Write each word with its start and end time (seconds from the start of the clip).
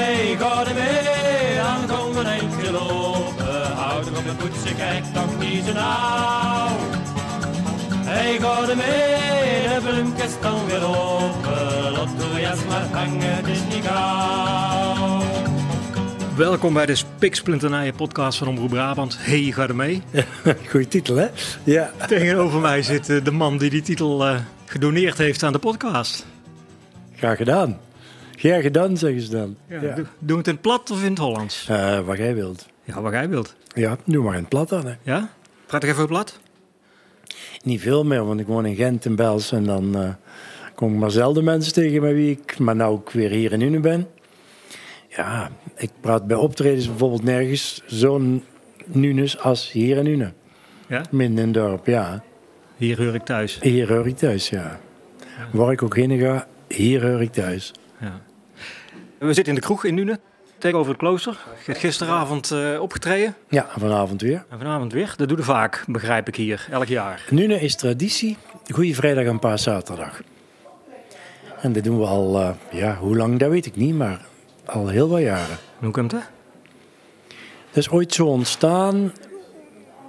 Hey, 0.00 0.36
ga 0.38 0.66
er 0.66 0.74
mee, 0.74 1.56
dan 1.56 1.96
kom 1.96 2.16
een 2.16 2.26
eindje 2.26 2.72
lopen. 2.72 3.72
Houd 3.72 4.08
op 4.08 4.14
de 4.14 4.34
poetsen, 4.38 4.76
kijk 4.76 5.04
toch 5.04 5.38
niet 5.38 5.64
zo 5.64 5.72
nauw. 5.72 6.68
Hey, 7.94 8.38
ga 8.38 8.68
er 8.68 8.76
mee, 8.76 9.68
de 9.68 9.80
bloemkist 9.84 10.42
dan 10.42 10.66
weer 10.66 10.84
open. 10.84 11.92
Lot 11.92 12.40
jas 12.40 12.64
maar 12.68 12.82
hangen, 12.92 13.36
het 13.36 13.46
is 13.46 13.74
niet 13.74 13.84
gauw. 13.84 15.22
Welkom 16.36 16.72
bij 16.72 16.86
de 16.86 16.94
Spiksplinternijen 16.94 17.94
podcast 17.94 18.38
van 18.38 18.48
Omroep 18.48 18.70
Brabant. 18.70 19.16
Hey, 19.18 19.52
ga 19.52 19.68
er 19.68 19.76
mee. 19.76 20.02
Goeie 20.70 20.88
titel, 20.88 21.16
hè? 21.16 21.26
Ja. 21.64 21.90
Tegenover 22.06 22.60
mij 22.60 22.82
zit 22.82 23.08
eh, 23.08 23.24
de 23.24 23.30
man 23.30 23.58
die 23.58 23.70
die 23.70 23.82
titel 23.82 24.26
eh, 24.26 24.38
gedoneerd 24.64 25.18
heeft 25.18 25.42
aan 25.42 25.52
de 25.52 25.58
podcast. 25.58 26.26
Graag 27.16 27.36
gedaan. 27.36 27.78
Graag 28.40 28.62
gedaan, 28.62 28.96
zeggen 28.96 29.20
ze 29.20 29.30
dan. 29.30 29.56
Ja, 29.68 29.80
Doe, 29.80 29.94
doen 29.94 30.06
we 30.18 30.36
het 30.36 30.46
in 30.46 30.52
het 30.52 30.60
plat 30.60 30.90
of 30.90 31.02
in 31.02 31.10
het 31.10 31.18
Hollands? 31.18 31.66
Eh, 31.68 32.00
wat 32.00 32.16
jij 32.16 32.34
wilt. 32.34 32.66
Ja, 32.84 33.00
wat 33.00 33.12
jij 33.12 33.28
wilt. 33.28 33.54
Ja, 33.74 33.96
doe 34.04 34.24
maar 34.24 34.34
in 34.34 34.40
het 34.40 34.48
plat 34.48 34.68
dan. 34.68 34.86
Hè. 34.86 34.94
Ja? 35.02 35.30
Praat 35.66 35.82
ik 35.82 35.90
even 35.90 36.06
plat? 36.06 36.40
Niet 37.62 37.80
veel 37.80 38.04
meer, 38.04 38.24
want 38.24 38.40
ik 38.40 38.46
woon 38.46 38.66
in 38.66 38.74
Gent 38.74 39.06
en 39.06 39.16
Bels. 39.16 39.52
En 39.52 39.64
dan 39.64 39.96
eh, 39.96 40.08
kom 40.74 40.92
ik 40.92 40.98
maar 40.98 41.10
zelden 41.10 41.44
mensen 41.44 41.72
tegen 41.72 42.02
met 42.02 42.12
wie 42.12 42.30
ik... 42.30 42.58
Maar 42.58 42.76
nou 42.76 43.00
ik 43.00 43.10
weer 43.10 43.30
hier 43.30 43.52
in 43.52 43.60
Une 43.60 43.80
ben. 43.80 44.08
Ja, 45.08 45.50
ik 45.76 45.90
praat 46.00 46.26
bij 46.26 46.36
optredens 46.36 46.86
bijvoorbeeld 46.86 47.22
nergens 47.22 47.82
zo'n 47.86 48.44
Nunes 48.86 49.38
als 49.38 49.72
hier 49.72 49.96
in 49.96 50.06
Une. 50.06 50.32
Ja? 50.88 51.02
Midden 51.10 51.38
in 51.38 51.44
het 51.44 51.54
dorp, 51.54 51.86
ja. 51.86 52.22
Hier 52.76 53.04
hoor 53.04 53.14
ik 53.14 53.24
thuis. 53.24 53.58
Hier 53.60 53.92
hoor 53.92 54.06
ik 54.06 54.16
thuis, 54.16 54.48
ja. 54.48 54.80
Waar 55.52 55.72
ik 55.72 55.82
ook 55.82 55.96
heen 55.96 56.18
ga, 56.18 56.46
hier 56.68 57.10
hoor 57.10 57.22
ik 57.22 57.32
thuis. 57.32 57.72
Ja. 58.00 58.20
We 59.20 59.32
zitten 59.34 59.54
in 59.54 59.54
de 59.54 59.66
kroeg 59.66 59.84
in 59.84 59.94
Nune, 59.94 60.18
tegenover 60.58 60.90
het 60.90 61.00
klooster. 61.00 61.38
Je 61.66 61.74
gisteravond 61.74 62.50
eh, 62.50 62.80
opgetreden 62.80 63.34
Ja, 63.48 63.66
vanavond 63.78 64.20
weer. 64.22 64.44
en 64.48 64.58
vanavond 64.58 64.92
weer. 64.92 65.14
Dat 65.16 65.28
doe 65.28 65.36
je 65.36 65.42
vaak, 65.44 65.84
begrijp 65.86 66.28
ik 66.28 66.36
hier, 66.36 66.66
elk 66.70 66.86
jaar. 66.86 67.24
Nune 67.30 67.60
is 67.60 67.76
traditie. 67.76 68.36
Goeie 68.68 68.94
vrijdag 68.94 69.24
en 69.24 69.38
paaszaterdag. 69.38 70.20
En 71.60 71.72
dat 71.72 71.84
doen 71.84 71.98
we 71.98 72.06
al, 72.06 72.38
eh, 72.40 72.50
ja, 72.70 72.96
hoe 72.96 73.16
lang, 73.16 73.38
dat 73.38 73.50
weet 73.50 73.66
ik 73.66 73.76
niet, 73.76 73.94
maar 73.94 74.20
al 74.64 74.88
heel 74.88 75.08
wat 75.08 75.20
jaren. 75.20 75.56
Hoe 75.78 75.90
komt 75.90 76.10
dat? 76.10 76.22
Dat 77.66 77.76
is 77.76 77.90
ooit 77.90 78.14
zo 78.14 78.26
ontstaan. 78.26 79.12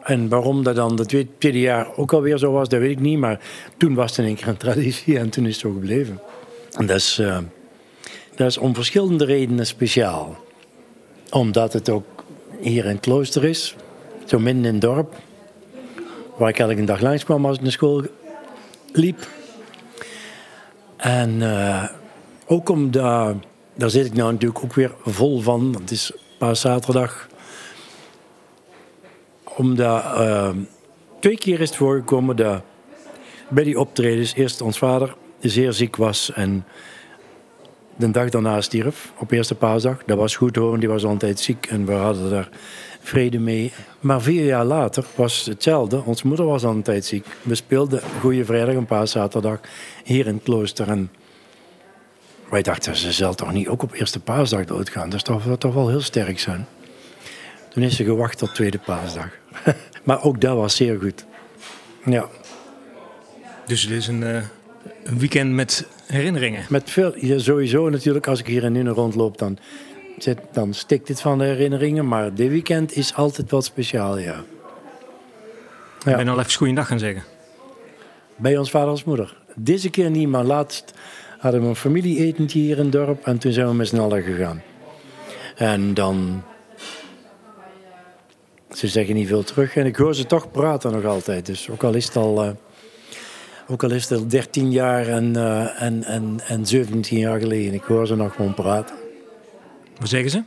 En 0.03 0.30
waarom 0.30 0.63
dat 0.63 0.75
dan 0.75 0.95
tweede, 0.95 1.30
tweede 1.38 1.59
jaar 1.59 1.95
ook 1.95 2.13
alweer 2.13 2.38
zo 2.38 2.52
was, 2.52 2.69
dat 2.69 2.80
weet 2.80 2.91
ik 2.91 3.00
niet. 3.00 3.17
Maar 3.19 3.39
toen 3.78 3.94
was 3.94 4.09
het 4.09 4.19
in 4.19 4.25
één 4.25 4.35
keer 4.35 4.47
een 4.47 4.57
traditie 4.57 5.17
en 5.17 5.30
toen 5.30 5.45
is 5.45 5.52
het 5.52 5.61
zo 5.61 5.72
gebleven. 5.72 6.19
En 6.78 6.85
dat 6.85 6.97
is, 6.97 7.19
eh, 7.19 7.38
dat 8.35 8.47
is 8.47 8.57
om 8.57 8.75
verschillende 8.75 9.25
redenen 9.25 9.65
speciaal. 9.65 10.37
Omdat 11.29 11.73
het 11.73 11.89
ook 11.89 12.23
hier 12.59 12.85
in 12.85 12.91
het 12.91 12.99
klooster 12.99 13.43
is, 13.43 13.75
zo 14.25 14.39
midden 14.39 14.65
in 14.65 14.73
het 14.73 14.81
dorp. 14.81 15.15
Waar 16.38 16.49
ik 16.49 16.59
elke 16.59 16.83
dag 16.83 17.01
langs 17.01 17.23
kwam 17.23 17.45
als 17.45 17.55
ik 17.57 17.61
naar 17.61 17.71
school 17.71 18.03
liep. 18.93 19.27
En 20.97 21.41
eh, 21.41 21.83
ook 22.45 22.69
omdat, 22.69 23.35
daar 23.75 23.89
zit 23.89 24.05
ik 24.05 24.13
nou 24.13 24.31
natuurlijk 24.31 24.63
ook 24.63 24.73
weer 24.73 24.91
vol 25.05 25.39
van. 25.39 25.71
want 25.71 25.79
Het 25.79 25.91
is 25.91 26.11
paaszaterdag 26.38 27.29
omdat 29.55 30.03
eh, 30.03 30.49
twee 31.19 31.38
keer 31.38 31.59
is 31.59 31.69
het 31.69 31.77
voorgekomen 31.77 32.35
dat 32.35 32.61
bij 33.49 33.63
die 33.63 33.79
optredens 33.79 34.33
eerst 34.33 34.61
ons 34.61 34.77
vader 34.77 35.16
zeer 35.39 35.73
ziek 35.73 35.95
was 35.95 36.31
en 36.33 36.66
de 37.95 38.11
dag 38.11 38.30
daarna 38.30 38.61
stierf, 38.61 39.11
op 39.17 39.31
eerste 39.31 39.56
paasdag. 39.56 40.03
Dat 40.06 40.17
was 40.17 40.36
goed 40.36 40.53
die 40.53 40.89
was 40.89 41.06
altijd 41.06 41.39
ziek 41.39 41.66
en 41.66 41.86
we 41.86 41.92
hadden 41.92 42.30
daar 42.30 42.50
vrede 43.02 43.39
mee. 43.39 43.72
Maar 44.00 44.22
vier 44.22 44.45
jaar 44.45 44.66
later 44.66 45.06
was 45.16 45.45
hetzelfde. 45.45 46.03
Onze 46.03 46.28
moeder 46.28 46.45
was 46.45 46.64
al 46.64 46.72
een 46.72 46.81
tijd 46.81 47.06
ziek. 47.06 47.25
We 47.41 47.56
speelden 47.56 48.01
Goede 48.19 48.46
Vrijdag 48.46 48.75
en 48.75 48.85
Paaszaterdag 48.85 49.59
hier 50.03 50.28
in 50.28 50.34
het 50.34 50.44
klooster. 50.44 50.88
En 50.88 51.12
wij 52.50 52.62
dachten, 52.62 52.96
ze 52.96 53.12
zal 53.12 53.34
toch 53.34 53.53
niet 53.53 53.68
ook 53.68 53.84
op 53.84 53.94
eerste 53.94 54.19
paasdag 54.19 54.66
doodgaan? 54.66 55.09
Dat 55.09 55.25
dat 55.25 55.59
toch 55.59 55.74
wel 55.74 55.90
heel 55.90 56.01
sterk 56.01 56.40
zijn. 56.40 56.68
Toen 57.69 57.84
is 57.84 57.96
ze 57.96 58.03
gewacht 58.03 58.38
tot 58.38 58.56
tweede 58.56 58.80
paasdag. 58.80 59.30
maar 60.03 60.24
ook 60.24 60.41
dat 60.41 60.56
was 60.56 60.75
zeer 60.75 61.00
goed. 61.00 61.25
Ja, 62.06 62.28
Dus 63.66 63.81
het 63.81 63.91
is 63.91 64.07
een, 64.07 64.24
eh, 64.24 64.44
een 65.03 65.19
weekend 65.19 65.51
met 65.51 65.88
herinneringen. 66.11 66.66
met 66.69 66.89
veel, 66.89 67.13
ja, 67.17 67.38
sowieso 67.38 67.89
natuurlijk, 67.89 68.27
als 68.27 68.39
ik 68.39 68.47
hier 68.47 68.63
in 68.63 68.72
Nune 68.72 68.89
rondloop, 68.89 69.38
dan, 69.38 69.57
zit, 70.17 70.38
dan 70.51 70.73
stikt 70.73 71.07
dit 71.07 71.22
van 71.22 71.38
de 71.38 71.44
herinneringen. 71.44 72.07
Maar 72.07 72.33
dit 72.33 72.49
weekend 72.49 72.95
is 72.95 73.16
altijd 73.16 73.51
wat 73.51 73.66
speciaal, 73.66 74.17
ja. 74.17 74.44
Ik 76.05 76.16
ben 76.16 76.27
al 76.27 76.39
even 76.39 76.53
goeiedag 76.53 76.88
gaan 76.88 77.00
zeggen. 77.00 77.23
Bij 78.35 78.57
ons 78.57 78.69
vader 78.69 78.89
als 78.89 79.03
moeder. 79.03 79.38
Deze 79.55 79.89
keer 79.89 80.09
niet, 80.09 80.27
maar 80.27 80.44
laatst 80.44 80.94
hadden 81.38 81.61
we 81.61 81.67
een 81.67 81.75
familieetentje 81.75 82.59
hier 82.59 82.77
in 82.77 82.83
het 82.83 82.91
dorp 82.91 83.25
en 83.25 83.38
toen 83.38 83.51
zijn 83.51 83.67
we 83.67 83.73
met 83.73 83.88
z'n 83.88 84.00
allen 84.00 84.23
gegaan. 84.23 84.61
En 85.55 85.94
dan. 85.94 86.44
Ze 88.71 88.88
zeggen 88.88 89.16
niet 89.16 89.27
veel 89.27 89.44
terug 89.44 89.75
en 89.75 89.85
ik 89.85 89.95
hoor 89.95 90.16
ze 90.16 90.25
toch 90.25 90.51
praten 90.51 90.91
nog 90.91 91.05
altijd. 91.05 91.45
Dus 91.45 91.69
ook 91.69 91.83
al 91.83 91.94
is 91.94 92.05
het 92.05 92.16
al, 92.16 92.44
eh, 92.44 92.50
ook 93.71 93.83
al 93.83 93.91
is 93.91 94.09
het 94.09 94.19
al 94.19 94.27
13 94.27 94.71
jaar 94.71 95.07
en, 95.07 95.35
eh, 95.35 95.81
en, 95.81 96.03
en, 96.03 96.39
en 96.47 96.65
17 96.65 97.17
jaar 97.17 97.39
geleden, 97.39 97.73
ik 97.73 97.83
hoor 97.83 98.07
ze 98.07 98.15
nog 98.15 98.35
gewoon 98.35 98.53
praten. 98.53 98.95
Wat 99.99 100.09
zeggen 100.09 100.29
ze? 100.29 100.43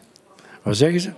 Wat 0.62 0.76
zeggen 0.76 1.00
ze? 1.00 1.10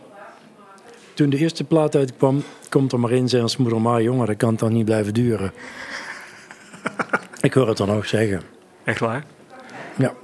Toen 1.15 1.31
de 1.31 1.37
eerste 1.37 1.65
plaat 1.65 1.97
uitkwam, 1.97 2.43
komt 2.69 2.93
er 2.93 3.01
maar 3.01 3.11
in, 3.11 3.29
zei 3.29 3.43
ons 3.43 3.57
moeder, 3.57 3.81
maar 3.81 4.03
jongen, 4.03 4.27
dat 4.27 4.37
kan 4.37 4.57
toch 4.57 4.71
niet 4.71 4.85
blijven 4.85 5.15
duren. 5.15 5.53
ik 7.41 7.55
hoor 7.55 7.69
het 7.69 7.77
dan 7.77 7.91
ook 7.91 8.05
zeggen. 8.05 8.43
Echt 8.85 9.01
waar? 9.01 9.25
Ja. 9.97 10.15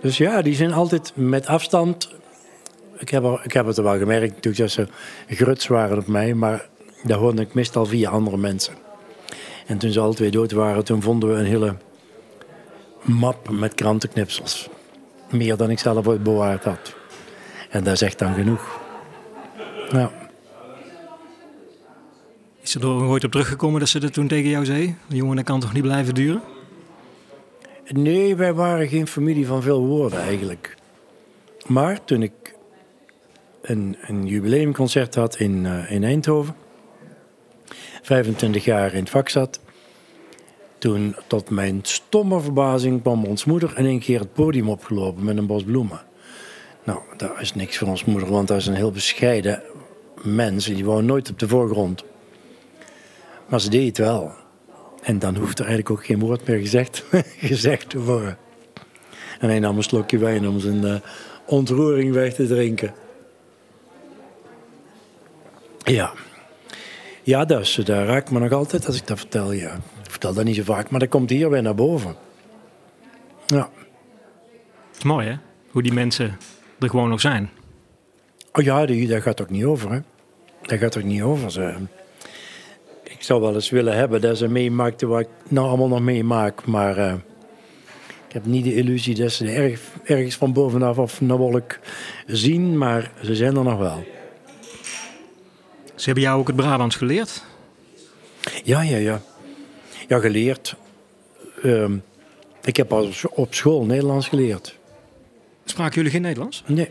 Dus 0.00 0.18
ja, 0.18 0.42
die 0.42 0.54
zijn 0.54 0.72
altijd 0.72 1.12
met 1.14 1.46
afstand. 1.46 2.14
Ik 2.98 3.08
heb, 3.08 3.24
er, 3.24 3.40
ik 3.44 3.52
heb 3.52 3.66
het 3.66 3.76
er 3.76 3.82
wel 3.82 3.98
gemerkt 3.98 4.34
natuurlijk 4.34 4.56
dat 4.56 4.70
ze 4.70 4.88
gruts 5.34 5.66
waren 5.66 5.98
op 5.98 6.06
mij, 6.06 6.34
maar 6.34 6.68
dat 7.02 7.18
hoorde 7.18 7.42
ik 7.42 7.54
meestal 7.54 7.86
via 7.86 8.10
andere 8.10 8.36
mensen. 8.36 8.85
En 9.66 9.78
toen 9.78 9.92
ze 9.92 10.00
alle 10.00 10.14
twee 10.14 10.30
dood 10.30 10.52
waren, 10.52 10.84
toen 10.84 11.02
vonden 11.02 11.28
we 11.28 11.34
een 11.34 11.46
hele 11.46 11.76
map 13.02 13.50
met 13.50 13.74
krantenknipsels. 13.74 14.68
Meer 15.30 15.56
dan 15.56 15.70
ik 15.70 15.78
zelf 15.78 16.06
ooit 16.06 16.22
bewaard 16.22 16.64
had. 16.64 16.94
En 17.70 17.84
dat 17.84 17.92
is 17.92 18.02
echt 18.02 18.18
dan 18.18 18.34
genoeg. 18.34 18.80
Ja. 19.90 20.10
Is 22.60 22.74
er 22.74 22.80
er 22.80 22.88
ooit 22.88 23.24
op 23.24 23.30
teruggekomen 23.30 23.80
dat 23.80 23.88
ze 23.88 24.00
dat 24.00 24.12
toen 24.12 24.28
tegen 24.28 24.50
jou 24.50 24.64
zei? 24.64 24.94
Jongen, 25.06 25.36
dat 25.36 25.44
kan 25.44 25.60
toch 25.60 25.72
niet 25.72 25.82
blijven 25.82 26.14
duren? 26.14 26.42
Nee, 27.92 28.36
wij 28.36 28.54
waren 28.54 28.88
geen 28.88 29.06
familie 29.06 29.46
van 29.46 29.62
veel 29.62 29.86
woorden 29.86 30.20
eigenlijk. 30.20 30.74
Maar 31.66 32.04
toen 32.04 32.22
ik 32.22 32.54
een, 33.62 33.96
een 34.00 34.26
jubileumconcert 34.26 35.14
had 35.14 35.38
in, 35.38 35.66
eh, 35.66 35.90
in 35.90 36.04
Eindhoven, 36.04 36.54
25 38.06 38.64
jaar 38.64 38.92
in 38.92 39.00
het 39.00 39.10
vak 39.10 39.28
zat, 39.28 39.60
toen 40.78 41.16
tot 41.26 41.50
mijn 41.50 41.78
stomme 41.82 42.40
verbazing 42.40 43.02
kwam 43.02 43.24
ons 43.24 43.44
moeder 43.44 43.78
in 43.78 43.86
één 43.86 44.00
keer 44.00 44.20
het 44.20 44.32
podium 44.32 44.68
opgelopen 44.68 45.24
met 45.24 45.36
een 45.36 45.46
bos 45.46 45.64
bloemen. 45.64 46.00
Nou, 46.84 47.00
dat 47.16 47.40
is 47.40 47.54
niks 47.54 47.78
voor 47.78 47.88
ons 47.88 48.04
moeder, 48.04 48.30
want 48.30 48.48
dat 48.48 48.56
is 48.56 48.66
een 48.66 48.74
heel 48.74 48.90
bescheiden 48.90 49.62
mens. 50.22 50.64
Die 50.64 50.84
wou 50.84 51.02
nooit 51.02 51.30
op 51.30 51.38
de 51.38 51.48
voorgrond. 51.48 52.04
Maar 53.46 53.60
ze 53.60 53.70
deed 53.70 53.86
het 53.86 53.98
wel. 53.98 54.32
En 55.02 55.18
dan 55.18 55.36
hoeft 55.36 55.58
er 55.58 55.66
eigenlijk 55.66 55.98
ook 55.98 56.06
geen 56.06 56.18
woord 56.18 56.46
meer 56.46 56.58
gezegd, 56.58 57.04
gezegd 57.38 57.90
te 57.90 58.02
worden. 58.02 58.38
En 59.40 59.48
hij 59.48 59.58
nam 59.58 59.76
een 59.76 59.82
slokje 59.82 60.18
wijn 60.18 60.48
om 60.48 60.60
zijn 60.60 60.84
eh, 60.84 60.94
ontroering 61.46 62.12
weg 62.12 62.34
te 62.34 62.46
drinken. 62.46 62.94
Ja. 65.84 66.12
Ja, 67.26 67.44
dus, 67.44 67.74
dat 67.74 67.88
raakt 67.88 68.30
me 68.30 68.38
nog 68.38 68.52
altijd 68.52 68.86
als 68.86 68.96
ik 68.96 69.06
dat 69.06 69.18
vertel, 69.18 69.52
ja. 69.52 69.74
Ik 69.74 70.10
vertel 70.10 70.34
dat 70.34 70.44
niet 70.44 70.56
zo 70.56 70.62
vaak, 70.62 70.90
maar 70.90 71.00
dat 71.00 71.08
komt 71.08 71.30
hier 71.30 71.50
weer 71.50 71.62
naar 71.62 71.74
boven. 71.74 72.14
Ja. 73.46 73.70
Het 74.88 74.96
is 74.96 75.02
mooi, 75.02 75.28
hè? 75.28 75.34
Hoe 75.70 75.82
die 75.82 75.92
mensen 75.92 76.38
er 76.78 76.88
gewoon 76.88 77.08
nog 77.08 77.20
zijn. 77.20 77.50
Oh 78.52 78.64
ja, 78.64 78.86
die, 78.86 79.08
dat 79.08 79.22
gaat 79.22 79.40
ook 79.40 79.50
niet 79.50 79.64
over, 79.64 79.92
hè. 79.92 79.98
Dat 80.62 80.78
gaat 80.78 80.98
ook 80.98 81.04
niet 81.04 81.22
over. 81.22 81.50
Ze, 81.50 81.74
ik 83.02 83.22
zou 83.22 83.40
wel 83.40 83.54
eens 83.54 83.70
willen 83.70 83.96
hebben 83.96 84.20
dat 84.20 84.38
ze 84.38 84.48
meemaakten 84.48 85.08
wat 85.08 85.20
ik 85.20 85.28
nou 85.48 85.68
allemaal 85.68 85.88
nog 85.88 86.00
meemaak, 86.00 86.66
maar 86.66 86.96
eh, 86.96 87.14
ik 88.26 88.32
heb 88.32 88.44
niet 88.44 88.64
de 88.64 88.74
illusie 88.74 89.14
dat 89.14 89.32
ze 89.32 89.50
erg, 89.50 89.80
ergens 90.04 90.36
van 90.36 90.52
bovenaf 90.52 90.98
of 90.98 91.20
een 91.20 91.36
wolk 91.36 91.78
zien, 92.26 92.78
maar 92.78 93.12
ze 93.22 93.34
zijn 93.34 93.56
er 93.56 93.64
nog 93.64 93.78
wel. 93.78 94.04
Ze 95.96 96.04
hebben 96.04 96.22
jou 96.22 96.38
ook 96.40 96.46
het 96.46 96.56
Brabants 96.56 96.96
geleerd? 96.96 97.42
Ja, 98.64 98.82
ja, 98.82 98.96
ja. 98.96 99.20
Ja, 100.08 100.18
geleerd. 100.18 100.76
Ehm, 101.62 101.96
ik 102.62 102.76
heb 102.76 102.92
al 102.92 103.08
op 103.30 103.54
school 103.54 103.84
Nederlands 103.84 104.28
geleerd. 104.28 104.78
Spraken 105.64 105.94
jullie 105.94 106.10
geen 106.10 106.22
Nederlands? 106.22 106.62
Nee, 106.66 106.90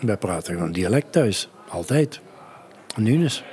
wij 0.00 0.16
praten 0.16 0.54
gewoon 0.54 0.72
dialect 0.72 1.12
thuis. 1.12 1.48
Altijd. 1.68 2.20
Nu 2.96 3.24
is. 3.24 3.44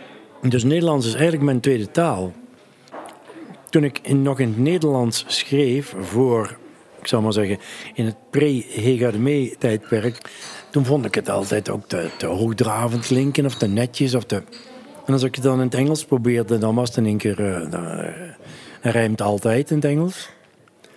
Dus 0.42 0.64
Nederlands 0.64 1.06
is 1.06 1.14
eigenlijk 1.14 1.44
mijn 1.44 1.60
tweede 1.60 1.92
taal. 1.92 2.34
Toen 3.70 3.84
ik 3.84 4.00
in, 4.02 4.22
nog 4.22 4.40
in 4.40 4.48
het 4.48 4.58
Nederlands 4.58 5.26
schreef 5.28 5.94
voor, 6.00 6.58
ik 7.00 7.08
zal 7.08 7.22
maar 7.22 7.34
zeggen, 7.34 7.60
in 7.94 8.06
het 8.06 8.16
pre-Hegardemee-tijdperk, 8.30 10.22
toen 10.72 10.86
vond 10.86 11.06
ik 11.06 11.16
het 11.16 11.30
altijd 11.30 11.70
ook 11.70 11.88
te, 11.88 12.10
te 12.18 12.26
hoogdravend 12.26 13.06
klinken 13.06 13.46
of 13.46 13.56
te 13.56 13.68
netjes. 13.68 14.16
Of 14.16 14.24
te... 14.24 14.44
En 15.06 15.14
als 15.14 15.24
ik 15.24 15.36
het 15.36 15.44
dan 15.44 15.60
in 15.60 15.66
het 15.66 15.74
Engels 15.74 16.06
probeerde, 16.06 16.58
dan 16.58 16.76
was 16.76 16.88
het 16.88 16.98
in 16.98 17.06
één 17.06 17.18
keer, 17.18 17.40
uh, 17.40 17.72
dan, 17.72 17.88
rijmt 18.82 19.22
altijd 19.22 19.70
in 19.70 19.76
het 19.76 19.86
Engels. 19.86 20.30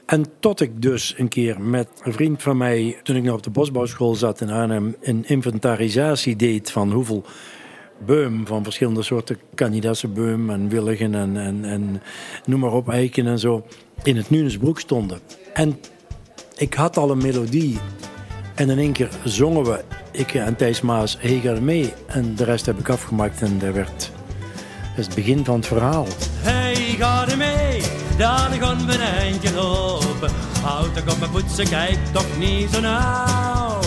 En 0.06 0.24
tot 0.40 0.60
ik 0.60 0.82
dus 0.82 1.14
een 1.16 1.28
keer 1.28 1.60
met 1.60 1.88
een 2.02 2.12
vriend 2.12 2.42
van 2.42 2.56
mij, 2.56 2.98
toen 3.02 3.16
ik 3.16 3.22
nog 3.22 3.34
op 3.34 3.42
de 3.42 3.50
bosbouwschool 3.50 4.14
zat 4.14 4.40
in 4.40 4.50
Arnhem, 4.50 4.96
een 5.00 5.24
inventarisatie 5.26 6.36
deed 6.36 6.70
van 6.70 6.92
hoeveel 6.92 7.24
beum 8.04 8.46
van 8.46 8.64
verschillende 8.64 9.02
soorten 9.02 9.38
Canidassenbeum 9.54 10.50
en 10.50 10.68
willigen 10.68 11.14
en, 11.14 11.36
en, 11.36 11.64
en 11.64 12.02
noem 12.44 12.60
maar 12.60 12.72
op, 12.72 12.88
eiken 12.88 13.26
en 13.26 13.38
zo, 13.38 13.66
in 14.02 14.16
het 14.16 14.30
Nunesbroek 14.30 14.80
stonden. 14.80 15.18
En 15.52 15.78
ik 16.56 16.74
had 16.74 16.96
al 16.96 17.10
een 17.10 17.22
melodie 17.22 17.78
en 18.54 18.70
in 18.70 18.78
één 18.78 18.92
keer 18.92 19.08
zongen 19.24 19.64
we, 19.64 19.84
ik 20.18 20.34
en 20.34 20.56
Thijs 20.56 20.80
Maas, 20.80 21.16
Heger 21.20 21.62
mee. 21.62 21.94
En 22.06 22.34
de 22.34 22.44
rest 22.44 22.66
heb 22.66 22.78
ik 22.78 22.88
afgemaakt 22.88 23.42
en 23.42 23.58
dat 23.58 23.74
werd 23.74 24.10
is 24.98 25.06
het 25.06 25.14
begin 25.14 25.44
van 25.44 25.54
het 25.54 25.66
verhaal. 25.66 26.06
Hey, 26.40 26.74
ga 26.74 27.28
er 27.28 27.36
mee, 27.36 27.82
dan 28.16 28.52
gaan 28.60 28.86
we 28.86 28.92
een 28.92 29.00
eindje 29.00 29.52
lopen. 29.52 30.30
Toch 30.94 31.14
op 31.14 31.18
mijn 31.18 31.30
poetsen, 31.30 31.68
kijk 31.68 31.98
toch 32.12 32.38
niet 32.38 32.70
zo 32.70 32.80
nauw. 32.80 33.80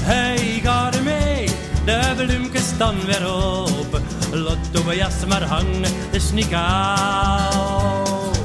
Hey, 0.00 0.60
ga 0.62 0.92
er 0.92 1.02
mee, 1.02 1.48
de 1.84 2.14
bloemkes 2.16 2.66
staan 2.66 2.96
weer 3.06 3.26
open. 3.26 4.02
Lot 4.32 4.84
mijn 4.84 4.96
jas 4.96 5.26
maar 5.28 5.42
hangen, 5.42 5.92
is 6.10 6.32
niet 6.32 6.48
koud. 6.48 8.36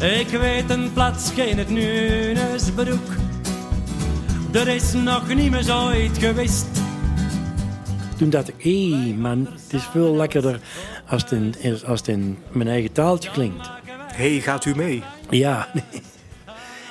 Ik 0.00 0.28
weet 0.28 0.70
een 0.70 0.92
plaatsje 0.92 1.48
in 1.48 1.58
het 1.58 1.70
Nunesbroek. 1.70 3.25
Er 4.56 4.68
is 4.68 4.92
nog 4.92 5.34
niet 5.34 5.50
meer 5.50 5.62
zo 5.62 5.86
ooit 5.86 6.18
geweest. 6.18 6.66
Toen 8.18 8.30
dacht 8.30 8.48
ik, 8.48 8.54
hé 8.58 9.14
man, 9.14 9.46
het 9.52 9.72
is 9.72 9.84
veel 9.84 10.14
lekkerder 10.14 10.60
als 11.06 11.22
het 11.22 11.32
in, 11.32 11.54
als 11.86 11.98
het 11.98 12.08
in 12.08 12.38
mijn 12.52 12.68
eigen 12.68 12.92
taaltje 12.92 13.30
klinkt. 13.30 13.70
Hé, 14.12 14.30
hey, 14.30 14.40
gaat 14.40 14.64
u 14.64 14.74
mee? 14.76 15.02
Ja, 15.30 15.68
nee. 15.74 16.02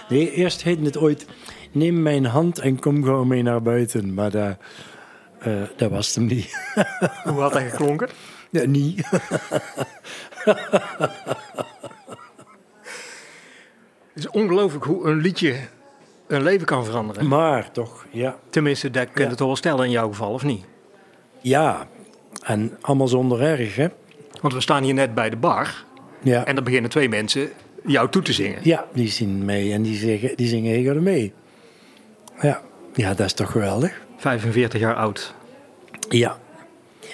nee. 0.09 0.31
eerst 0.31 0.63
heette 0.63 0.83
het 0.83 0.97
ooit, 0.97 1.25
neem 1.71 2.01
mijn 2.01 2.25
hand 2.25 2.59
en 2.59 2.79
kom 2.79 3.03
gewoon 3.03 3.27
mee 3.27 3.43
naar 3.43 3.61
buiten. 3.61 4.13
Maar 4.13 4.31
dat, 4.31 4.57
uh, 5.47 5.61
dat 5.75 5.89
was 5.91 6.07
het 6.07 6.15
hem 6.15 6.25
niet. 6.25 6.73
Hoe 7.23 7.41
had 7.41 7.53
dat 7.53 7.61
geklonken? 7.61 8.09
Ja, 8.49 8.65
niet. 8.65 9.09
Het 14.13 14.23
is 14.23 14.29
ongelooflijk 14.29 14.85
hoe 14.85 15.07
een 15.07 15.17
liedje 15.17 15.55
een 16.27 16.43
leven 16.43 16.65
kan 16.65 16.85
veranderen. 16.85 17.27
Maar 17.27 17.71
toch, 17.71 18.05
ja. 18.11 18.37
Tenminste, 18.49 18.91
dat 18.91 19.11
kun 19.11 19.23
je 19.23 19.29
ja. 19.29 19.35
toch 19.35 19.47
wel 19.47 19.55
stellen 19.55 19.85
in 19.85 19.91
jouw 19.91 20.07
geval, 20.07 20.31
of 20.31 20.43
niet? 20.43 20.65
Ja, 21.41 21.87
en 22.43 22.77
allemaal 22.81 23.07
zonder 23.07 23.41
erg, 23.41 23.75
hè. 23.75 23.87
Want 24.41 24.53
we 24.53 24.61
staan 24.61 24.83
hier 24.83 24.93
net 24.93 25.13
bij 25.13 25.29
de 25.29 25.35
bar. 25.35 25.83
Ja. 26.21 26.45
En 26.45 26.55
dan 26.55 26.63
beginnen 26.63 26.89
twee 26.89 27.09
mensen 27.09 27.49
jou 27.85 28.09
toe 28.09 28.21
te 28.21 28.33
zingen. 28.33 28.59
Ja, 28.63 28.85
die 28.93 29.09
zien 29.09 29.45
mee 29.45 29.73
en 29.73 29.81
die, 29.81 29.97
zeggen, 29.97 30.35
die 30.35 30.47
zingen 30.47 31.03
mee. 31.03 31.33
Ja. 32.41 32.61
ja, 32.93 33.13
dat 33.13 33.25
is 33.25 33.33
toch 33.33 33.51
geweldig. 33.51 34.01
45 34.17 34.79
jaar 34.79 34.95
oud. 34.95 35.33
Ja. 36.09 36.39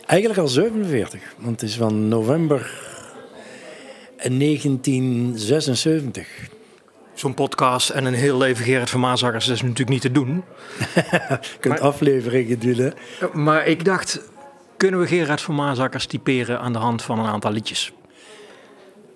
Eigenlijk 0.05 0.39
al 0.39 0.47
47, 0.47 1.35
want 1.37 1.61
het 1.61 1.69
is 1.69 1.75
van 1.75 2.07
november 2.07 2.89
1976 4.17 6.27
zo'n 7.21 7.33
podcast 7.33 7.89
en 7.89 8.05
een 8.05 8.13
heel 8.13 8.37
leven 8.37 8.65
Gerard 8.65 8.89
van 8.89 8.99
Maasakkers 8.99 9.47
is 9.47 9.61
natuurlijk 9.61 9.89
niet 9.89 10.01
te 10.01 10.11
doen. 10.11 10.27
Je 10.95 11.39
kunt 11.59 11.73
maar, 11.73 11.83
afleveringen 11.83 12.59
doen, 12.59 12.75
hè? 12.75 12.89
Maar 13.33 13.67
ik 13.67 13.85
dacht, 13.85 14.21
kunnen 14.77 14.99
we 14.99 15.07
Gerard 15.07 15.41
van 15.41 15.55
Maasakkers 15.55 16.05
typeren 16.05 16.59
aan 16.59 16.73
de 16.73 16.79
hand 16.79 17.01
van 17.01 17.19
een 17.19 17.25
aantal 17.25 17.51
liedjes? 17.51 17.91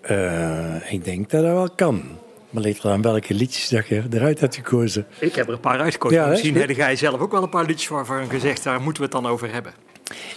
Uh, 0.10 0.92
ik 0.94 1.04
denk 1.04 1.30
dat 1.30 1.44
dat 1.44 1.52
wel 1.52 1.70
kan. 1.76 2.04
Maar 2.50 2.64
ligt 2.64 2.84
er 2.84 2.92
aan 2.92 3.02
welke 3.02 3.34
liedjes 3.34 3.70
dat 3.70 3.88
je 3.88 4.04
eruit 4.12 4.40
hebt 4.40 4.56
gekozen. 4.56 5.06
Ik 5.20 5.36
heb 5.36 5.48
er 5.48 5.54
een 5.54 5.60
paar 5.60 5.80
uitgekozen. 5.80 6.18
Ja, 6.18 6.28
Misschien 6.28 6.58
heb 6.58 6.70
jij 6.70 6.96
zelf 6.96 7.20
ook 7.20 7.32
wel 7.32 7.44
een 7.44 7.50
paar 7.50 7.66
liedjes 7.66 7.88
waarvan 7.88 8.30
gezegd, 8.30 8.64
daar 8.64 8.82
moeten 8.82 9.04
we 9.04 9.10
het 9.12 9.24
dan 9.24 9.32
over 9.32 9.54
hebben. 9.54 9.74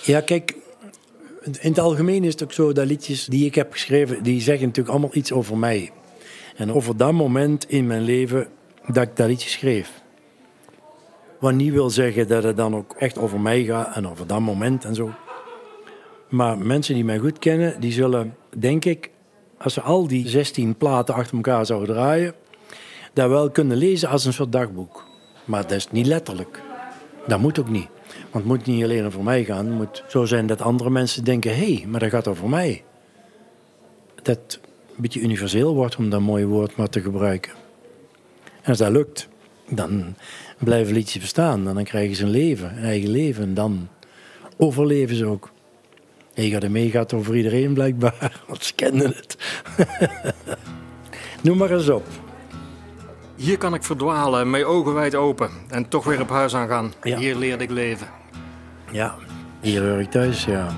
Ja, 0.03 0.21
kijk, 0.21 0.55
in 1.43 1.71
het 1.71 1.79
algemeen 1.79 2.25
is 2.25 2.33
het 2.33 2.43
ook 2.43 2.53
zo 2.53 2.73
dat 2.73 2.87
liedjes 2.87 3.27
die 3.27 3.47
ik 3.47 3.55
heb 3.55 3.73
geschreven, 3.73 4.23
die 4.23 4.41
zeggen 4.41 4.67
natuurlijk 4.67 4.95
allemaal 4.95 5.15
iets 5.17 5.33
over 5.33 5.57
mij. 5.57 5.91
En 6.59 6.73
over 6.73 6.97
dat 6.97 7.13
moment 7.13 7.71
in 7.71 7.87
mijn 7.87 8.03
leven 8.03 8.49
dat 8.87 9.03
ik 9.03 9.17
dat 9.17 9.27
liedje 9.27 9.49
schreef. 9.49 10.03
Wat 11.39 11.53
niet 11.53 11.73
wil 11.73 11.91
zeggen 11.91 12.29
dat 12.29 12.43
het 12.43 12.57
dan 12.57 12.77
ook 12.77 12.95
echt 12.99 13.19
over 13.19 13.41
mij 13.41 13.65
gaat 13.65 13.97
en 13.97 14.09
over 14.09 14.27
dat 14.27 14.41
moment 14.41 14.85
en 14.85 14.95
zo. 14.95 15.11
Maar 16.29 16.59
mensen 16.59 16.95
die 16.95 17.05
mij 17.05 17.19
goed 17.19 17.39
kennen, 17.39 17.81
die 17.81 17.93
zullen, 17.93 18.37
denk 18.57 18.85
ik, 18.85 19.11
als 19.59 19.75
ze 19.75 19.81
al 19.81 20.07
die 20.09 20.29
16 20.29 20.77
platen 20.77 21.15
achter 21.15 21.37
elkaar 21.37 21.67
zouden 21.67 21.95
draaien, 21.95 22.35
dat 23.13 23.29
wel 23.29 23.51
kunnen 23.51 23.77
lezen 23.77 24.09
als 24.09 24.25
een 24.25 24.33
soort 24.33 24.53
dagboek. 24.53 25.05
Maar 25.45 25.63
dat 25.63 25.73
is 25.73 25.91
niet 25.91 26.07
letterlijk. 26.07 26.63
Dat 27.27 27.39
moet 27.39 27.59
ook 27.59 27.69
niet. 27.69 27.89
Want 28.31 28.33
het 28.33 28.45
moet 28.45 28.67
niet 28.67 28.85
alleen 28.85 29.07
over 29.07 29.23
mij 29.23 29.45
gaan. 29.45 29.67
Het 29.67 29.75
moet 29.75 30.05
zo 30.09 30.25
zijn 30.25 30.47
dat 30.47 30.61
andere 30.61 30.91
mensen 30.91 31.25
denken: 31.25 31.57
hé, 31.57 31.75
hey, 31.75 31.87
maar 31.87 32.01
dat 32.01 32.11
gaat 32.11 32.29
over 32.29 32.49
mij. 32.49 32.85
Dat 34.23 34.61
een 34.99 35.05
beetje 35.05 35.21
universeel 35.21 35.75
wordt, 35.75 35.97
om 35.97 36.11
dat 36.11 36.21
mooie 36.21 36.47
woord 36.47 36.77
maar 36.77 36.89
te 36.89 37.01
gebruiken. 37.01 37.53
En 38.63 38.69
als 38.69 38.79
dat 38.79 38.91
lukt, 38.91 39.29
dan 39.69 40.15
blijven 40.59 40.95
liedjes 40.95 41.23
bestaan. 41.23 41.69
En 41.69 41.75
dan 41.75 41.85
krijgen 41.85 42.17
ze 42.17 42.25
een 42.25 42.31
leven, 42.31 42.77
een 42.77 42.85
eigen 42.85 43.11
leven. 43.11 43.43
En 43.43 43.55
dan 43.55 43.89
overleven 44.57 45.17
ze 45.17 45.27
ook. 45.27 45.51
Ega 46.35 46.59
de 46.59 46.69
mee 46.69 46.91
gaat 46.91 47.13
over 47.13 47.37
iedereen 47.37 47.75
blijkbaar, 47.75 48.41
want 48.49 48.65
ze 48.65 48.75
kennen 48.75 49.07
het. 49.07 49.37
Noem 51.43 51.57
maar 51.57 51.71
eens 51.71 51.89
op. 51.89 52.07
Hier 53.37 53.59
kan 53.59 53.75
ik 53.75 53.83
verdwalen, 53.83 54.51
mijn 54.51 54.65
ogen 54.65 54.95
wijd 54.95 55.15
open 55.15 55.51
en 55.69 55.89
toch 55.89 56.05
weer 56.05 56.21
op 56.21 56.29
huis 56.29 56.55
aan 56.55 56.69
gaan. 56.69 56.93
Ja. 57.03 57.19
Hier 57.19 57.37
leerde 57.37 57.65
ik 57.65 57.71
leven. 57.71 58.09
Ja, 58.93 59.15
hier 59.61 59.89
hoor 59.89 60.01
ik 60.01 60.11
thuis, 60.11 60.45
ja. 60.45 60.77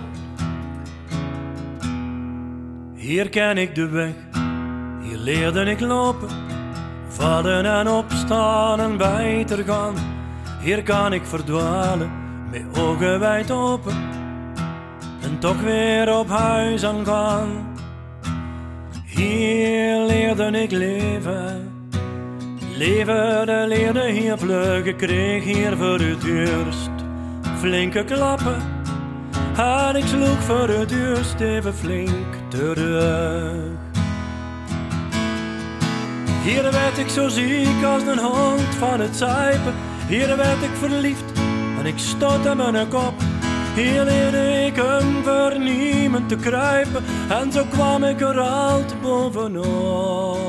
Hier 3.11 3.29
ken 3.29 3.59
ik 3.59 3.75
de 3.75 3.89
weg, 3.89 4.15
hier 5.03 5.17
leerde 5.17 5.65
ik 5.65 5.81
lopen, 5.81 6.29
vallen 7.09 7.65
en 7.65 7.89
opstaan 7.89 8.81
en 8.81 8.97
beter 8.97 9.65
gaan. 9.65 9.95
Hier 10.61 10.83
kan 10.83 11.13
ik 11.13 11.25
verdwalen, 11.25 12.11
met 12.51 12.79
ogen 12.79 13.21
wijd 13.21 13.51
open, 13.51 13.97
en 15.23 15.39
toch 15.39 15.61
weer 15.61 16.19
op 16.19 16.29
huis 16.29 16.85
aan 16.85 17.05
gaan. 17.05 17.49
Hier 19.07 20.07
leerde 20.07 20.63
ik 20.63 20.71
leven, 20.71 21.73
leven 22.77 23.47
de 23.47 23.65
leerde 23.69 24.11
hier 24.11 24.39
vluggen, 24.39 24.97
kreeg 24.97 25.45
hier 25.45 25.77
voor 25.77 25.99
het 25.99 26.25
eerst 26.25 26.91
flinke 27.59 28.05
klappen. 28.05 28.70
En 29.57 29.97
ik 29.97 30.07
sloeg 30.07 30.43
voor 30.43 30.69
het 30.69 30.91
eerst 30.91 31.41
even 31.41 31.75
flink 31.75 32.35
terug. 32.49 33.79
Hier 36.43 36.63
werd 36.63 36.99
ik 36.99 37.09
zo 37.09 37.29
ziek 37.29 37.85
als 37.85 38.03
een 38.03 38.19
hond 38.19 38.75
van 38.79 39.01
het 39.01 39.17
zuipen. 39.17 39.75
Hier 40.09 40.37
werd 40.37 40.63
ik 40.63 40.75
verliefd 40.79 41.33
en 41.79 41.87
ik 41.87 41.99
stotte 41.99 42.55
mijn 42.55 42.89
kop. 42.89 43.15
Hier 43.75 44.05
leerde 44.05 44.65
ik 44.67 44.77
hem 44.77 45.23
vernieuwend 45.23 46.29
te 46.29 46.37
kruipen 46.37 47.05
en 47.29 47.53
zo 47.53 47.65
kwam 47.65 48.05
ik 48.05 48.21
er 48.21 48.41
altijd 48.41 49.01
bovenop. 49.01 50.41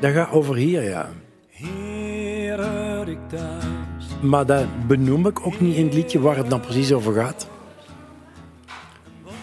Dat 0.00 0.12
gaat 0.12 0.30
over 0.30 0.56
hier, 0.56 0.82
ja. 0.82 1.08
Hier 1.50 3.08
ik 3.08 3.18
thuis. 3.28 3.79
Maar 4.20 4.46
dat 4.46 4.64
benoem 4.86 5.26
ik 5.26 5.46
ook 5.46 5.60
niet 5.60 5.76
in 5.76 5.84
het 5.84 5.94
liedje 5.94 6.20
waar 6.20 6.36
het 6.36 6.50
dan 6.50 6.60
precies 6.60 6.92
over 6.92 7.14
gaat. 7.14 7.48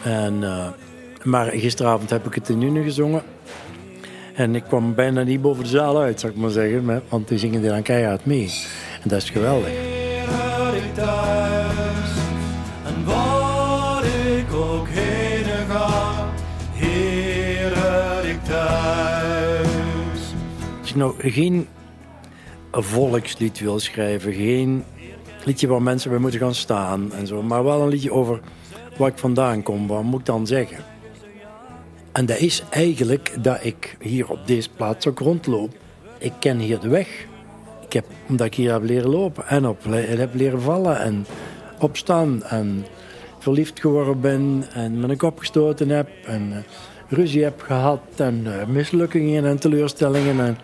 En, 0.03 0.33
uh, 0.41 0.67
maar 1.23 1.45
gisteravond 1.45 2.09
heb 2.09 2.25
ik 2.25 2.33
het 2.33 2.49
in 2.49 2.57
Nune 2.57 2.83
gezongen. 2.83 3.21
En 4.33 4.55
ik 4.55 4.63
kwam 4.63 4.95
bijna 4.95 5.23
niet 5.23 5.41
boven 5.41 5.63
de 5.63 5.69
zaal 5.69 5.99
uit, 5.99 6.19
zou 6.19 6.33
ik 6.33 6.39
maar 6.39 6.49
zeggen. 6.49 7.03
Want 7.09 7.27
die 7.27 7.37
zingen 7.37 7.63
er 7.63 7.69
dan 7.69 7.81
keihard 7.81 8.25
mee. 8.25 8.53
En 9.03 9.09
dat 9.09 9.21
is 9.21 9.29
geweldig. 9.29 9.69
ik 10.75 10.93
thuis. 10.93 12.09
En 12.85 13.05
waar 13.05 14.03
ik 14.37 14.53
ook 14.53 14.87
heen 14.89 15.45
ga, 15.69 16.29
hier 16.73 17.71
ik 18.29 18.43
thuis. 18.43 20.33
Als 20.79 20.89
je 20.89 20.97
nou 20.97 21.13
geen 21.17 21.67
een 22.71 22.83
volkslied 22.83 23.59
wil 23.59 23.79
schrijven. 23.79 24.33
Geen 24.33 24.83
liedje 25.45 25.67
waar 25.67 25.81
mensen 25.81 26.09
bij 26.09 26.19
moeten 26.19 26.39
gaan 26.39 26.55
staan 26.55 27.13
en 27.13 27.27
zo. 27.27 27.41
Maar 27.41 27.63
wel 27.63 27.81
een 27.81 27.87
liedje 27.87 28.11
over 28.11 28.39
waar 28.97 29.09
ik 29.09 29.17
vandaan 29.17 29.63
kom. 29.63 29.87
Wat 29.87 30.03
moet 30.03 30.19
ik 30.19 30.25
dan 30.25 30.47
zeggen? 30.47 30.77
En 32.11 32.25
dat 32.25 32.37
is 32.37 32.63
eigenlijk 32.69 33.37
dat 33.41 33.57
ik 33.61 33.97
hier 33.99 34.29
op 34.29 34.39
deze 34.47 34.69
plaats 34.69 35.07
ook 35.07 35.19
rondloop. 35.19 35.73
Ik 36.17 36.33
ken 36.39 36.59
hier 36.59 36.79
de 36.79 36.87
weg. 36.87 37.25
Ik 37.85 37.93
heb, 37.93 38.05
omdat 38.27 38.47
ik 38.47 38.53
hier 38.53 38.71
heb 38.71 38.83
leren 38.83 39.09
lopen 39.09 39.47
en 39.47 39.67
op, 39.67 39.83
heb 39.89 40.33
leren 40.33 40.61
vallen 40.61 40.99
en 40.99 41.25
opstaan. 41.79 42.43
En 42.43 42.85
verliefd 43.39 43.79
geworden 43.79 44.21
ben 44.21 44.63
en 44.73 44.99
mijn 44.99 45.17
kop 45.17 45.39
gestoten 45.39 45.89
heb. 45.89 46.09
En 46.25 46.49
uh, 46.49 46.57
ruzie 47.07 47.43
heb 47.43 47.61
gehad 47.61 48.01
en 48.15 48.43
uh, 48.45 48.65
mislukkingen 48.65 49.45
en 49.45 49.59
teleurstellingen. 49.59 50.39
En 50.39 50.57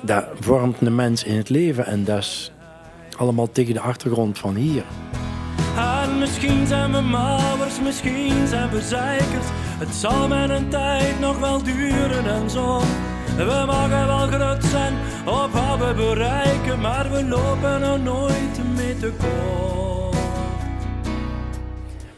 dat 0.00 0.24
vormt 0.40 0.80
een 0.80 0.94
mens 0.94 1.24
in 1.24 1.36
het 1.36 1.48
leven 1.48 1.86
en 1.86 2.04
dat 2.04 2.18
is 2.18 2.52
allemaal 3.16 3.50
tegen 3.52 3.74
de 3.74 3.80
achtergrond 3.80 4.38
van 4.38 4.54
hier. 4.54 4.84
En 5.76 6.18
misschien 6.18 6.66
zijn 6.66 6.92
we 6.92 7.00
mouwers, 7.00 7.80
misschien 7.80 8.46
zijn 8.46 8.70
we 8.70 8.80
zeikers. 8.80 9.46
Het 9.78 9.94
zal 9.94 10.28
met 10.28 10.50
een 10.50 10.68
tijd 10.68 11.20
nog 11.20 11.38
wel 11.38 11.62
duren 11.62 12.26
en 12.26 12.50
zo. 12.50 12.80
We 13.36 13.64
mogen 13.66 14.06
wel 14.06 14.26
groot 14.26 14.64
zijn 14.64 14.94
op 15.24 15.50
wat 15.52 15.78
we 15.78 15.94
bereiken, 15.96 16.80
maar 16.80 17.10
we 17.10 17.24
lopen 17.24 17.82
er 17.82 18.00
nooit 18.00 18.60
mee 18.76 18.96
te 18.96 19.12
kort. 19.18 20.16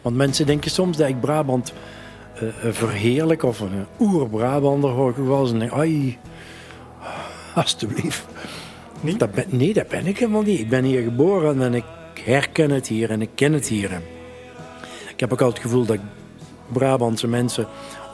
Want 0.02 0.16
mensen 0.16 0.46
denken 0.46 0.70
soms 0.70 0.96
dat 0.96 1.08
ik 1.08 1.20
Brabant 1.20 1.72
uh, 2.42 2.48
verheerlijk 2.72 3.42
of 3.42 3.60
een 3.60 3.86
oer-Brabander 4.00 4.90
hoor 4.90 5.10
ik 5.10 5.16
wel 5.16 5.54
eens 5.54 5.72
ai, 5.72 6.18
alstublieft. 7.54 8.24
Niet? 9.00 9.18
Dat 9.18 9.32
ben, 9.32 9.44
nee, 9.48 9.74
dat 9.74 9.88
ben 9.88 10.06
ik 10.06 10.18
helemaal 10.18 10.42
niet. 10.42 10.60
Ik 10.60 10.68
ben 10.68 10.84
hier 10.84 11.02
geboren 11.02 11.62
en 11.62 11.74
ik 11.74 11.84
herken 12.24 12.70
het 12.70 12.88
hier 12.88 13.10
en 13.10 13.22
ik 13.22 13.30
ken 13.34 13.52
het 13.52 13.68
hier. 13.68 14.00
Ik 15.08 15.20
heb 15.20 15.32
ook 15.32 15.40
al 15.40 15.48
het 15.48 15.58
gevoel 15.58 15.84
dat 15.84 15.98
Brabantse 16.72 17.28
mensen, 17.28 17.66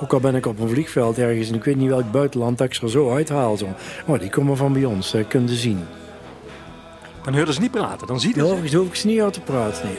ook 0.03 0.13
al 0.13 0.21
ben 0.21 0.35
ik 0.35 0.47
op 0.47 0.61
een 0.61 0.69
vliegveld 0.69 1.19
ergens 1.19 1.49
en 1.49 1.55
ik 1.55 1.65
weet 1.65 1.77
niet 1.77 1.89
welk 1.89 2.11
buitenland, 2.11 2.59
dat 2.59 2.67
ik 2.67 2.75
ze 2.75 2.83
er 2.83 2.91
zo 2.91 3.15
uithaal. 3.15 3.57
Zo. 3.57 3.69
Oh, 4.07 4.21
die 4.21 4.31
komen 4.31 4.57
van 4.57 4.73
bij 4.73 4.85
ons, 4.85 5.11
dat 5.11 5.29
kunnen 5.29 5.57
zien. 5.57 5.85
Dan 7.25 7.35
hoorden 7.35 7.55
ze 7.55 7.61
niet 7.61 7.71
praten, 7.71 8.07
dan 8.07 8.21
ziet 8.21 8.37
het. 8.37 8.47
Ja, 8.47 8.67
zo 8.67 8.79
hoef 8.79 8.89
ik 8.89 8.95
ze 8.95 9.07
niet 9.07 9.21
uit 9.21 9.33
te 9.33 9.41
praten. 9.41 9.85
Nee. 9.85 9.97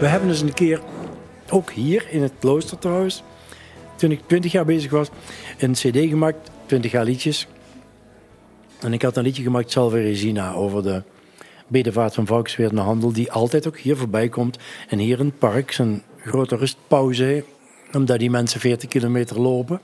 We 0.00 0.06
hebben 0.06 0.28
eens 0.28 0.40
een 0.40 0.54
keer, 0.54 0.80
ook 1.50 1.70
hier 1.70 2.06
in 2.10 2.22
het 2.22 2.32
klooster 2.38 2.78
trouwens, 2.78 3.22
toen 3.96 4.10
ik 4.10 4.20
20 4.26 4.52
jaar 4.52 4.64
bezig 4.64 4.90
was, 4.90 5.08
een 5.58 5.72
cd 5.72 5.96
gemaakt, 6.08 6.50
20 6.66 6.90
jaar 6.90 7.04
liedjes. 7.04 7.46
En 8.80 8.92
ik 8.92 9.02
had 9.02 9.16
een 9.16 9.22
liedje 9.22 9.42
gemaakt, 9.42 9.70
Salve 9.70 10.00
Regina, 10.00 10.52
over 10.52 10.82
de 10.82 11.02
bedevaart 11.66 12.14
van 12.14 12.26
Valksweer 12.26 12.74
naar 12.74 12.84
Handel, 12.84 13.12
die 13.12 13.32
altijd 13.32 13.66
ook 13.66 13.78
hier 13.78 13.96
voorbij 13.96 14.28
komt. 14.28 14.58
En 14.88 14.98
hier 14.98 15.18
in 15.18 15.26
het 15.26 15.38
park 15.38 15.72
zijn 15.72 16.02
grote 16.24 16.56
rustpauze 16.56 17.44
omdat 17.92 18.18
die 18.18 18.30
mensen 18.30 18.60
40 18.60 18.88
kilometer 18.88 19.40
lopen. 19.40 19.80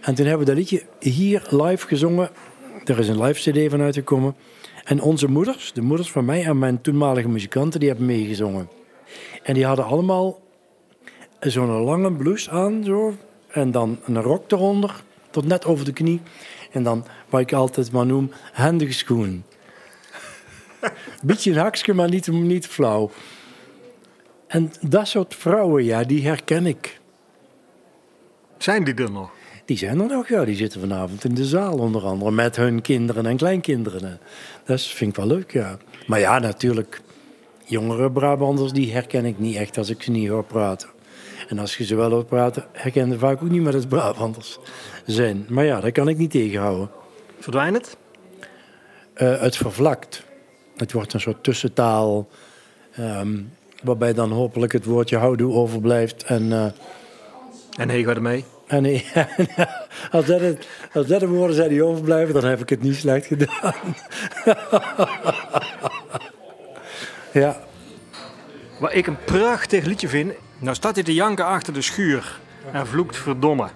En 0.00 0.14
toen 0.14 0.26
hebben 0.26 0.46
we 0.46 0.52
dat 0.52 0.60
liedje 0.60 0.82
hier 1.00 1.46
live 1.50 1.86
gezongen. 1.86 2.30
Er 2.84 2.98
is 2.98 3.08
een 3.08 3.22
live 3.22 3.50
cd 3.50 3.70
van 3.70 3.80
uitgekomen. 3.80 4.34
En 4.84 5.00
onze 5.00 5.28
moeders, 5.28 5.72
de 5.72 5.82
moeders 5.82 6.10
van 6.10 6.24
mij 6.24 6.44
en 6.44 6.58
mijn 6.58 6.80
toenmalige 6.80 7.28
muzikanten, 7.28 7.80
die 7.80 7.88
hebben 7.88 8.06
meegezongen. 8.06 8.68
En 9.42 9.54
die 9.54 9.64
hadden 9.64 9.84
allemaal 9.84 10.40
zo'n 11.40 11.70
lange 11.70 12.12
blouse 12.12 12.50
aan, 12.50 12.84
zo. 12.84 13.14
En 13.48 13.70
dan 13.70 13.98
een 14.04 14.22
rok 14.22 14.52
eronder, 14.52 15.02
tot 15.30 15.46
net 15.46 15.64
over 15.64 15.84
de 15.84 15.92
knie. 15.92 16.20
En 16.70 16.82
dan, 16.82 17.04
wat 17.28 17.40
ik 17.40 17.52
altijd 17.52 17.92
maar 17.92 18.06
noem, 18.06 18.30
handige 18.52 18.92
schoen. 18.92 19.44
Beetje 21.22 21.50
een 21.50 21.56
hakje, 21.56 21.94
maar 21.94 22.08
niet, 22.08 22.26
niet 22.26 22.66
flauw. 22.66 23.10
En 24.46 24.72
dat 24.80 25.08
soort 25.08 25.34
vrouwen, 25.34 25.84
ja, 25.84 26.04
die 26.04 26.26
herken 26.26 26.66
ik. 26.66 27.00
Zijn 28.58 28.84
die 28.84 28.94
er 28.94 29.10
nog? 29.10 29.30
Die 29.64 29.78
zijn 29.78 30.00
er 30.00 30.06
nog, 30.06 30.28
ja. 30.28 30.44
Die 30.44 30.56
zitten 30.56 30.80
vanavond 30.80 31.24
in 31.24 31.34
de 31.34 31.44
zaal 31.44 31.78
onder 31.78 32.02
andere. 32.04 32.30
Met 32.30 32.56
hun 32.56 32.82
kinderen 32.82 33.26
en 33.26 33.36
kleinkinderen. 33.36 34.20
Dat 34.64 34.82
vind 34.82 35.10
ik 35.10 35.16
wel 35.16 35.26
leuk, 35.26 35.52
ja. 35.52 35.78
Maar 36.06 36.20
ja, 36.20 36.38
natuurlijk. 36.38 37.00
Jongere 37.64 38.10
Brabanders, 38.10 38.72
die 38.72 38.92
herken 38.92 39.24
ik 39.24 39.38
niet 39.38 39.56
echt 39.56 39.78
als 39.78 39.90
ik 39.90 40.02
ze 40.02 40.10
niet 40.10 40.28
hoor 40.28 40.44
praten. 40.44 40.88
En 41.48 41.58
als 41.58 41.76
je 41.76 41.84
ze 41.84 41.94
wel 41.94 42.10
hoort 42.10 42.26
praten, 42.26 42.64
herken 42.72 43.10
je 43.10 43.18
vaak 43.18 43.42
ook 43.42 43.50
niet 43.50 43.62
meer 43.62 43.72
dat 43.72 43.80
het 43.80 43.88
Brabanders 43.88 44.58
zijn. 45.06 45.46
Maar 45.48 45.64
ja, 45.64 45.80
dat 45.80 45.92
kan 45.92 46.08
ik 46.08 46.18
niet 46.18 46.30
tegenhouden. 46.30 46.90
Verdwijnt 47.38 47.76
het? 47.76 47.96
Uh, 49.16 49.40
het 49.40 49.56
vervlakt. 49.56 50.22
Het 50.76 50.92
wordt 50.92 51.12
een 51.12 51.20
soort 51.20 51.44
tussentaal. 51.44 52.28
Um, 52.98 53.52
waarbij 53.82 54.12
dan 54.12 54.30
hopelijk 54.30 54.72
het 54.72 54.84
woordje 54.84 55.16
houdoe 55.16 55.52
overblijft. 55.52 56.22
En, 56.22 56.42
uh, 56.42 56.66
en 57.76 57.88
hey, 57.88 58.02
ga 58.02 58.10
ermee? 58.10 58.44
En 58.66 58.82
nee, 58.82 59.06
als, 60.10 60.26
dat 60.26 60.40
het, 60.40 60.66
als 60.92 61.06
dat 61.06 61.20
de 61.20 61.28
woorden 61.28 61.56
zijn 61.56 61.68
die 61.68 61.84
overblijven, 61.84 62.34
dan 62.34 62.44
heb 62.44 62.60
ik 62.60 62.68
het 62.68 62.82
niet 62.82 62.96
slecht 62.96 63.26
gedaan. 63.26 63.74
ja. 67.42 67.60
Wat 68.78 68.94
ik 68.94 69.06
een 69.06 69.24
prachtig 69.24 69.84
liedje 69.84 70.08
vind. 70.08 70.32
Nou 70.58 70.76
staat 70.76 70.94
hij 70.94 71.04
te 71.04 71.14
janken 71.14 71.46
achter 71.46 71.72
de 71.72 71.82
schuur 71.82 72.40
en 72.72 72.86
vloekt 72.86 73.16
verdomme. 73.16 73.68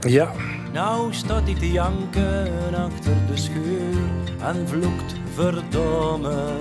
Ja. 0.00 0.32
Nou 0.72 1.14
staat 1.14 1.42
hij 1.42 1.54
te 1.54 1.72
janken 1.72 2.74
achter 2.74 3.12
de 3.26 3.36
schuur 3.36 4.00
en 4.40 4.68
vloekt 4.68 5.14
verdomme. 5.34 6.58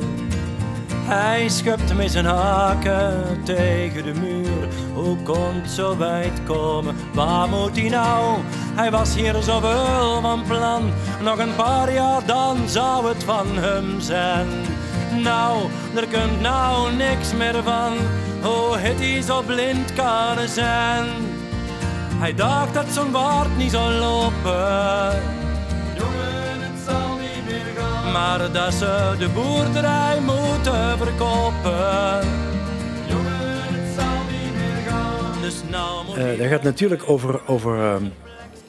Hij 1.07 1.49
schupt 1.49 1.95
met 1.95 2.11
zijn 2.11 2.25
haken 2.25 3.43
tegen 3.43 4.03
de 4.03 4.13
muur. 4.13 4.67
Hoe 4.93 5.17
komt 5.17 5.69
zo 5.69 5.97
wijd 5.97 6.43
komen? 6.43 6.95
Waar 7.13 7.49
moet 7.49 7.75
hij 7.77 7.89
nou? 7.89 8.37
Hij 8.75 8.91
was 8.91 9.15
hier 9.15 9.35
zoveel 9.41 10.21
van 10.21 10.43
plan. 10.47 10.91
Nog 11.23 11.37
een 11.37 11.55
paar 11.55 11.93
jaar 11.93 12.25
dan 12.25 12.57
zou 12.65 13.07
het 13.07 13.23
van 13.23 13.47
hem 13.57 13.99
zijn. 13.99 14.47
Nou, 15.23 15.69
er 15.95 16.07
komt 16.07 16.41
nou 16.41 16.95
niks 16.95 17.33
meer 17.33 17.63
van. 17.63 17.93
Hoe 18.41 18.77
het 18.77 18.99
hij 18.99 19.21
zo 19.21 19.41
blind 19.41 19.93
kan 19.93 20.47
zijn. 20.47 21.05
Hij 22.17 22.33
dacht 22.33 22.73
dat 22.73 22.85
zo'n 22.89 23.11
waard 23.11 23.57
niet 23.57 23.71
zou 23.71 23.93
lopen. 23.93 25.35
Maar 28.15 28.51
dat 28.51 28.73
ze 28.73 29.15
de 29.19 29.29
boerderij 29.29 30.19
moeten 30.21 30.97
verkopen. 30.97 32.27
Jongen, 33.07 33.63
het 33.73 33.95
zal 33.97 34.17
niet 34.31 34.53
meer 34.55 34.91
gaan. 34.91 35.41
Dus 35.41 35.55
nou 35.69 36.05
moet 36.05 36.17
Uh, 36.17 36.37
dat 36.37 36.47
gaat 36.47 36.63
natuurlijk 36.63 37.09
over, 37.09 37.41
over 37.47 37.77
uh, 37.77 37.95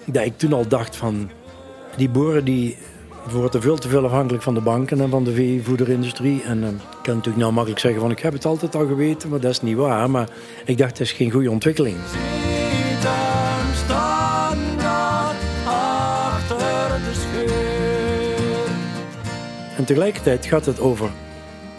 dat 0.05 0.25
ik 0.25 0.39
toen 0.39 0.53
al 0.53 0.69
dacht 0.69 0.97
van 0.97 1.31
die 1.97 2.09
boeren 2.09 2.45
die 2.45 2.77
worden 3.31 3.63
veel 3.63 3.79
te 3.79 3.89
veel 3.89 4.05
afhankelijk 4.05 4.43
van 4.43 4.55
de 4.55 4.61
banken 4.61 5.01
en 5.01 5.11
van 5.11 5.25
de 5.25 5.35
veevoederindustrie. 5.35 6.43
En 6.43 6.63
uh, 6.63 6.69
ik 6.69 7.03
kan 7.03 7.15
natuurlijk 7.15 7.37
nou 7.37 7.53
makkelijk 7.53 7.81
zeggen 7.81 8.01
van 8.01 8.11
ik 8.11 8.19
heb 8.21 8.33
het 8.33 8.45
altijd 8.45 8.75
al 8.75 8.87
geweten, 8.87 9.29
maar 9.29 9.41
dat 9.41 9.51
is 9.51 9.63
niet 9.63 9.77
waar. 9.77 10.11
Maar 10.11 10.29
ik 10.65 10.79
dacht 10.79 10.99
dat 10.99 11.01
is 11.01 11.13
geen 11.13 11.31
goede 11.31 11.51
ontwikkeling. 11.51 11.97
Tegelijkertijd 19.87 20.47
gaat 20.47 20.67
het 20.67 20.81
over 20.81 21.11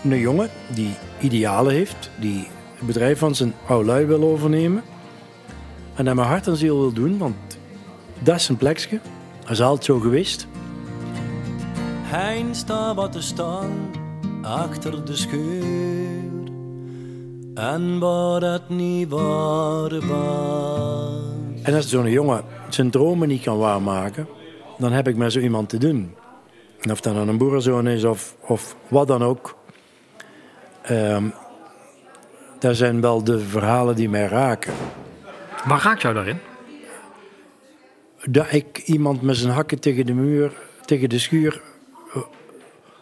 een 0.04 0.20
jongen 0.20 0.50
die 0.74 0.94
idealen 1.20 1.74
heeft, 1.74 2.10
die 2.20 2.48
het 2.76 2.88
bedrijf 2.88 3.20
van 3.20 3.36
zijn 3.36 3.54
lui 3.68 4.06
wil 4.06 4.24
overnemen. 4.24 4.84
En 5.96 6.06
dat 6.06 6.16
met 6.16 6.26
hart 6.26 6.48
en 6.48 6.58
ziel 6.58 6.80
wil 6.80 6.94
doen, 6.94 7.18
want 7.18 7.36
dat 8.20 8.36
is 8.36 8.46
zijn 8.46 8.58
plekje. 8.58 9.00
Dat 9.42 9.50
is 9.50 9.62
altijd 9.62 9.86
zo 9.86 10.00
geweest. 10.00 10.48
Hij 12.02 12.46
staat 12.52 12.96
wat 12.96 13.12
te 13.12 13.22
staan 13.22 13.72
achter 14.42 15.06
de 15.06 15.16
scheur. 15.16 16.26
En 17.54 18.00
waar 18.00 18.42
het 18.42 18.70
niet 18.70 19.10
waar 19.10 20.08
was. 20.08 21.62
En 21.62 21.74
als 21.74 21.90
zo'n 21.90 22.10
jongen 22.10 22.44
zijn 22.70 22.90
dromen 22.90 23.28
niet 23.28 23.42
kan 23.42 23.58
waarmaken, 23.58 24.28
dan 24.78 24.92
heb 24.92 25.08
ik 25.08 25.16
met 25.16 25.32
zo 25.32 25.40
iemand 25.40 25.70
te 25.70 25.78
doen. 25.78 26.16
En 26.88 26.94
of 26.94 27.02
dat 27.02 27.14
dan 27.14 27.28
een 27.28 27.38
boerenzoon 27.38 27.88
is 27.88 28.04
of, 28.04 28.36
of 28.42 28.76
wat 28.88 29.08
dan 29.08 29.24
ook. 29.24 29.56
Um, 30.92 31.34
dat 32.60 32.76
zijn 32.76 33.02
wel 33.02 33.24
de 33.24 33.40
verhalen 33.40 33.96
die 33.96 34.10
mij 34.10 34.26
raken. 34.26 34.74
Waar 35.66 35.82
raakt 35.82 36.02
jou 36.02 36.14
daarin? 36.14 36.40
Dat 38.24 38.52
ik 38.52 38.78
iemand 38.78 39.22
met 39.22 39.36
zijn 39.38 39.54
hakken 39.54 39.80
tegen 39.80 40.06
de 40.06 40.14
muur, 40.14 40.52
tegen 40.86 41.10
de 41.10 41.20
schuur 41.20 41.62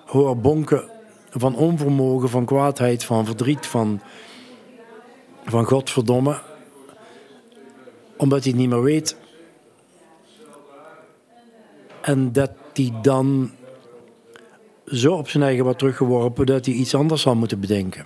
hoor 0.05 0.37
bonken 0.37 0.89
van 1.29 1.55
onvermogen, 1.55 2.29
van 2.29 2.45
kwaadheid, 2.45 3.03
van 3.03 3.25
verdriet, 3.25 3.65
van 3.65 4.01
van 5.45 5.65
godverdomme. 5.65 6.41
Omdat 8.17 8.43
hij 8.43 8.51
het 8.51 8.61
niet 8.61 8.69
meer 8.69 8.83
weet. 8.83 9.17
En 12.01 12.31
dat 12.31 12.51
hij 12.73 12.93
dan 13.01 13.51
zo 14.85 15.13
op 15.13 15.29
zijn 15.29 15.43
eigen 15.43 15.63
wordt 15.63 15.79
teruggeworpen 15.79 16.45
dat 16.45 16.65
hij 16.65 16.75
iets 16.75 16.95
anders 16.95 17.21
zal 17.21 17.35
moeten 17.35 17.59
bedenken. 17.59 18.05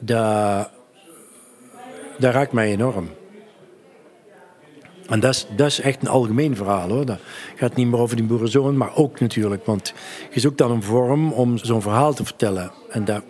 Dat, 0.00 0.70
raakt 2.18 2.52
mij 2.52 2.70
enorm. 2.70 3.08
En 5.06 5.20
dat 5.20 5.34
is, 5.34 5.46
dat 5.56 5.66
is 5.66 5.80
echt 5.80 6.02
een 6.02 6.08
algemeen 6.08 6.56
verhaal 6.56 6.88
hoor. 6.88 7.06
Dat 7.06 7.18
gaat 7.56 7.74
niet 7.74 7.86
meer 7.86 8.00
over 8.00 8.16
die 8.16 8.24
boerenzoon, 8.24 8.76
maar 8.76 8.96
ook 8.96 9.20
natuurlijk. 9.20 9.66
Want 9.66 9.94
je 10.30 10.40
zoekt 10.40 10.58
dan 10.58 10.70
een 10.70 10.82
vorm 10.82 11.32
om 11.32 11.58
zo'n 11.58 11.82
verhaal 11.82 12.14
te 12.14 12.24
vertellen. 12.24 12.70
En 12.88 13.04
dat, 13.04 13.22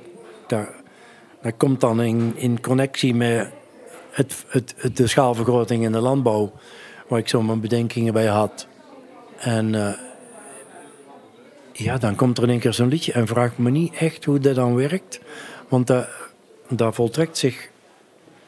komt 1.57 1.81
dan 1.81 2.03
in, 2.03 2.33
in 2.37 2.61
connectie 2.61 3.15
met 3.15 3.51
het, 4.11 4.45
het, 4.49 4.97
de 4.97 5.07
schaalvergroting 5.07 5.85
in 5.85 5.93
de 5.93 6.01
landbouw, 6.01 6.53
waar 7.09 7.19
ik 7.19 7.29
zo 7.29 7.43
mijn 7.43 7.61
bedenkingen 7.61 8.13
bij 8.13 8.27
had. 8.27 8.67
En 9.37 9.73
uh, 9.73 9.93
ja, 11.77 11.99
dan 11.99 12.15
komt 12.15 12.37
er 12.39 12.45
in 12.45 12.51
één 12.51 12.59
keer 12.59 12.73
zo'n 12.73 12.89
liedje 12.89 13.13
en 13.13 13.27
vraagt 13.27 13.59
me 13.59 13.71
niet 13.71 13.95
echt 13.95 14.25
hoe 14.25 14.39
dat 14.39 14.55
dan 14.55 14.75
werkt. 14.75 15.21
Want 15.69 15.87
dat, 15.87 16.07
dat 16.69 16.95
voltrekt 16.95 17.39
zich 17.39 17.71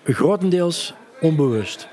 grotendeels 0.04 0.95
onbewust. 1.21 1.88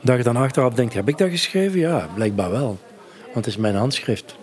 Dat 0.00 0.16
je 0.16 0.22
dan 0.22 0.36
achteraf 0.36 0.74
denkt, 0.74 0.94
heb 0.94 1.08
ik 1.08 1.18
dat 1.18 1.30
geschreven? 1.30 1.78
Ja, 1.78 2.08
blijkbaar 2.14 2.50
wel. 2.50 2.78
Want 3.22 3.34
het 3.34 3.46
is 3.46 3.56
mijn 3.56 3.74
handschrift. 3.74 4.36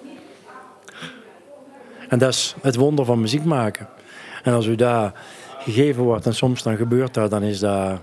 En 2.10 2.20
dat 2.20 2.34
is 2.34 2.56
het 2.62 2.76
wonder 2.76 3.06
van 3.06 3.22
muziek 3.22 3.44
maken. 3.44 3.88
En 4.44 4.54
als 4.54 4.66
u 4.66 4.76
daar 4.76 5.14
gegeven 5.60 6.04
wordt 6.04 6.26
en 6.26 6.36
soms 6.36 6.64
dan 6.64 6.76
gebeurt 6.76 7.14
dat, 7.14 7.30
dan 7.30 7.44
is 7.44 7.60
dat, 7.60 8.02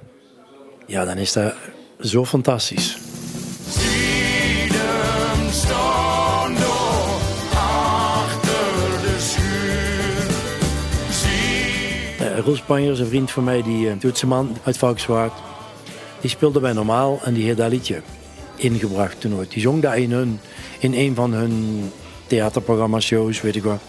ja, 0.86 1.04
dan 1.04 1.16
is 1.16 1.32
dat 1.32 1.54
zo 2.00 2.24
fantastisch. 2.24 3.11
Roel 12.44 12.56
Spanjer, 12.56 13.00
een 13.00 13.06
vriend 13.06 13.30
van 13.30 13.44
mij, 13.44 13.62
die 13.62 13.86
uh, 13.86 14.22
man 14.26 14.56
uit 14.64 14.78
Valkswaard. 14.78 15.32
Die 16.20 16.30
speelde 16.30 16.60
bij 16.60 16.72
Normaal 16.72 17.20
en 17.24 17.34
die 17.34 17.44
heeft 17.44 17.56
dat 17.56 17.70
liedje 17.70 18.02
ingebracht 18.56 19.20
toen 19.20 19.34
ooit. 19.34 19.50
Die 19.50 19.62
zong 19.62 19.82
dat 19.82 19.94
in, 19.94 20.40
in 20.78 20.94
een 20.94 21.14
van 21.14 21.32
hun 21.32 21.80
theaterprogramma's, 22.26 23.04
shows, 23.04 23.40
weet 23.40 23.56
ik 23.56 23.62
wat. 23.62 23.80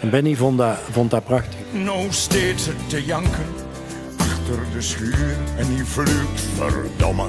En 0.00 0.10
Benny 0.10 0.34
vond 0.34 0.58
dat, 0.58 0.78
vond 0.90 1.10
dat 1.10 1.24
prachtig. 1.24 1.58
Nou 1.72 2.06
steeds 2.10 2.68
te 2.86 3.04
janken 3.04 3.46
achter 4.16 4.58
de 4.72 4.80
schuur 4.80 5.36
en 5.56 5.74
die 5.74 5.84
vlucht 5.84 6.40
verdomme. 6.56 7.26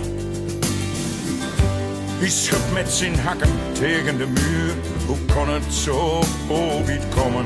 Hij 2.18 2.30
schudt 2.30 2.74
met 2.74 2.92
zijn 2.92 3.20
hakken 3.20 3.51
tegen 3.74 4.18
de 4.18 4.27
muur. 4.27 4.74
Hoe 5.08 5.18
kon 5.34 5.50
het 5.50 5.74
zo 5.74 6.22
ooit 6.50 7.02
komen? 7.16 7.46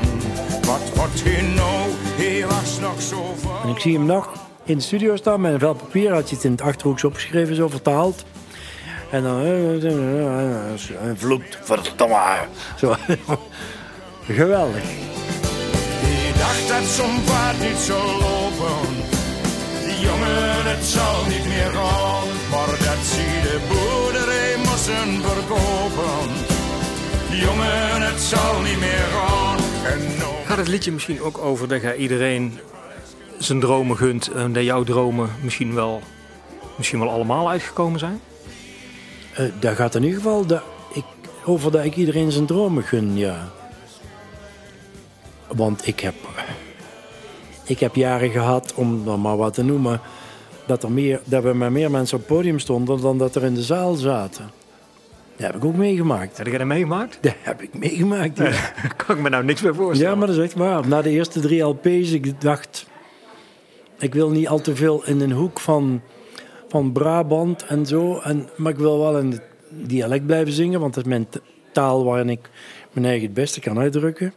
Wat 0.62 0.94
wordt 0.94 1.22
hij 1.24 1.42
nou? 1.54 1.90
Hij 1.90 2.46
was 2.46 2.80
nog 2.80 3.02
zo. 3.02 3.34
En 3.62 3.68
ik 3.68 3.78
zie 3.78 3.94
hem 3.94 4.06
nog 4.06 4.32
in 4.64 4.76
de 4.76 4.82
studio 4.82 5.16
staan 5.16 5.40
met 5.40 5.52
een 5.52 5.58
vel 5.58 5.74
papier. 5.74 6.12
Had 6.12 6.28
je 6.28 6.34
het 6.34 6.44
in 6.44 6.50
het 6.50 6.62
achterhoeks 6.62 7.04
opgeschreven, 7.04 7.54
zo 7.54 7.68
vertaald. 7.68 8.24
En 9.10 9.22
dan... 9.22 9.44
En 11.02 11.16
vloekt, 11.16 11.58
verdomme. 11.62 12.36
Zo. 12.78 12.94
Geweldig. 14.26 14.82
Ik 16.02 16.38
dacht 16.38 16.68
dat 16.68 16.84
zo'n 16.84 17.24
paard 17.24 17.60
niet 17.60 17.78
zou 17.78 18.06
lopen. 18.06 18.88
Die 19.84 20.00
jongen, 20.00 20.64
het 20.64 20.84
zal 20.84 21.24
niet 21.28 21.46
meer 21.46 21.70
gaan. 21.70 22.39
Zal 28.30 28.60
niet 28.60 28.78
meer. 28.78 29.06
Gaat 30.44 30.56
het 30.58 30.68
liedje 30.68 30.92
misschien 30.92 31.22
ook 31.22 31.38
over 31.38 31.68
dat 31.68 31.82
je 31.82 31.96
iedereen 31.96 32.58
zijn 33.38 33.60
dromen 33.60 33.96
gunt 33.96 34.28
en 34.28 34.52
dat 34.52 34.64
jouw 34.64 34.84
dromen 34.84 35.30
misschien 35.42 35.74
wel, 35.74 36.00
misschien 36.76 36.98
wel 36.98 37.10
allemaal 37.10 37.48
uitgekomen 37.48 37.98
zijn? 37.98 38.20
Uh, 39.40 39.46
dat 39.60 39.74
gaat 39.74 39.94
in 39.94 40.02
ieder 40.02 40.16
geval 40.16 40.46
dat 40.46 40.62
ik, 40.92 41.04
over 41.44 41.72
dat 41.72 41.84
ik 41.84 41.96
iedereen 41.96 42.32
zijn 42.32 42.46
dromen 42.46 42.82
gun, 42.82 43.16
ja. 43.16 43.48
Want 45.48 45.86
ik 45.86 46.00
heb, 46.00 46.14
ik 47.64 47.80
heb 47.80 47.94
jaren 47.94 48.30
gehad, 48.30 48.74
om 48.74 49.04
dan 49.04 49.20
maar 49.20 49.36
wat 49.36 49.54
te 49.54 49.62
noemen, 49.62 50.00
dat, 50.66 50.82
er 50.82 50.92
meer, 50.92 51.20
dat 51.24 51.42
we 51.42 51.54
met 51.54 51.70
meer 51.70 51.90
mensen 51.90 52.16
op 52.16 52.28
het 52.28 52.36
podium 52.36 52.58
stonden 52.58 53.00
dan 53.00 53.18
dat 53.18 53.34
er 53.34 53.44
in 53.44 53.54
de 53.54 53.62
zaal 53.62 53.94
zaten. 53.94 54.59
Dat 55.40 55.52
heb 55.52 55.62
ik 55.62 55.68
ook 55.68 55.76
meegemaakt. 55.76 56.38
Heb 56.38 56.46
je 56.46 56.58
dat 56.58 56.66
meegemaakt? 56.66 57.18
Dat 57.20 57.34
heb 57.42 57.62
ik 57.62 57.74
meegemaakt. 57.74 58.38
Ja. 58.38 58.52
kan 59.06 59.16
ik 59.16 59.22
me 59.22 59.28
nou 59.28 59.44
niks 59.44 59.62
meer 59.62 59.74
voorstellen. 59.74 60.12
Ja, 60.12 60.18
maar 60.18 60.26
dat 60.26 60.36
is 60.36 60.42
echt 60.42 60.54
waar. 60.54 60.88
Na 60.88 61.02
de 61.02 61.10
eerste 61.10 61.40
drie 61.40 61.62
LP's, 61.62 62.12
ik 62.12 62.40
dacht, 62.40 62.86
ik 63.98 64.14
wil 64.14 64.30
niet 64.30 64.48
al 64.48 64.60
te 64.60 64.76
veel 64.76 65.06
in 65.06 65.20
een 65.20 65.32
hoek 65.32 65.60
van, 65.60 66.02
van 66.68 66.92
Brabant 66.92 67.64
en 67.66 67.86
zo. 67.86 68.18
En, 68.18 68.48
maar 68.56 68.72
ik 68.72 68.78
wil 68.78 68.98
wel 68.98 69.18
in 69.18 69.30
het 69.30 69.42
dialect 69.70 70.26
blijven 70.26 70.52
zingen, 70.52 70.80
want 70.80 70.94
dat 70.94 71.04
is 71.04 71.10
mijn 71.10 71.28
taal 71.72 72.04
waarin 72.04 72.28
ik 72.28 72.50
mijn 72.92 73.06
eigen 73.06 73.24
het 73.24 73.34
beste 73.34 73.60
kan 73.60 73.78
uitdrukken. 73.78 74.32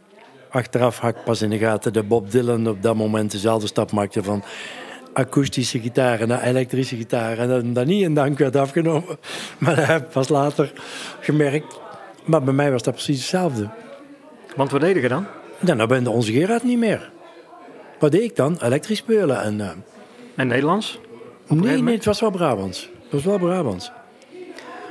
Achteraf 0.50 0.98
had 0.98 1.16
ik 1.16 1.24
pas 1.24 1.42
in 1.42 1.50
de 1.50 1.58
gaten 1.58 1.92
dat 1.92 2.08
Bob 2.08 2.30
Dylan 2.30 2.68
op 2.68 2.82
dat 2.82 2.96
moment 2.96 3.30
dezelfde 3.30 3.66
stap 3.66 3.92
maakte 3.92 4.22
van 4.22 4.42
akoestische 5.14 5.80
gitaar 5.80 6.26
naar 6.26 6.42
elektrische 6.42 6.96
gitaar. 6.96 7.38
En 7.38 7.48
dat 7.48 7.74
dat 7.74 7.86
niet 7.86 8.02
in 8.02 8.14
dank 8.14 8.38
werd 8.38 8.56
afgenomen. 8.56 9.18
Maar 9.58 9.76
dat 9.76 9.86
heb 9.86 10.02
ik 10.02 10.08
pas 10.08 10.28
later 10.28 10.72
gemerkt. 11.20 11.80
Maar 12.24 12.42
bij 12.42 12.54
mij 12.54 12.70
was 12.70 12.82
dat 12.82 12.94
precies 12.94 13.18
hetzelfde. 13.18 13.68
Want 14.56 14.70
wat 14.70 14.80
deed 14.80 15.02
je 15.02 15.08
dan? 15.08 15.26
Ja, 15.64 15.74
nou 15.74 15.88
ben 15.88 16.06
onze 16.06 16.32
Gerard 16.32 16.62
niet 16.62 16.78
meer. 16.78 17.10
Wat 17.98 18.12
deed 18.12 18.22
ik 18.22 18.36
dan? 18.36 18.58
Elektrisch 18.62 18.98
spelen. 18.98 19.42
En, 19.42 19.58
uh... 19.58 19.70
en 20.34 20.46
Nederlands? 20.46 20.98
Nee, 21.46 21.82
nee, 21.82 21.94
het 21.94 22.04
was 22.04 22.20
wel 22.20 22.30
Brabants. 22.30 22.90
Het 23.02 23.12
was 23.12 23.24
wel 23.24 23.38
Brabants. 23.38 23.90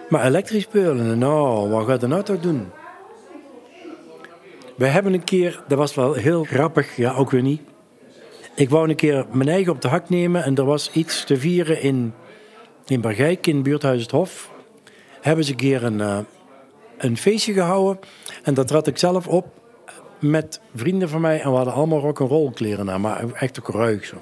Maar 0.10 0.26
elektrisch 0.26 0.64
spelen, 0.64 1.18
nou, 1.18 1.70
wat 1.70 1.86
gaat 1.88 2.02
er 2.02 2.08
nou 2.08 2.24
toch 2.24 2.40
doen? 2.40 2.70
We 4.76 4.86
hebben 4.86 5.14
een 5.14 5.24
keer, 5.24 5.64
dat 5.68 5.78
was 5.78 5.96
wel 5.96 6.14
heel 6.14 6.44
grappig, 6.44 6.96
ja, 6.96 7.14
ook 7.14 7.32
weer 7.32 7.42
niet. 7.42 7.62
Ik 8.64 8.70
wou 8.70 8.90
een 8.90 8.96
keer 8.96 9.26
mijn 9.32 9.50
eigen 9.50 9.72
op 9.72 9.82
de 9.82 9.88
hak 9.88 10.10
nemen 10.10 10.44
en 10.44 10.56
er 10.56 10.66
was 10.66 10.92
iets 10.92 11.24
te 11.24 11.38
vieren 11.38 11.82
in, 11.82 12.14
in 12.86 13.02
Bergijk, 13.02 13.48
in 13.48 13.64
buurthuis 13.64 14.02
Het 14.02 14.12
Hof. 14.12 14.52
Hebben 15.22 15.46
ze 15.46 15.52
een 15.52 15.58
keer 15.58 15.84
een, 15.84 16.00
uh, 16.00 16.18
een 16.98 17.18
feestje 17.18 17.54
gehouden 17.54 18.00
en 18.44 18.54
dat 18.54 18.68
trad 18.68 18.88
ik 18.88 18.98
zelf 18.98 19.28
op 19.28 19.48
met 20.20 20.62
vrienden 20.76 21.10
van 21.10 21.22
mij 21.22 21.42
en 21.42 21.50
we 21.50 21.56
hadden 21.56 21.74
allemaal 21.74 22.00
rock'n'roll 22.00 22.52
kleren 22.52 22.92
aan, 22.92 23.02
maar 23.02 23.32
echt 23.34 23.60
ook 23.60 23.76
ruig. 23.76 24.06
Zo. 24.06 24.16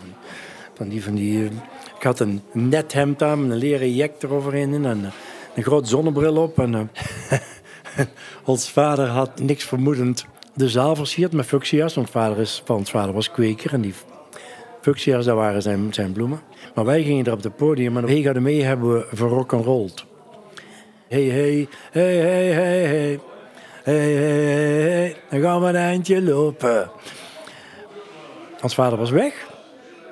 Van 0.74 0.90
die, 0.90 1.04
van 1.04 1.16
die, 1.16 1.46
ik 1.98 2.04
had 2.04 2.20
een 2.20 2.42
net 2.52 2.94
hemd 2.94 3.24
aan 3.24 3.42
met 3.42 3.52
een 3.52 3.58
leren 3.58 3.94
jack 3.94 4.22
eroverheen 4.24 4.74
en 4.74 4.84
een, 4.84 5.06
een 5.56 5.64
groot 5.64 5.88
zonnebril 5.88 6.38
op. 6.38 6.60
En, 6.60 6.92
ons 8.46 8.70
vader 8.70 9.08
had 9.08 9.40
niks 9.40 9.64
vermoedend 9.64 10.26
de 10.54 10.70
zaal 10.70 10.96
versierd 10.96 11.32
met 11.32 11.46
fuchsia's. 11.46 11.96
Want 11.96 12.10
vader 12.10 12.38
is, 12.38 12.64
vader 12.66 13.14
was 13.14 13.32
kweker 13.32 13.74
en 13.74 13.82
die 13.82 13.94
fuchsia's, 14.82 15.26
dat 15.26 15.36
waren 15.36 15.62
zijn, 15.62 15.94
zijn 15.94 16.12
bloemen. 16.12 16.40
Maar 16.76 16.86
wij 16.86 17.04
gingen 17.04 17.26
er 17.26 17.34
op 17.34 17.44
het 17.44 17.56
podium 17.56 17.98
en 17.98 18.04
hey, 18.04 18.22
gaan 18.22 18.42
mee 18.42 18.64
hebben 18.64 18.94
we 18.94 19.08
verrock'n'rolled. 19.12 20.06
Hey, 21.08 21.24
hey, 21.24 21.68
hey, 21.92 22.16
hey, 22.16 22.52
hey, 22.52 22.86
hey. 22.86 23.20
Hey, 23.84 24.14
hey, 24.14 24.14
hey, 24.14 24.92
hey, 24.92 25.16
dan 25.30 25.42
gaan 25.42 25.62
we 25.62 25.68
een 25.68 25.76
eindje 25.76 26.22
lopen. 26.22 26.90
Ons 28.62 28.74
vader 28.74 28.98
was 28.98 29.10
weg. 29.10 29.50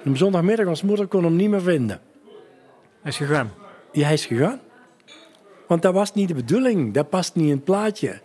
En 0.03 0.09
op 0.09 0.17
zondagmiddag, 0.17 0.67
onze 0.67 0.85
moeder 0.85 1.07
kon 1.07 1.23
hem 1.23 1.35
niet 1.35 1.49
meer 1.49 1.61
vinden. 1.61 1.99
Hij 3.01 3.11
is 3.11 3.17
gegaan? 3.17 3.51
Ja, 3.91 4.03
hij 4.03 4.13
is 4.13 4.25
gegaan. 4.25 4.59
Want 5.67 5.81
dat 5.81 5.93
was 5.93 6.13
niet 6.13 6.27
de 6.27 6.33
bedoeling. 6.33 6.93
Dat 6.93 7.09
past 7.09 7.35
niet 7.35 7.45
in 7.45 7.51
het 7.51 7.63
plaatje. 7.63 8.21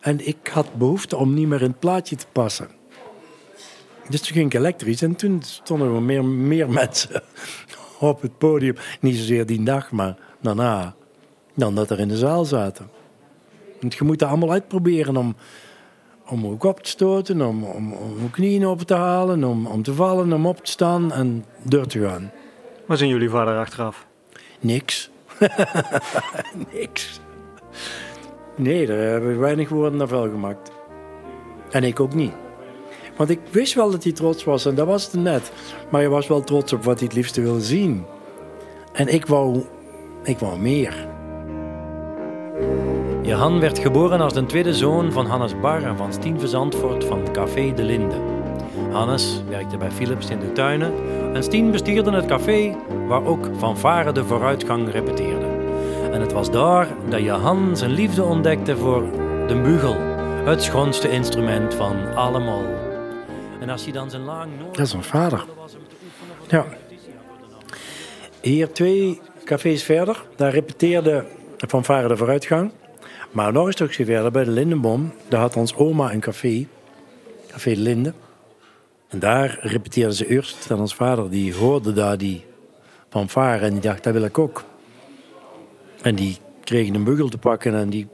En 0.00 0.26
ik 0.26 0.48
had 0.52 0.74
behoefte 0.74 1.16
om 1.16 1.34
niet 1.34 1.48
meer 1.48 1.62
in 1.62 1.70
het 1.70 1.78
plaatje 1.78 2.16
te 2.16 2.26
passen. 2.32 2.68
Dus 4.08 4.20
toen 4.20 4.36
ging 4.36 4.46
ik 4.46 4.54
elektrisch 4.54 5.02
en 5.02 5.16
toen 5.16 5.42
stonden 5.42 5.94
er 5.94 6.02
meer, 6.02 6.24
meer 6.24 6.70
mensen 6.70 7.22
op 7.98 8.22
het 8.22 8.38
podium. 8.38 8.74
Niet 9.00 9.16
zozeer 9.16 9.46
die 9.46 9.62
dag, 9.62 9.90
maar 9.90 10.16
daarna. 10.40 10.94
Dan 11.54 11.74
dat 11.74 11.90
er 11.90 12.00
in 12.00 12.08
de 12.08 12.16
zaal 12.16 12.44
zaten. 12.44 12.90
Want 13.80 13.94
je 13.94 14.04
moet 14.04 14.18
dat 14.18 14.28
allemaal 14.28 14.52
uitproberen 14.52 15.16
om, 15.16 15.36
om 16.26 16.46
ook 16.46 16.64
op 16.64 16.80
te 16.80 16.88
stoten, 16.88 17.40
om, 17.40 17.64
om, 17.64 17.92
om 17.92 18.30
knieën 18.30 18.66
op 18.66 18.80
te 18.80 18.94
halen, 18.94 19.44
om, 19.44 19.66
om 19.66 19.82
te 19.82 19.94
vallen, 19.94 20.32
om 20.32 20.46
op 20.46 20.64
te 20.64 20.70
staan 20.70 21.12
en 21.12 21.44
door 21.62 21.86
te 21.86 22.00
gaan. 22.00 22.30
Wat 22.86 22.98
zijn 22.98 23.10
jullie 23.10 23.30
vader 23.30 23.58
achteraf? 23.58 24.06
Niks. 24.60 25.10
Niks. 26.72 27.20
Nee, 28.56 28.86
daar 28.86 28.98
hebben 28.98 29.30
we 29.30 29.36
weinig 29.36 29.68
woorden 29.68 29.98
naar 29.98 30.08
vuil 30.08 30.30
gemaakt. 30.30 30.70
En 31.70 31.84
ik 31.84 32.00
ook 32.00 32.14
niet. 32.14 32.32
Want 33.16 33.30
ik 33.30 33.40
wist 33.50 33.74
wel 33.74 33.90
dat 33.90 34.02
hij 34.02 34.12
trots 34.12 34.44
was 34.44 34.66
en 34.66 34.74
dat 34.74 34.86
was 34.86 35.04
het 35.04 35.22
net. 35.22 35.52
Maar 35.90 36.00
hij 36.00 36.10
was 36.10 36.26
wel 36.26 36.44
trots 36.44 36.72
op 36.72 36.84
wat 36.84 36.98
hij 36.98 37.06
het 37.06 37.16
liefste 37.16 37.40
wilde 37.40 37.60
zien. 37.60 38.04
En 38.92 39.08
ik 39.08 39.26
wou, 39.26 39.64
ik 40.22 40.38
wou 40.38 40.58
meer. 40.58 41.08
Johan 43.22 43.60
werd 43.60 43.78
geboren 43.78 44.20
als 44.20 44.32
de 44.32 44.46
tweede 44.46 44.74
zoon 44.74 45.12
van 45.12 45.26
Hannes 45.26 45.60
Bar 45.60 45.82
en 45.82 45.96
van 45.96 46.12
Stien 46.12 46.48
Zandvoort 46.48 47.04
van 47.04 47.32
Café 47.32 47.72
de 47.74 47.82
Linde. 47.82 48.14
Hannes 48.90 49.42
werkte 49.48 49.76
bij 49.76 49.90
Philips 49.90 50.30
in 50.30 50.38
de 50.38 50.52
tuinen 50.52 50.92
en 51.34 51.42
Stien 51.42 51.70
bestuurde 51.70 52.10
het 52.10 52.26
café 52.26 52.76
waar 53.08 53.24
ook 53.24 53.50
Fanfare 53.56 54.12
de 54.12 54.24
vooruitgang 54.24 54.90
repeteerde. 54.90 55.46
En 56.12 56.20
het 56.20 56.32
was 56.32 56.50
daar 56.50 56.88
dat 57.08 57.20
Johan 57.20 57.76
zijn 57.76 57.90
liefde 57.90 58.22
ontdekte 58.22 58.76
voor 58.76 59.02
de 59.46 59.60
bugel, 59.62 59.96
het 60.44 60.62
schoonste 60.62 61.10
instrument 61.10 61.74
van 61.74 62.14
allemaal. 62.14 62.85
En 63.66 63.72
als 63.72 63.84
hij 63.84 63.92
dan 63.92 64.10
zijn 64.10 64.22
lang. 64.22 64.50
Dat 64.72 64.86
is 64.86 64.92
mijn 64.92 65.04
vader. 65.04 65.44
Ja. 66.48 66.66
Hier 68.40 68.72
twee 68.72 69.20
cafés 69.44 69.82
verder, 69.82 70.24
daar 70.36 70.50
repeteerde 70.50 71.24
Fanfare 71.68 72.08
de 72.08 72.16
vooruitgang. 72.16 72.72
Maar 73.30 73.52
nog 73.52 73.66
een 73.66 73.72
stukje 73.72 74.04
verder, 74.04 74.30
bij 74.30 74.44
de 74.44 74.50
Lindenboom, 74.50 75.12
daar 75.28 75.40
had 75.40 75.56
ons 75.56 75.74
oma 75.74 76.12
een 76.12 76.20
café. 76.20 76.66
Café 77.48 77.74
de 77.74 77.80
Linde. 77.80 78.12
En 79.08 79.18
daar 79.18 79.58
repeteerde 79.60 80.14
ze 80.14 80.28
eerst. 80.28 80.70
En 80.70 80.76
ons 80.76 80.94
vader 80.94 81.30
die 81.30 81.54
hoorde 81.54 81.92
daar 81.92 82.18
die 82.18 82.44
fanfare 83.08 83.64
en 83.64 83.72
die 83.72 83.80
dacht, 83.80 84.04
dat 84.04 84.12
wil 84.12 84.24
ik 84.24 84.38
ook. 84.38 84.64
En 86.02 86.14
die 86.14 86.36
kreeg 86.64 86.88
een 86.88 87.04
bugel 87.04 87.28
te 87.28 87.38
pakken 87.38 87.74
en 87.74 87.90
die, 87.90 88.08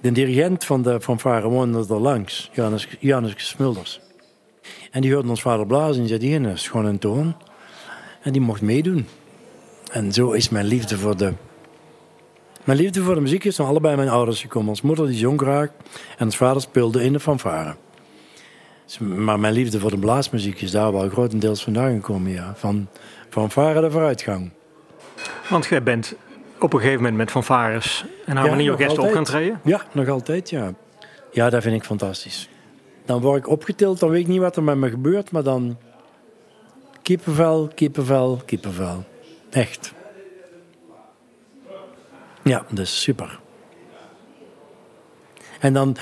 de 0.00 0.12
dirigent 0.12 0.64
van 0.64 0.82
de 0.82 1.00
fanfare 1.00 1.48
woonde 1.48 1.86
er 1.88 2.00
langs, 2.00 2.50
Janus, 2.52 2.88
Janus 2.98 3.34
Smulders. 3.36 4.00
En 4.90 5.00
die 5.00 5.12
hoorde 5.12 5.28
ons 5.28 5.42
vader 5.42 5.66
blazen 5.66 6.02
en 6.02 6.08
zei, 6.08 6.20
die 6.20 6.40
is 6.40 6.68
gewoon 6.68 6.86
een 6.86 6.98
toon. 6.98 7.36
En 8.22 8.32
die 8.32 8.40
mocht 8.40 8.60
meedoen. 8.60 9.06
En 9.90 10.12
zo 10.12 10.30
is 10.30 10.48
mijn 10.48 10.66
liefde 10.66 10.98
voor 10.98 11.16
de... 11.16 11.32
Mijn 12.64 12.78
liefde 12.78 13.02
voor 13.02 13.14
de 13.14 13.20
muziek 13.20 13.44
is 13.44 13.56
van 13.56 13.66
allebei 13.66 13.96
mijn 13.96 14.08
ouders 14.08 14.40
gekomen. 14.40 14.68
Ons 14.68 14.82
moeder 14.82 15.06
die 15.06 15.16
zong 15.16 15.40
graag 15.40 15.68
en 16.18 16.24
ons 16.24 16.36
vader 16.36 16.62
speelde 16.62 17.04
in 17.04 17.12
de 17.12 17.20
fanfare. 17.20 17.76
Dus, 18.84 18.98
Maar 18.98 19.40
mijn 19.40 19.52
liefde 19.52 19.80
voor 19.80 19.90
de 19.90 19.98
blaasmuziek 19.98 20.60
is 20.60 20.70
daar 20.70 20.92
wel 20.92 21.08
grotendeels 21.08 21.62
vandaan 21.62 21.94
gekomen, 21.94 22.30
ja. 22.30 22.54
Van 22.56 22.88
fanfare 23.28 23.80
de 23.80 23.90
vooruitgang. 23.90 24.52
Want 25.48 25.66
jij 25.66 25.82
bent 25.82 26.14
op 26.58 26.72
een 26.72 26.78
gegeven 26.78 27.00
moment 27.00 27.16
met 27.16 27.30
fanfares 27.30 28.04
en 28.26 28.36
harmonieorkest 28.36 28.96
nog 28.96 29.06
op 29.06 29.12
gaan 29.12 29.24
treden. 29.24 29.60
Ja, 29.64 29.82
nog 29.92 30.08
altijd, 30.08 30.50
ja. 30.50 30.74
Ja, 31.32 31.50
dat 31.50 31.62
vind 31.62 31.74
ik 31.74 31.84
fantastisch. 31.84 32.48
Dan 33.04 33.20
word 33.20 33.38
ik 33.38 33.48
opgetild, 33.48 33.98
dan 33.98 34.10
weet 34.10 34.20
ik 34.20 34.26
niet 34.28 34.40
wat 34.40 34.56
er 34.56 34.62
met 34.62 34.76
me 34.76 34.90
gebeurt, 34.90 35.30
maar 35.30 35.42
dan... 35.42 35.76
Kippenvel, 37.02 37.70
kippenvel, 37.74 38.40
kippenvel. 38.44 39.04
Echt. 39.50 39.92
Ja, 42.42 42.66
is 42.74 43.02
super. 43.02 43.40
En 45.60 45.72
dan 45.72 45.96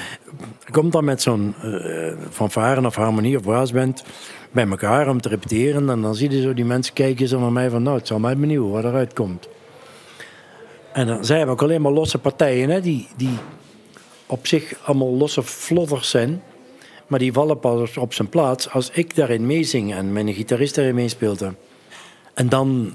komt 0.71 0.93
dan 0.93 1.05
met 1.05 1.23
zo'n 1.23 1.55
eh 1.63 2.13
fanfare 2.31 2.87
of 2.87 2.95
harmonie 2.95 3.37
of 3.37 3.43
braasband 3.43 4.05
bij 4.51 4.69
elkaar 4.69 5.09
om 5.09 5.21
te 5.21 5.29
repeteren. 5.29 5.91
En 5.91 6.03
dan 6.03 6.15
zie 6.15 6.31
je 6.31 6.41
zo 6.41 6.55
die 6.55 6.65
mensen 6.65 6.95
kijken 6.95 7.29
zo 7.29 7.41
naar 7.41 7.53
mij 7.53 7.71
van, 7.71 7.83
nou, 7.83 7.97
het 7.97 8.07
zal 8.07 8.19
mij 8.19 8.37
benieuwen 8.37 8.71
wat 8.71 8.85
eruit 8.85 9.13
komt. 9.13 9.49
En 10.93 11.07
dan 11.07 11.25
zijn 11.25 11.47
we 11.47 11.53
ook 11.53 11.63
alleen 11.63 11.83
maar 11.83 11.93
losse 11.93 12.19
partijen, 12.19 12.71
hè, 12.71 12.81
die, 12.81 13.09
die 13.17 13.39
op 14.27 14.47
zich 14.47 14.75
allemaal 14.85 15.17
losse 15.17 15.43
flodders 15.43 16.11
zijn. 16.11 16.43
Maar 17.11 17.18
die 17.18 17.33
vallen 17.33 17.59
pas 17.59 17.96
op 17.96 18.14
zijn 18.14 18.29
plaats 18.29 18.70
als 18.70 18.90
ik 18.90 19.14
daarin 19.14 19.46
meezing 19.46 19.94
en 19.94 20.12
mijn 20.12 20.35
gitarist 20.35 20.75
daarin 20.75 20.94
meespeelt. 20.94 21.40
hè. 21.40 21.49
En 22.35 22.49
dan, 22.49 22.92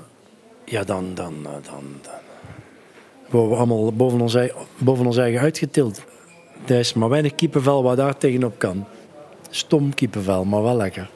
ja, 0.65 0.83
dan, 0.83 1.13
dan, 1.13 1.33
dan, 1.43 1.61
dan 1.61 1.83
worden 3.29 3.49
we 3.49 3.55
allemaal 3.55 3.93
boven 4.77 5.05
ons, 5.05 5.17
eigen 5.17 5.39
uitgetild. 5.39 6.03
Er 6.65 6.79
is 6.79 6.93
maar 6.93 7.09
weinig 7.09 7.35
kiepenvel 7.35 7.83
waar 7.83 7.95
daar 7.95 8.17
tegenop 8.17 8.59
kan. 8.59 8.85
Stom 9.49 9.93
kiepenvel, 9.93 10.45
maar 10.45 10.63
wel 10.63 10.75
lekker. 10.75 11.09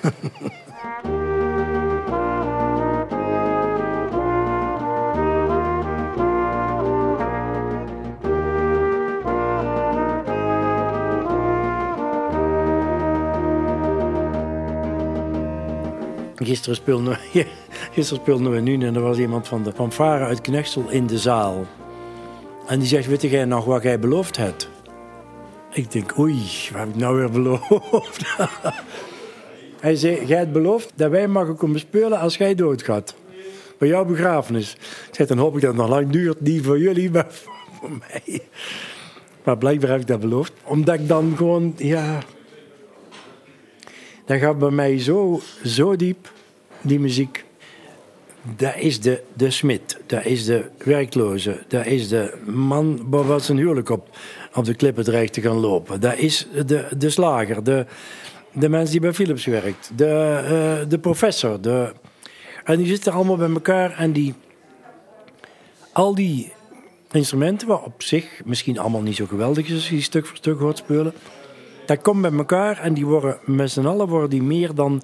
Gisteren 16.46 16.76
speelden 16.76 17.18
we, 17.32 18.02
speelden 18.02 18.50
we 18.50 18.60
nu 18.60 18.86
en 18.86 18.94
er 18.94 19.00
was 19.00 19.18
iemand 19.18 19.48
van 19.48 19.62
de 19.62 19.72
fanfare 19.72 20.24
uit 20.24 20.40
Knechtsel 20.40 20.88
in 20.88 21.06
de 21.06 21.18
zaal. 21.18 21.66
En 22.66 22.78
die 22.78 22.88
zegt, 22.88 23.06
weet 23.06 23.22
jij 23.22 23.44
nog 23.44 23.64
wat 23.64 23.82
jij 23.82 23.98
beloofd 23.98 24.36
hebt? 24.36 24.68
Ik 25.72 25.92
denk, 25.92 26.18
oei, 26.18 26.42
wat 26.72 26.80
heb 26.80 26.88
ik 26.88 26.96
nou 26.96 27.16
weer 27.16 27.30
beloofd? 27.30 28.36
Hij 29.80 29.96
zei, 29.96 30.26
jij 30.26 30.38
hebt 30.38 30.52
beloofd 30.52 30.92
dat 30.94 31.10
wij 31.10 31.28
mogen 31.28 31.56
komen 31.56 31.80
spelen 31.80 32.18
als 32.18 32.36
jij 32.36 32.54
doodgaat. 32.54 33.14
Bij 33.78 33.88
jouw 33.88 34.04
begrafenis. 34.04 34.72
Ik 35.08 35.14
zei, 35.14 35.28
dan 35.28 35.38
hoop 35.38 35.54
ik 35.54 35.60
dat 35.60 35.70
het 35.70 35.80
nog 35.80 35.90
lang 35.90 36.10
duurt. 36.10 36.40
Niet 36.40 36.64
voor 36.64 36.78
jullie, 36.78 37.10
maar 37.10 37.26
voor 37.80 37.90
mij. 37.90 38.40
Maar 39.44 39.58
blijkbaar 39.58 39.90
heb 39.90 40.00
ik 40.00 40.06
dat 40.06 40.20
beloofd. 40.20 40.52
Omdat 40.64 40.94
ik 40.94 41.08
dan 41.08 41.34
gewoon, 41.36 41.74
ja... 41.76 42.18
Dat 44.26 44.38
gaat 44.38 44.58
bij 44.58 44.70
mij 44.70 45.00
zo, 45.00 45.40
zo 45.64 45.96
diep, 45.96 46.32
die 46.80 47.00
muziek. 47.00 47.44
Dat 48.56 48.76
is 48.76 49.00
de, 49.00 49.22
de 49.32 49.50
smid, 49.50 49.98
dat 50.06 50.24
is 50.24 50.44
de 50.44 50.64
werkloze, 50.84 51.64
dat 51.68 51.86
is 51.86 52.08
de 52.08 52.34
man 52.44 53.00
wat 53.10 53.44
zijn 53.44 53.58
huwelijk 53.58 53.90
op, 53.90 54.16
op 54.54 54.64
de 54.64 54.74
klippen 54.74 55.04
dreigt 55.04 55.32
te 55.32 55.40
gaan 55.40 55.56
lopen. 55.56 56.00
Dat 56.00 56.16
is 56.16 56.46
de, 56.66 56.86
de 56.98 57.10
slager, 57.10 57.64
de, 57.64 57.86
de 58.52 58.68
mens 58.68 58.90
die 58.90 59.00
bij 59.00 59.12
Philips 59.12 59.44
werkt, 59.44 59.90
de, 59.96 60.04
eh, 60.04 60.90
de 60.90 60.98
professor. 60.98 61.60
De, 61.60 61.92
en 62.64 62.78
die 62.78 62.86
zitten 62.86 63.12
allemaal 63.12 63.36
bij 63.36 63.50
elkaar 63.50 63.98
en 63.98 64.12
die, 64.12 64.34
al 65.92 66.14
die 66.14 66.52
instrumenten, 67.10 67.68
wat 67.68 67.84
op 67.84 68.02
zich 68.02 68.40
misschien 68.44 68.78
allemaal 68.78 69.02
niet 69.02 69.16
zo 69.16 69.26
geweldig 69.26 69.66
is 69.66 69.74
als 69.74 69.88
je 69.88 69.94
die 69.94 70.02
stuk 70.02 70.26
voor 70.26 70.36
stuk 70.36 70.58
hoort 70.58 70.78
spelen, 70.78 71.12
dat 71.86 72.02
komt 72.02 72.22
bij 72.22 72.32
elkaar 72.32 72.78
en 72.78 72.94
die 72.94 73.06
worden 73.06 73.38
met 73.44 73.70
z'n 73.70 73.86
allen 73.86 74.08
worden 74.08 74.30
die 74.30 74.42
meer 74.42 74.74
dan 74.74 75.02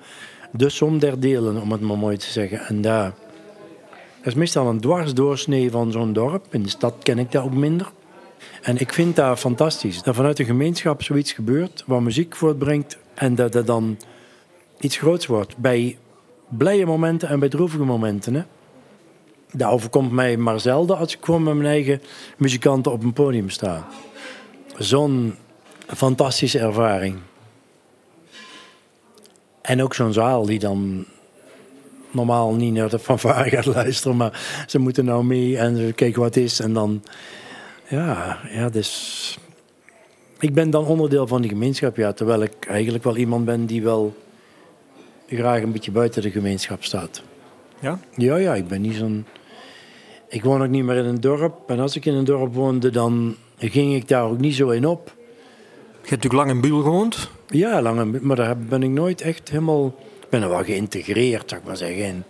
de 0.52 0.68
som 0.68 0.98
der 0.98 1.20
delen, 1.20 1.60
om 1.60 1.72
het 1.72 1.80
maar 1.80 1.98
mooi 1.98 2.16
te 2.16 2.30
zeggen. 2.30 2.60
En 2.60 2.80
daar, 2.80 3.12
dat 4.18 4.26
is 4.26 4.34
meestal 4.34 4.66
een 4.66 4.80
dwarsdoorsnee 4.80 5.70
van 5.70 5.92
zo'n 5.92 6.12
dorp. 6.12 6.46
In 6.50 6.62
de 6.62 6.68
stad 6.68 6.94
ken 7.02 7.18
ik 7.18 7.32
dat 7.32 7.44
ook 7.44 7.54
minder. 7.54 7.92
En 8.62 8.78
ik 8.78 8.92
vind 8.92 9.16
dat 9.16 9.38
fantastisch. 9.38 10.02
Dat 10.02 10.14
vanuit 10.14 10.38
een 10.38 10.44
gemeenschap 10.44 11.02
zoiets 11.02 11.32
gebeurt, 11.32 11.84
waar 11.86 12.02
muziek 12.02 12.36
voortbrengt 12.36 12.98
en 13.14 13.34
dat 13.34 13.52
dat 13.52 13.66
dan 13.66 13.98
iets 14.80 14.96
groots 14.96 15.26
wordt. 15.26 15.56
Bij 15.56 15.98
blije 16.48 16.86
momenten 16.86 17.28
en 17.28 17.38
bij 17.38 17.48
droevige 17.48 17.84
momenten. 17.84 18.34
Hè? 18.34 18.42
Dat 19.52 19.70
overkomt 19.70 20.12
mij 20.12 20.36
maar 20.36 20.60
zelden 20.60 20.96
als 20.98 21.16
ik 21.16 21.24
gewoon 21.24 21.42
met 21.42 21.54
mijn 21.54 21.66
eigen 21.66 22.02
muzikanten 22.36 22.92
op 22.92 23.02
een 23.02 23.12
podium 23.12 23.50
sta. 23.50 23.86
Zo'n 24.76 25.34
fantastische 25.96 26.58
ervaring. 26.58 27.16
En 29.62 29.82
ook 29.82 29.94
zo'n 29.94 30.12
zaal 30.12 30.46
die 30.46 30.58
dan 30.58 31.06
normaal 32.10 32.54
niet 32.54 32.74
naar 32.74 32.88
de 32.88 32.98
fanfare 32.98 33.50
gaat 33.50 33.66
luisteren, 33.66 34.16
maar 34.16 34.64
ze 34.66 34.78
moeten 34.78 35.04
nou 35.04 35.24
mee 35.24 35.58
en 35.58 35.76
ze 35.76 35.92
kijken 35.92 36.20
wat 36.20 36.36
is. 36.36 36.60
En 36.60 36.72
dan, 36.72 37.02
ja, 37.88 38.38
ja, 38.50 38.68
dus. 38.68 39.38
Ik 40.38 40.54
ben 40.54 40.70
dan 40.70 40.86
onderdeel 40.86 41.26
van 41.26 41.40
die 41.40 41.50
gemeenschap, 41.50 41.96
ja, 41.96 42.12
terwijl 42.12 42.42
ik 42.42 42.66
eigenlijk 42.66 43.04
wel 43.04 43.16
iemand 43.16 43.44
ben 43.44 43.66
die 43.66 43.82
wel 43.82 44.16
graag 45.28 45.62
een 45.62 45.72
beetje 45.72 45.90
buiten 45.90 46.22
de 46.22 46.30
gemeenschap 46.30 46.84
staat. 46.84 47.22
Ja? 47.80 47.98
Ja, 48.16 48.36
ja, 48.36 48.54
ik 48.54 48.68
ben 48.68 48.80
niet 48.80 48.94
zo'n. 48.94 49.26
Ik 50.28 50.44
woon 50.44 50.62
ook 50.62 50.68
niet 50.68 50.84
meer 50.84 50.96
in 50.96 51.04
een 51.04 51.20
dorp. 51.20 51.70
En 51.70 51.80
als 51.80 51.96
ik 51.96 52.04
in 52.04 52.14
een 52.14 52.24
dorp 52.24 52.54
woonde, 52.54 52.90
dan 52.90 53.36
ging 53.58 53.94
ik 53.94 54.08
daar 54.08 54.24
ook 54.24 54.38
niet 54.38 54.54
zo 54.54 54.68
in 54.68 54.86
op. 54.86 55.14
Je 56.02 56.08
hebt 56.08 56.22
natuurlijk 56.22 56.32
lang 56.32 56.50
in 56.50 56.60
Buul 56.60 56.82
gewoond. 56.82 57.30
Ja, 57.48 57.82
lang, 57.82 58.20
maar 58.20 58.36
daar 58.36 58.58
ben 58.58 58.82
ik 58.82 58.90
nooit 58.90 59.20
echt 59.20 59.48
helemaal... 59.48 59.86
Ik 60.20 60.28
ben 60.28 60.42
er 60.42 60.48
wel 60.48 60.64
geïntegreerd, 60.64 61.48
zou 61.48 61.60
ik 61.60 61.66
maar 61.66 61.76
zeggen. 61.76 62.04
En 62.04 62.24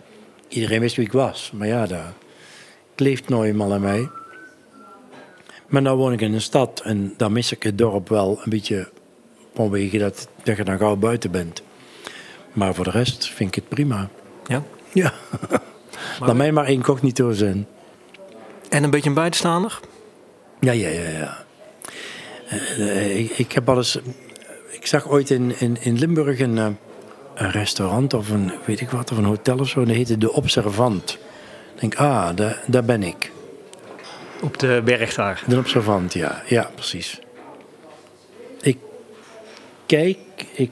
iedereen 0.47 0.79
wist 0.79 0.95
wie 0.95 1.05
ik 1.05 1.11
was. 1.11 1.51
Maar 1.55 1.67
ja, 1.67 1.85
dat 1.85 2.01
kleeft 2.95 3.29
nou 3.29 3.45
eenmaal 3.45 3.73
aan 3.73 3.81
mij. 3.81 4.09
Maar 5.67 5.81
nu 5.81 5.89
woon 5.89 6.13
ik 6.13 6.21
in 6.21 6.33
een 6.33 6.41
stad 6.41 6.81
en 6.83 7.13
dan 7.17 7.31
mis 7.31 7.51
ik 7.51 7.63
het 7.63 7.77
dorp 7.77 8.09
wel 8.09 8.39
een 8.43 8.49
beetje 8.49 8.89
vanwege 9.53 9.97
dat, 9.97 10.27
dat 10.43 10.57
je 10.57 10.63
dan 10.63 10.77
gauw 10.77 10.95
buiten 10.95 11.31
bent. 11.31 11.63
Maar 12.53 12.73
voor 12.73 12.83
de 12.83 12.91
rest 12.91 13.29
vind 13.29 13.49
ik 13.49 13.55
het 13.55 13.69
prima. 13.69 14.09
Ja. 14.47 14.63
Ja. 14.93 15.13
Laat 16.19 16.35
mij 16.35 16.51
maar 16.51 16.69
incognito 16.69 17.31
zijn. 17.31 17.67
En 18.69 18.83
een 18.83 18.89
beetje 18.89 19.09
een 19.09 19.15
buitenstaander. 19.15 19.79
Ja, 20.59 20.71
ja, 20.71 20.89
ja, 20.89 21.09
ja. 21.09 21.42
Eh, 22.77 23.19
ik, 23.19 23.31
ik 23.37 23.51
heb 23.51 23.69
al 23.69 23.77
eens 23.77 23.99
ik 24.83 24.89
zag 24.89 25.09
ooit 25.09 25.29
in, 25.29 25.59
in, 25.59 25.77
in 25.81 25.97
Limburg 25.97 26.39
een, 26.39 26.57
eh, 26.57 26.67
een 27.33 27.51
restaurant 27.51 28.13
of 28.13 28.29
een, 28.29 28.51
weet 28.65 28.81
ik 28.81 28.89
wat, 28.89 29.11
of 29.11 29.17
een 29.17 29.23
hotel 29.23 29.59
of 29.59 29.67
zo. 29.67 29.85
Dat 29.85 29.95
heette 29.95 30.17
De 30.17 30.33
Observant. 30.33 31.17
Ik 31.73 31.79
denk, 31.79 31.95
ah, 31.95 32.35
daar, 32.35 32.63
daar 32.67 32.83
ben 32.83 33.03
ik. 33.03 33.31
Op 34.41 34.59
de 34.59 34.81
berg 34.85 35.13
daar. 35.13 35.43
De 35.47 35.57
Observant, 35.57 36.13
ja. 36.13 36.41
Ja, 36.45 36.69
precies. 36.75 37.19
Ik 38.61 38.77
kijk, 39.85 40.17
ik 40.53 40.71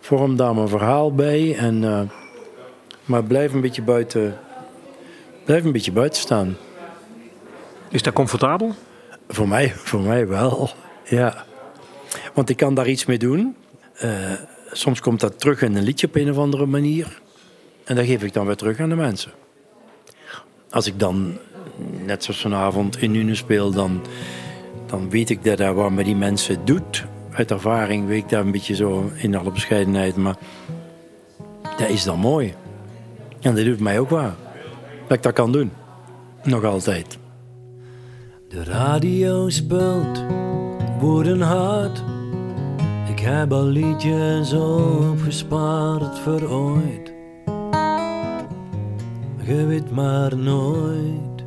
vorm 0.00 0.36
daar 0.36 0.54
mijn 0.54 0.68
verhaal 0.68 1.14
bij. 1.14 1.56
En, 1.56 1.84
eh, 1.84 2.00
maar 3.04 3.24
blijf 3.24 3.52
een 3.52 3.60
beetje 3.60 3.82
buiten, 3.82 4.38
blijf 5.44 5.64
een 5.64 5.72
beetje 5.72 5.92
buiten 5.92 6.20
staan. 6.20 6.56
Is 7.88 8.02
dat 8.02 8.12
comfortabel? 8.12 8.74
Voor 9.32 9.48
mij, 9.48 9.72
voor 9.74 10.00
mij 10.00 10.28
wel, 10.28 10.70
ja. 11.04 11.44
Want 12.34 12.50
ik 12.50 12.56
kan 12.56 12.74
daar 12.74 12.88
iets 12.88 13.06
mee 13.06 13.18
doen. 13.18 13.56
Eh, 13.94 14.32
soms 14.72 15.00
komt 15.00 15.20
dat 15.20 15.40
terug 15.40 15.62
in 15.62 15.76
een 15.76 15.82
liedje 15.82 16.06
op 16.06 16.14
een 16.14 16.30
of 16.30 16.36
andere 16.36 16.66
manier. 16.66 17.20
En 17.84 17.96
dat 17.96 18.04
geef 18.04 18.22
ik 18.22 18.32
dan 18.32 18.46
weer 18.46 18.56
terug 18.56 18.80
aan 18.80 18.88
de 18.88 18.94
mensen. 18.94 19.32
Als 20.70 20.86
ik 20.86 20.98
dan, 20.98 21.38
net 22.04 22.24
zoals 22.24 22.40
vanavond, 22.40 23.02
in 23.02 23.14
Une 23.14 23.34
speel, 23.34 23.70
dan, 23.70 24.00
dan 24.86 25.10
weet 25.10 25.30
ik 25.30 25.44
dat 25.44 25.58
dat 25.58 25.74
wat 25.74 25.90
met 25.90 26.04
die 26.04 26.16
mensen 26.16 26.64
doet. 26.64 27.04
Uit 27.30 27.50
ervaring 27.50 28.06
weet 28.06 28.22
ik 28.22 28.28
dat 28.28 28.44
een 28.44 28.50
beetje 28.50 28.74
zo 28.74 29.10
in 29.14 29.34
alle 29.34 29.52
bescheidenheid. 29.52 30.16
Maar 30.16 30.36
dat 31.78 31.88
is 31.88 32.04
dan 32.04 32.18
mooi. 32.18 32.54
En 33.40 33.54
dat 33.54 33.64
doet 33.64 33.80
mij 33.80 33.98
ook 33.98 34.10
waar. 34.10 34.34
Dat 35.06 35.16
ik 35.16 35.22
dat 35.22 35.32
kan 35.32 35.52
doen. 35.52 35.72
Nog 36.42 36.64
altijd. 36.64 37.19
De 38.50 38.64
radio 38.64 39.48
speelt 39.48 40.24
woorden 41.00 41.40
hard. 41.40 42.02
Ik 43.08 43.18
heb 43.20 43.52
al 43.52 43.64
liedjes 43.64 44.52
opgespaard 44.52 46.18
voor 46.18 46.42
ooit. 46.42 47.12
Je 49.44 49.64
weet 49.66 49.90
maar 49.90 50.36
nooit. 50.36 51.44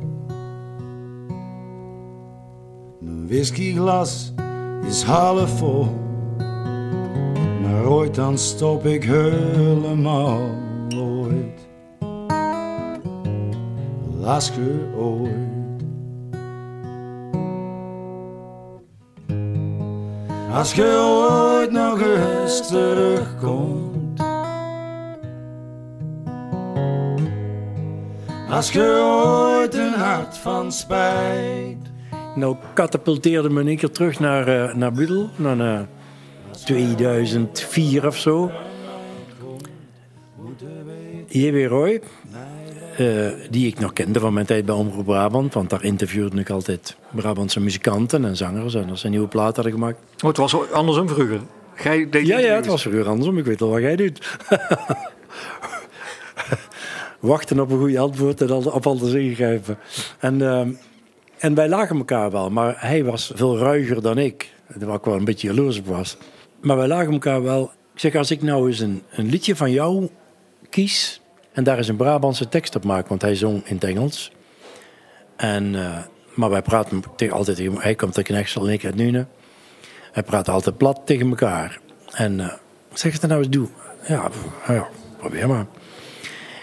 Mijn 3.00 3.28
whiskyglas 3.28 4.32
is 4.86 5.02
half 5.02 5.58
vol. 5.58 5.86
Maar 7.62 7.84
ooit 7.86 8.14
dan 8.14 8.38
stop 8.38 8.84
ik 8.84 9.04
helemaal 9.04 10.50
ooit. 10.96 11.68
Laat 14.20 14.46
je 14.46 14.92
ooit. 14.96 15.43
Als 20.54 20.74
je 20.74 20.84
ooit 20.84 21.70
nog 21.70 22.00
eens 22.00 22.68
terugkomt. 22.68 24.20
Als 28.50 28.72
je 28.72 28.82
ooit 29.26 29.74
een 29.74 29.92
hart 29.92 30.38
van 30.38 30.72
spijt. 30.72 31.76
Nou 32.34 32.56
katapulteerde 32.74 33.50
me 33.50 33.64
één 33.64 33.76
keer 33.76 33.90
terug 33.90 34.20
naar, 34.20 34.48
eh 34.48 34.74
naar 34.74 34.92
Budel, 34.92 35.30
naar 35.36 35.60
eh, 35.60 35.80
2004 36.64 38.06
of 38.06 38.16
zo. 38.16 38.50
J.W. 41.28 41.66
Roy, 41.66 42.00
eh, 42.96 43.32
die 43.50 43.66
ik 43.66 43.78
nog 43.78 43.92
kende 43.92 44.20
van 44.20 44.32
mijn 44.32 44.46
tijd 44.46 44.64
bij 44.64 44.74
Omroep 44.74 45.04
Brabant, 45.04 45.54
want 45.54 45.70
daar 45.70 45.84
interviewde 45.84 46.40
ik 46.40 46.50
altijd 46.50 46.96
Brabantse 47.10 47.60
muzikanten 47.60 48.24
en 48.24 48.36
zangers 48.36 48.74
en 48.74 48.90
als 48.90 49.00
ze 49.00 49.06
een 49.06 49.12
nieuwe 49.12 49.28
plaat 49.28 49.54
hadden 49.54 49.72
gemaakt. 49.72 49.98
Oh, 50.22 50.28
het 50.28 50.36
was 50.36 50.70
andersom 50.70 51.08
vroeger. 51.08 51.40
Gij 51.74 52.08
deed 52.10 52.26
Ja, 52.26 52.38
ja, 52.38 52.54
het 52.54 52.66
was 52.66 52.82
vroeger 52.82 53.08
andersom. 53.08 53.38
Ik 53.38 53.44
weet 53.44 53.62
al 53.62 53.68
wat 53.68 53.80
jij 53.80 53.96
doet. 53.96 54.38
Wachten 57.20 57.60
op 57.60 57.70
een 57.70 57.78
goed 57.78 57.96
antwoord 57.96 58.40
en 58.40 58.52
op 58.52 58.86
alles 58.86 59.12
ingrijpen. 59.12 59.78
En, 60.18 60.42
ehm, 60.42 60.70
en 61.38 61.54
wij 61.54 61.68
lagen 61.68 61.96
elkaar 61.96 62.30
wel, 62.30 62.50
maar 62.50 62.74
hij 62.78 63.04
was 63.04 63.32
veel 63.34 63.58
ruiger 63.58 64.02
dan 64.02 64.18
ik. 64.18 64.52
Waar 64.66 64.96
ik 64.96 65.04
wel 65.04 65.14
een 65.14 65.24
beetje 65.24 65.48
jaloers 65.48 65.78
op 65.78 65.86
was. 65.86 66.16
Maar 66.60 66.76
wij 66.76 66.86
lagen 66.86 67.12
elkaar 67.12 67.42
wel. 67.42 67.70
Ik 67.94 68.00
zeg, 68.00 68.14
als 68.14 68.30
ik 68.30 68.42
nou 68.42 68.68
eens 68.68 68.80
een, 68.80 69.02
een 69.10 69.28
liedje 69.28 69.56
van 69.56 69.70
jou 69.70 70.08
kies... 70.70 71.20
en 71.54 71.64
daar 71.64 71.76
eens 71.76 71.88
een 71.88 71.96
Brabantse 71.96 72.48
tekst 72.48 72.76
op 72.76 72.84
maak, 72.84 73.08
want 73.08 73.22
hij 73.22 73.34
zong 73.34 73.66
in 73.66 73.74
het 73.74 73.84
Engels. 73.84 74.32
En, 75.36 75.74
eh, 75.74 75.98
maar 76.34 76.50
wij 76.50 76.62
praten 76.62 77.02
altijd 77.30 77.56
tegen... 77.56 77.80
Hij 77.80 77.94
komt 77.94 78.16
uit 78.16 78.26
Knechtsel 78.26 78.66
en 78.66 78.72
ik 78.72 78.84
uit 78.84 78.94
Nune. 78.94 79.26
Hij 80.12 80.22
praat 80.22 80.48
altijd 80.48 80.76
plat 80.76 81.00
tegen 81.04 81.28
elkaar. 81.28 81.80
En 82.10 82.40
eh, 82.40 82.52
zeg 82.92 83.12
het 83.12 83.22
nou 83.22 83.38
eens 83.38 83.50
doe. 83.50 83.68
Ja, 84.08 84.30
ja, 84.66 84.88
probeer 85.18 85.48
maar. 85.48 85.66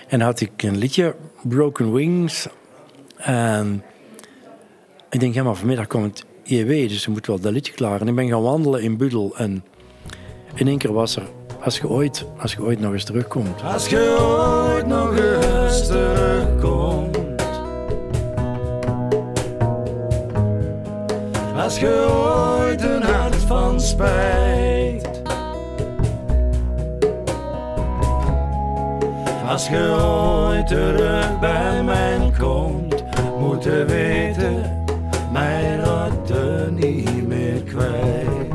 En 0.07 0.21
had 0.21 0.39
ik 0.39 0.63
een 0.63 0.77
liedje, 0.77 1.15
Broken 1.41 1.93
Wings. 1.93 2.47
En 3.17 3.83
ik 5.09 5.19
denk, 5.19 5.33
ja, 5.33 5.43
maar 5.43 5.55
vanmiddag 5.55 5.87
komt 5.87 6.25
IEW, 6.43 6.89
dus 6.89 7.05
er 7.05 7.11
moet 7.11 7.27
wel 7.27 7.39
dat 7.39 7.53
liedje 7.53 7.73
klaar. 7.73 8.01
En 8.01 8.07
ik 8.07 8.15
ben 8.15 8.27
gaan 8.27 8.41
wandelen 8.41 8.81
in 8.81 8.97
Budel. 8.97 9.37
En 9.37 9.63
in 10.53 10.67
één 10.67 10.77
keer 10.77 10.93
was 10.93 11.15
er, 11.15 11.23
als 11.63 11.77
je 11.77 11.89
ooit, 11.89 12.25
als 12.37 12.53
je 12.53 12.61
ooit 12.61 12.79
nog 12.79 12.93
eens 12.93 13.03
terugkomt. 13.03 13.63
Als 13.63 13.87
je 13.87 14.17
ooit 14.19 14.87
nog 14.87 15.17
eens 15.17 15.87
terugkomt. 15.87 17.17
Als 21.55 21.79
je 21.79 22.07
ooit 22.59 22.81
een 22.81 23.03
hart 23.03 23.35
van 23.35 23.81
spijt. 23.81 25.21
Als 29.47 29.67
je 29.67 29.97
ooit 30.01 30.67
terug 30.67 31.39
bij 31.39 31.83
mij 31.83 32.31
komt, 32.39 33.03
moet 33.39 33.63
je 33.63 33.85
weten, 33.87 34.83
mij 35.31 35.75
raakt 35.75 36.29
er 36.29 36.71
niet 36.71 37.27
meer 37.27 37.63
kwijt. 37.63 38.51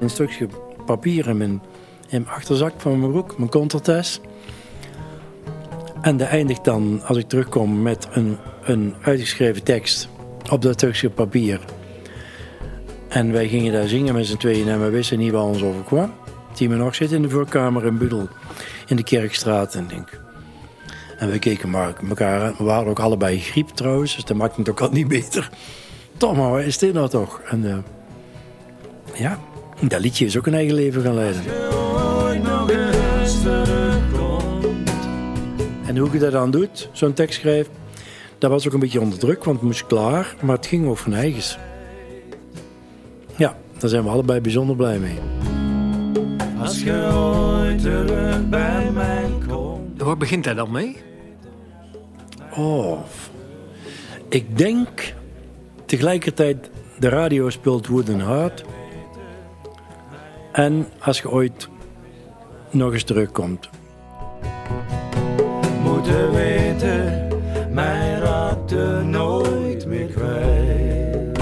Een 0.00 0.10
stukje 0.10 0.48
papier 0.86 1.28
in 1.28 1.36
mijn, 1.36 1.62
in 2.08 2.22
mijn 2.22 2.34
achterzak 2.36 2.72
van 2.76 2.98
mijn 2.98 3.10
broek, 3.10 3.38
mijn 3.38 3.50
concertes. 3.50 4.20
En 6.00 6.16
dat 6.16 6.28
eindigt 6.28 6.64
dan, 6.64 7.02
als 7.04 7.16
ik 7.16 7.28
terugkom, 7.28 7.82
met 7.82 8.08
een, 8.10 8.36
een 8.62 8.94
uitgeschreven 9.02 9.62
tekst 9.62 10.08
op 10.50 10.62
dat 10.62 10.74
stukje 10.74 11.10
papier. 11.10 11.60
En 13.08 13.32
wij 13.32 13.48
gingen 13.48 13.72
daar 13.72 13.88
zingen 13.88 14.14
met 14.14 14.26
z'n 14.26 14.36
tweeën 14.36 14.68
en 14.68 14.80
we 14.82 14.88
wisten 14.90 15.18
niet 15.18 15.32
wat 15.32 15.44
ons 15.44 15.62
overkwam. 15.62 16.12
Die 16.54 16.68
me 16.68 16.76
nog 16.76 16.94
zit 16.94 17.12
in 17.12 17.22
de 17.22 17.28
voorkamer 17.28 17.86
in 17.86 17.98
Budel, 17.98 18.28
in 18.86 18.96
de 18.96 19.04
Kerkstraat. 19.04 19.74
En, 19.74 19.86
denk. 19.88 20.20
en 21.18 21.30
we 21.30 21.38
keken 21.38 21.70
maar 21.70 21.94
elkaar 22.08 22.42
aan. 22.42 22.54
We 22.58 22.64
waren 22.64 22.88
ook 22.88 22.98
allebei 22.98 23.40
griep 23.40 23.68
trouwens, 23.68 24.14
dus 24.14 24.24
dat 24.24 24.36
maakt 24.36 24.56
het 24.56 24.68
ook 24.68 24.80
al 24.80 24.90
niet 24.90 25.08
beter. 25.08 25.50
Toch 26.16 26.36
maar, 26.36 26.50
wat 26.50 26.62
is 26.62 26.78
dit 26.78 26.94
nou 26.94 27.08
toch? 27.08 27.40
En 27.40 27.70
eh, 27.70 27.78
ja, 29.20 29.38
dat 29.80 30.00
liedje 30.00 30.24
is 30.24 30.36
ook 30.36 30.46
een 30.46 30.54
eigen 30.54 30.74
leven 30.74 31.02
gaan 31.02 31.14
leiden. 31.14 31.42
En 35.98 36.04
hoe 36.04 36.12
je 36.12 36.18
dat 36.18 36.32
dan 36.32 36.50
doet, 36.50 36.88
zo'n 36.92 37.12
tekst 37.12 37.40
schrijft, 37.40 37.70
dat 38.38 38.50
was 38.50 38.66
ook 38.66 38.72
een 38.72 38.80
beetje 38.80 39.00
onder 39.00 39.18
druk, 39.18 39.44
want 39.44 39.56
het 39.56 39.66
moest 39.66 39.86
klaar, 39.86 40.36
maar 40.42 40.56
het 40.56 40.66
ging 40.66 40.86
ook 40.86 40.96
van 40.96 41.14
eigens. 41.14 41.58
Ja, 43.36 43.56
daar 43.78 43.90
zijn 43.90 44.02
we 44.02 44.08
allebei 44.08 44.40
bijzonder 44.40 44.76
blij 44.76 44.98
mee. 44.98 45.18
Als 46.60 46.82
je 46.82 47.10
ooit 47.14 47.82
terug 47.82 48.48
bij 48.48 48.90
mij 48.90 49.30
komt. 49.48 50.02
Waar 50.02 50.16
begint 50.16 50.44
hij 50.44 50.54
dan 50.54 50.70
mee? 50.70 50.96
Oh, 52.56 53.00
ik 54.28 54.58
denk 54.58 55.14
tegelijkertijd 55.84 56.70
de 56.98 57.08
radio 57.08 57.50
speelt 57.50 57.86
Wooden 57.86 58.20
Heart. 58.20 58.64
En 60.52 60.86
als 60.98 61.20
je 61.20 61.30
ooit 61.30 61.68
nog 62.70 62.92
eens 62.92 63.04
terugkomt. 63.04 63.68
Moeten 65.98 66.32
weten, 66.32 67.28
mij 67.70 68.18
raakt 68.18 68.70
er 68.70 69.04
nooit 69.04 69.86
meer 69.86 70.06
kwijt. 70.06 71.38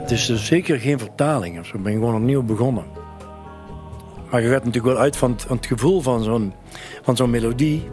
Het 0.00 0.10
is 0.10 0.26
dus 0.26 0.46
zeker 0.46 0.78
geen 0.80 0.98
vertaling 0.98 1.58
of 1.58 1.66
zo. 1.66 1.76
Ik 1.76 1.82
ben 1.82 1.92
gewoon 1.92 2.14
opnieuw 2.14 2.42
begonnen. 2.42 2.84
Maar 4.30 4.42
je 4.42 4.48
gaat 4.48 4.64
natuurlijk 4.64 4.94
wel 4.94 5.02
uit 5.02 5.16
van 5.16 5.30
het, 5.30 5.42
van 5.42 5.56
het 5.56 5.66
gevoel 5.66 6.00
van 6.00 6.22
zo'n, 6.22 6.52
van 7.02 7.16
zo'n 7.16 7.30
melodie. 7.30 7.88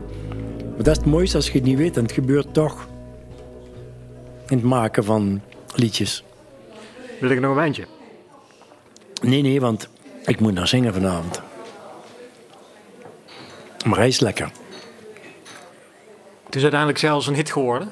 Maar 0.60 0.84
dat 0.84 0.88
is 0.88 0.98
het 0.98 1.06
mooiste 1.06 1.36
als 1.36 1.48
je 1.48 1.54
het 1.54 1.64
niet 1.64 1.78
weet. 1.78 1.98
En 1.98 2.04
het 2.04 2.12
gebeurt 2.12 2.54
toch. 2.54 2.88
In 4.48 4.58
het 4.58 4.66
maken 4.66 5.04
van 5.04 5.42
liedjes. 5.76 6.24
Wil 7.20 7.30
ik 7.30 7.40
nog 7.40 7.50
een 7.50 7.56
wijntje? 7.56 7.86
Nee, 9.22 9.42
nee, 9.42 9.62
want 9.62 9.90
ik 10.26 10.40
moet 10.40 10.54
nog 10.54 10.68
zingen 10.68 10.94
vanavond. 10.94 11.42
Maar 13.86 13.98
hij 13.98 14.08
is 14.08 14.20
lekker. 14.20 14.52
Het 16.46 16.56
is 16.56 16.62
uiteindelijk 16.62 17.00
zelfs 17.00 17.28
een 17.28 17.36
hit 17.36 17.52
geworden. 17.52 17.92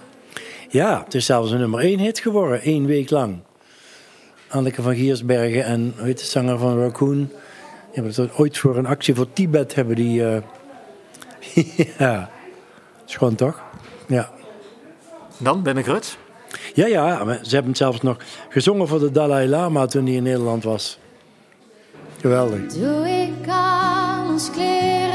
Ja, 0.69 1.03
het 1.03 1.13
is 1.13 1.25
zelfs 1.25 1.51
een 1.51 1.59
nummer 1.59 1.79
één 1.79 1.99
hit 1.99 2.19
geworden. 2.19 2.61
één 2.61 2.85
week 2.85 3.09
lang. 3.09 3.39
Anneke 4.47 4.81
van 4.81 4.95
Giersbergen 4.95 5.63
en 5.63 5.93
de 6.03 6.13
zanger 6.17 6.57
van 6.57 6.79
Raccoon. 6.79 7.17
Die 7.17 8.03
hebben 8.03 8.13
het 8.15 8.37
ooit 8.37 8.57
voor 8.57 8.77
een 8.77 8.85
actie 8.85 9.15
voor 9.15 9.33
Tibet 9.33 9.75
hebben 9.75 9.95
die... 9.95 10.25
eh, 10.25 10.41
ja, 11.99 12.29
schoon 13.05 13.35
toch? 13.35 13.61
Ja. 14.07 14.29
Dan 15.37 15.63
ben 15.63 15.77
ik 15.77 15.85
Rut. 15.85 16.17
Ja, 16.73 16.87
ja, 16.87 17.23
maar 17.23 17.39
ze 17.41 17.49
hebben 17.49 17.69
het 17.69 17.77
zelfs 17.77 18.01
nog 18.01 18.17
gezongen 18.49 18.87
voor 18.87 18.99
de 18.99 19.11
Dalai 19.11 19.47
Lama 19.47 19.85
toen 19.85 20.05
hij 20.05 20.13
in 20.13 20.23
Nederland 20.23 20.63
was. 20.63 20.99
Geweldig. 22.19 22.73
Doe 22.73 23.09
ik 23.09 23.47
alles 23.47 24.51
kleren 24.51 25.08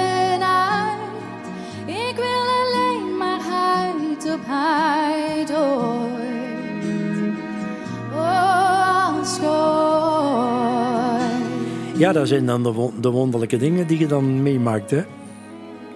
Ja, 12.04 12.12
dat 12.12 12.28
zijn 12.28 12.46
dan 12.46 12.62
de, 12.62 12.90
de 13.00 13.10
wonderlijke 13.10 13.56
dingen 13.56 13.86
die 13.86 13.98
je 13.98 14.06
dan 14.06 14.42
meemaakt, 14.42 14.90
hè. 14.90 15.02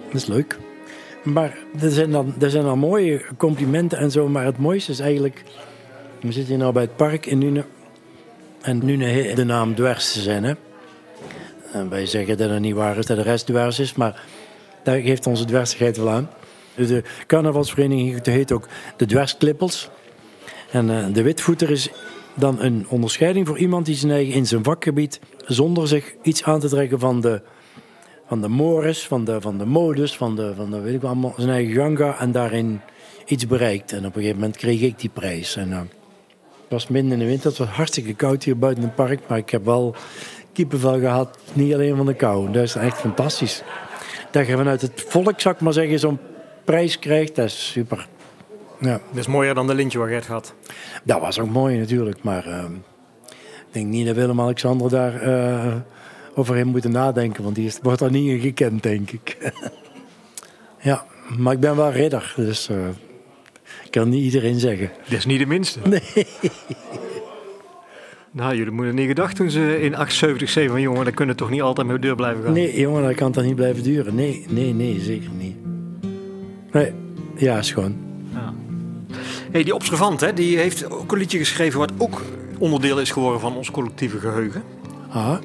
Dat 0.05 0.21
is 0.21 0.25
leuk. 0.25 0.57
Maar 1.23 1.57
er 1.81 1.91
zijn, 1.91 2.11
dan, 2.11 2.33
er 2.39 2.49
zijn 2.49 2.63
dan 2.63 2.79
mooie 2.79 3.25
complimenten 3.37 3.97
en 3.97 4.11
zo, 4.11 4.27
maar 4.27 4.45
het 4.45 4.57
mooiste 4.57 4.91
is 4.91 4.99
eigenlijk... 4.99 5.43
We 6.21 6.31
zitten 6.31 6.53
hier 6.53 6.57
nou 6.57 6.73
bij 6.73 6.81
het 6.81 6.95
park 6.95 7.25
in 7.25 7.37
Nune. 7.37 7.65
En 8.61 8.85
Nune 8.85 9.05
heeft 9.05 9.35
de 9.35 9.43
naam 9.43 9.75
Dwers 9.75 10.13
te 10.13 10.21
zijn, 10.21 10.43
hè. 10.43 10.53
En 11.71 11.89
wij 11.89 12.05
zeggen 12.05 12.37
dat 12.37 12.49
het 12.49 12.59
niet 12.59 12.75
waar 12.75 12.97
is, 12.97 13.05
dat 13.05 13.17
de 13.17 13.23
rest 13.23 13.45
dwers 13.45 13.79
is, 13.79 13.93
maar 13.93 14.21
daar 14.83 14.99
geeft 14.99 15.27
onze 15.27 15.45
dwersigheid 15.45 15.97
wel 15.97 16.09
aan. 16.09 16.29
De 16.75 17.03
carnavalsvereniging 17.27 18.25
heet 18.25 18.51
ook 18.51 18.67
de 18.97 19.05
Dwersklippels. 19.05 19.89
En 20.71 20.89
eh, 20.89 21.13
de 21.13 21.21
witvoeter 21.21 21.71
is 21.71 21.89
dan 22.33 22.61
een 22.61 22.85
onderscheiding 22.87 23.47
voor 23.47 23.57
iemand 23.57 23.85
die 23.85 23.95
zijn 23.95 24.11
eigen 24.11 24.33
in 24.33 24.47
zijn 24.47 24.63
vakgebied, 24.63 25.19
zonder 25.49 25.87
zich 25.87 26.15
iets 26.21 26.43
aan 26.43 26.59
te 26.59 26.69
trekken 26.69 26.99
van 26.99 27.21
de, 27.21 27.41
van 28.27 28.41
de 28.41 28.47
mores, 28.47 29.07
van 29.07 29.25
de, 29.25 29.41
van 29.41 29.57
de 29.57 29.65
modus, 29.65 30.17
van 30.17 30.35
de, 30.35 30.53
van 30.55 30.71
de 30.71 30.79
weet 30.79 30.93
ik 30.93 31.01
wat 31.01 31.11
allemaal, 31.11 31.33
zijn 31.37 31.49
eigen 31.49 31.73
ganga 31.73 32.19
en 32.19 32.31
daarin 32.31 32.81
iets 33.25 33.47
bereikt. 33.47 33.91
En 33.91 33.99
op 33.99 34.05
een 34.05 34.11
gegeven 34.11 34.35
moment 34.35 34.57
kreeg 34.57 34.81
ik 34.81 34.99
die 34.99 35.09
prijs. 35.09 35.55
En, 35.55 35.71
eh, 35.71 35.79
het 36.69 36.69
was 36.69 36.87
midden 36.87 37.11
in 37.11 37.19
de 37.19 37.25
winter, 37.25 37.49
het 37.49 37.57
was 37.57 37.67
hartstikke 37.67 38.13
koud 38.13 38.43
hier 38.43 38.57
buiten 38.57 38.83
het 38.83 38.95
park, 38.95 39.19
maar 39.27 39.37
ik 39.37 39.49
heb 39.49 39.65
wel 39.65 39.95
kippenvel 40.53 40.99
gehad, 40.99 41.37
niet 41.53 41.73
alleen 41.73 41.95
van 41.95 42.05
de 42.05 42.13
kou. 42.13 42.51
Dat 42.51 42.63
is 42.63 42.75
echt 42.75 42.97
fantastisch. 42.97 43.63
Dat 44.31 44.47
je 44.47 44.55
vanuit 44.57 44.81
het 44.81 45.05
volk, 45.07 45.39
zou 45.39 45.55
ik 45.55 45.61
maar 45.61 45.73
zeggen, 45.73 45.99
zo'n 45.99 46.19
prijs 46.63 46.99
krijgt, 46.99 47.35
dat 47.35 47.45
is 47.45 47.71
super. 47.71 48.07
Ja. 48.79 48.99
Dat 49.09 49.17
is 49.17 49.27
mooier 49.27 49.53
dan 49.53 49.67
de 49.67 49.73
lintje 49.73 49.99
waar 49.99 50.07
Gert 50.07 50.27
had. 50.27 50.53
Dat 51.03 51.19
was 51.19 51.39
ook 51.39 51.49
mooi 51.49 51.77
natuurlijk, 51.77 52.23
maar 52.23 52.45
eh, 52.45 52.65
denk 53.71 53.87
niet 53.87 54.05
dat 54.05 54.15
Willem-Alexander 54.15 54.89
daar 54.89 55.21
eh, 55.21 55.75
over 56.35 56.55
heeft 56.55 56.67
moeten 56.67 56.91
nadenken, 56.91 57.43
want 57.43 57.55
die 57.55 57.65
is, 57.65 57.79
wordt 57.81 57.99
daar 57.99 58.11
niet 58.11 58.29
in 58.29 58.39
gekend, 58.39 58.83
denk 58.83 59.11
ik. 59.11 59.37
ja, 60.81 61.05
maar 61.37 61.53
ik 61.53 61.59
ben 61.59 61.75
wel 61.75 61.91
ridder, 61.91 62.33
dus 62.35 62.69
eh, 62.69 62.87
ik 63.83 63.91
kan 63.91 64.09
niet 64.09 64.23
iedereen 64.23 64.59
zeggen. 64.59 64.91
Dat 65.03 65.17
is 65.17 65.25
niet 65.25 65.39
de 65.39 65.45
minste. 65.45 65.79
Nee. 65.83 66.01
Nou, 68.31 68.55
jullie 68.55 68.71
moeten 68.71 68.95
niet 68.95 69.07
gedacht 69.07 69.35
toen 69.35 69.49
ze 69.49 69.81
in 69.81 69.95
78 69.95 70.49
zeiden 70.49 70.73
van 70.73 70.83
jongen, 70.83 71.03
dan 71.03 71.13
kunnen 71.13 71.35
toch 71.35 71.49
niet 71.49 71.61
altijd 71.61 71.87
met 71.87 71.95
de 71.95 72.01
deur 72.01 72.15
blijven 72.15 72.43
gaan. 72.43 72.53
Nee, 72.53 72.79
jongen, 72.79 73.03
dat 73.03 73.15
kan 73.15 73.31
toch 73.31 73.43
niet 73.43 73.55
blijven 73.55 73.83
duren? 73.83 74.15
Nee, 74.15 74.45
nee, 74.49 74.73
nee, 74.73 74.99
zeker 74.99 75.29
niet. 75.37 75.55
Nee, 76.71 76.93
ja, 77.35 77.61
schoon. 77.61 77.97
Hey, 79.51 79.63
die 79.63 79.75
observant, 79.75 80.21
hè, 80.21 80.33
die 80.33 80.57
heeft 80.57 80.91
ook 80.91 81.11
een 81.11 81.17
liedje 81.17 81.37
geschreven 81.37 81.79
wat 81.79 81.91
ook 81.97 82.21
onderdeel 82.59 82.99
is 82.99 83.11
geworden 83.11 83.39
van 83.39 83.55
ons 83.55 83.71
collectieve 83.71 84.19
geheugen. 84.19 84.63
Ah, 85.09 85.37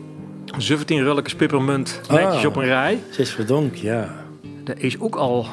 17 0.58 1.02
rulletjes 1.02 1.34
pippermunt, 1.34 2.00
netjes 2.10 2.34
Ah. 2.34 2.46
op 2.46 2.56
een 2.56 2.64
rij. 2.64 2.98
verdonk, 3.18 3.74
ja. 3.74 4.14
Dat 4.64 4.76
is 4.78 5.00
ook 5.00 5.14
al 5.16 5.46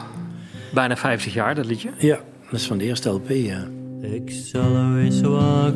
bijna 0.73 0.95
50 0.97 1.33
jaar, 1.33 1.55
dat 1.55 1.65
liedje. 1.65 1.89
Ja, 1.97 2.19
dat 2.51 2.59
is 2.59 2.67
van 2.67 2.77
de 2.77 2.83
eerste 2.83 3.09
LP, 3.09 3.29
ja. 3.29 3.67
Ik 4.01 4.31
zal 4.31 4.75
er 4.75 4.97
eens 4.97 5.21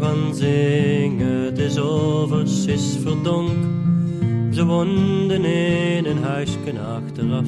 gaan 0.02 0.36
zingen, 0.36 1.41
het 1.45 1.58
is 1.58 1.78
over, 1.78 2.48
ze 2.48 2.71
is 2.74 2.98
verdonk. 3.04 3.52
Ze 4.52 4.65
woonden 4.65 5.45
in 5.45 6.06
een 6.06 6.24
huisje 6.24 6.58
achteraf. 6.95 7.48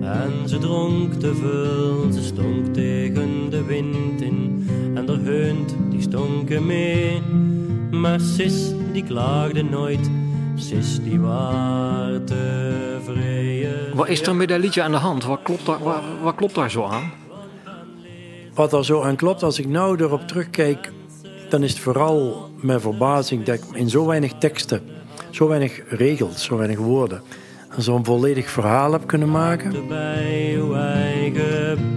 En 0.00 0.48
ze 0.48 0.58
dronk 0.58 1.12
te 1.12 1.34
veel, 1.34 2.12
ze 2.12 2.22
stonk 2.22 2.74
tegen 2.74 3.50
de 3.50 3.64
wind 3.64 4.20
in. 4.22 4.68
En 4.94 5.06
de 5.06 5.18
heunt, 5.22 5.76
die 6.16 6.24
stonken 6.24 6.66
mee. 6.66 7.22
Maar 7.90 8.20
Sis, 8.20 8.72
die 8.92 9.04
klaagde 9.04 9.62
nooit, 9.62 10.10
Sis, 10.54 11.00
die 11.02 11.20
was 11.20 12.18
tevreden. 12.24 13.96
Wat 13.96 14.08
is 14.08 14.22
er 14.22 14.36
met 14.36 14.48
dat 14.48 14.58
liedje 14.58 14.82
aan 14.82 14.90
de 14.90 14.96
hand? 14.96 15.24
Wat 15.24 15.42
klopt 15.42 15.66
daar, 15.66 15.82
wat, 15.82 16.02
wat 16.22 16.34
klopt 16.34 16.54
daar 16.54 16.70
zo 16.70 16.84
aan? 16.84 17.12
Wat 18.54 18.72
er 18.72 18.84
zo 18.84 19.02
aan 19.02 19.16
klopt, 19.16 19.42
als 19.42 19.58
ik 19.58 19.68
nou 19.68 20.00
erop 20.00 20.28
terugkijk, 20.28 20.92
dan 21.48 21.62
is 21.62 21.70
het 21.70 21.80
vooral 21.80 22.50
mijn 22.60 22.80
verbazing 22.80 23.44
dat 23.44 23.54
ik 23.54 23.62
in 23.72 23.90
zo 23.90 24.06
weinig 24.06 24.32
teksten, 24.38 24.82
zo 25.30 25.48
weinig 25.48 25.82
regels, 25.88 26.44
zo 26.44 26.56
weinig 26.56 26.78
woorden, 26.78 27.22
zo'n 27.76 28.04
volledig 28.04 28.50
verhaal 28.50 28.92
heb 28.92 29.06
kunnen 29.06 29.30
maken. 29.30 29.88
bij 29.88 30.54
uw 30.56 30.74
eigen. 30.74 31.94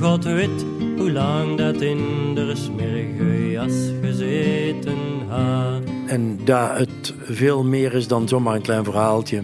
God 0.00 0.24
weet 0.24 0.64
hoe 0.96 1.12
lang 1.12 1.56
dat 1.56 1.80
in 1.80 2.34
de 2.34 2.52
smerige 2.54 3.50
jas 3.50 3.74
gezeten 4.02 4.96
ha. 5.28 5.78
En 6.06 6.38
dat 6.44 6.78
het 6.78 7.14
veel 7.22 7.64
meer 7.64 7.94
is 7.94 8.08
dan 8.08 8.28
zomaar 8.28 8.54
een 8.54 8.62
klein 8.62 8.84
verhaaltje. 8.84 9.42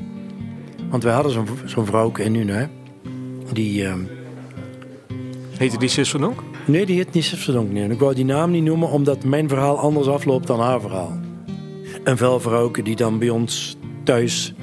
Want 0.90 1.02
wij 1.02 1.12
hadden 1.12 1.46
zo'n 1.64 1.86
vrouwke 1.86 2.22
in 2.22 2.32
Nune, 2.32 2.52
hè. 2.52 2.66
Die, 3.52 3.84
ehm, 3.84 4.00
Heette 5.58 5.78
die 5.78 5.88
zus 5.88 6.10
dan 6.10 6.24
ook? 6.24 6.42
nee, 6.66 6.86
die 6.86 6.96
heet 6.96 7.12
niet. 7.12 7.46
Nee. 7.70 7.84
En 7.84 7.90
Ik 7.90 7.98
wou 7.98 8.14
die 8.14 8.24
naam 8.24 8.50
niet 8.50 8.64
noemen, 8.64 8.88
omdat 8.88 9.24
mijn 9.24 9.48
verhaal 9.48 9.78
anders 9.78 10.06
afloopt 10.06 10.46
dan 10.46 10.60
haar 10.60 10.80
verhaal. 10.80 11.18
Een 12.04 12.16
velvrouwke 12.16 12.82
die 12.82 12.96
dan 12.96 13.18
bij 13.18 13.30
ons 13.30 13.76
thuis 14.04 14.54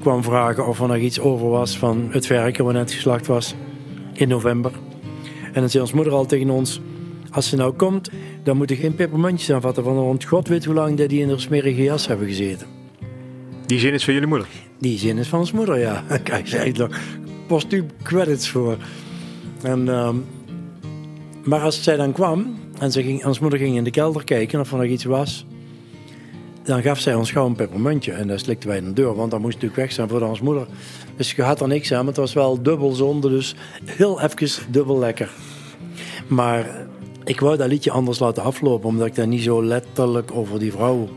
kwam 0.00 0.22
vragen 0.22 0.66
of 0.66 0.80
er 0.80 0.88
nog 0.88 0.96
iets 0.96 1.20
over 1.20 1.48
was 1.48 1.78
van 1.78 2.08
het 2.10 2.26
werken 2.26 2.64
wat 2.64 2.72
net 2.72 2.92
geslacht 2.92 3.26
was 3.26 3.54
in 4.20 4.28
november. 4.28 4.72
En 5.52 5.60
dan 5.60 5.70
zei 5.70 5.82
ons 5.82 5.92
moeder 5.92 6.12
al 6.12 6.26
tegen 6.26 6.50
ons, 6.50 6.80
als 7.30 7.48
ze 7.48 7.56
nou 7.56 7.72
komt, 7.72 8.10
dan 8.42 8.56
moet 8.56 8.68
je 8.68 8.76
geen 8.76 8.94
pepermuntjes 8.94 9.50
aanvatten, 9.50 9.82
want 9.82 10.24
God 10.24 10.48
weet 10.48 10.64
hoe 10.64 10.74
lang 10.74 10.96
dat 10.96 11.08
die 11.08 11.20
in 11.20 11.28
haar 11.28 11.40
smerige 11.40 11.82
jas 11.82 12.06
hebben 12.06 12.26
gezeten. 12.26 12.66
Die 13.66 13.78
zin 13.78 13.92
is 13.92 14.04
van 14.04 14.14
jullie 14.14 14.28
moeder. 14.28 14.48
Die 14.78 14.98
zin 14.98 15.18
is 15.18 15.28
van 15.28 15.38
ons 15.38 15.52
moeder, 15.52 15.78
ja. 15.78 16.04
Kijk, 16.22 16.48
heeft 16.48 16.78
er 16.78 17.00
postuum 17.46 17.86
credits 18.02 18.48
voor. 18.48 18.76
En, 19.62 19.88
ehm, 19.88 20.16
maar 21.44 21.60
als 21.60 21.82
zij 21.82 21.96
dan 21.96 22.12
kwam 22.12 22.56
en 22.78 22.92
ze 22.92 23.02
ging, 23.02 23.24
ons 23.24 23.38
moeder 23.38 23.58
ging 23.58 23.76
in 23.76 23.84
de 23.84 23.90
kelder 23.90 24.24
kijken 24.24 24.60
of 24.60 24.72
er 24.72 24.78
nog 24.78 24.86
iets 24.86 25.04
was, 25.04 25.46
dan 26.68 26.82
gaf 26.82 26.98
zij 26.98 27.14
ons 27.14 27.30
gauw 27.30 27.46
een 27.46 27.54
peppermuntje 27.54 28.12
en 28.12 28.28
dat 28.28 28.40
slikten 28.40 28.68
wij 28.68 28.78
in 28.78 28.84
de 28.84 28.92
deur, 28.92 29.14
want 29.14 29.30
dat 29.30 29.40
moest 29.40 29.54
natuurlijk 29.54 29.80
weg 29.80 29.92
zijn 29.92 30.08
voor 30.08 30.20
ons 30.20 30.40
moeder. 30.40 30.66
Dus 31.16 31.32
je 31.32 31.42
had 31.42 31.60
er 31.60 31.68
niks 31.68 31.92
aan, 31.92 31.98
maar 31.98 32.06
het 32.06 32.16
was 32.16 32.32
wel 32.32 32.62
dubbel 32.62 32.92
zonde, 32.92 33.28
dus 33.28 33.54
heel 33.84 34.20
even 34.20 34.62
dubbel 34.70 34.98
lekker. 34.98 35.30
Maar 36.26 36.86
ik 37.24 37.40
wou 37.40 37.56
dat 37.56 37.68
liedje 37.68 37.90
anders 37.90 38.18
laten 38.18 38.42
aflopen, 38.42 38.88
omdat 38.88 39.06
ik 39.06 39.14
daar 39.14 39.26
niet 39.26 39.42
zo 39.42 39.64
letterlijk 39.64 40.30
over 40.32 40.58
die 40.58 40.72
vrouw 40.72 41.08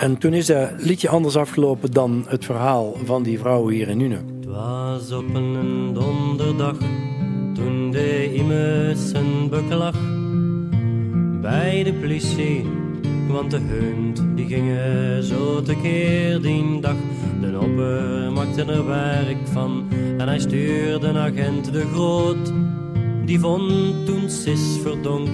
en 0.00 0.18
toen 0.18 0.32
is 0.32 0.46
dat 0.46 0.70
liedje 0.76 1.08
anders 1.08 1.36
afgelopen 1.36 1.90
dan 1.90 2.24
het 2.28 2.44
verhaal 2.44 2.96
van 3.04 3.22
die 3.22 3.38
vrouw 3.38 3.68
hier 3.68 3.88
in 3.88 3.96
Nune. 3.96 4.14
Het 4.14 4.46
was 4.46 5.12
op 5.12 5.34
een 5.34 5.92
donderdag, 5.92 6.76
toen 7.54 7.90
de 7.90 8.34
immers 8.34 9.12
een 9.12 9.48
beklag. 9.48 9.96
Bij 11.40 11.82
de 11.82 11.92
politie, 11.92 12.64
want 13.28 13.50
de 13.50 13.58
hund 13.58 14.22
die 14.34 14.46
gingen 14.46 15.24
zo 15.24 15.62
tekeer 15.62 16.40
die 16.40 16.80
dag. 16.80 16.96
De 17.40 17.58
opper 17.60 18.32
maakte 18.32 18.64
er 18.64 18.86
werk 18.86 19.48
van 19.52 19.84
en 20.18 20.28
hij 20.28 20.38
stuurde 20.38 21.06
een 21.06 21.16
agent 21.16 21.72
de 21.72 21.86
groot. 21.92 22.52
Die 23.24 23.40
vond 23.40 24.06
toen 24.06 24.30
Sis 24.30 24.78
verdonk, 24.82 25.28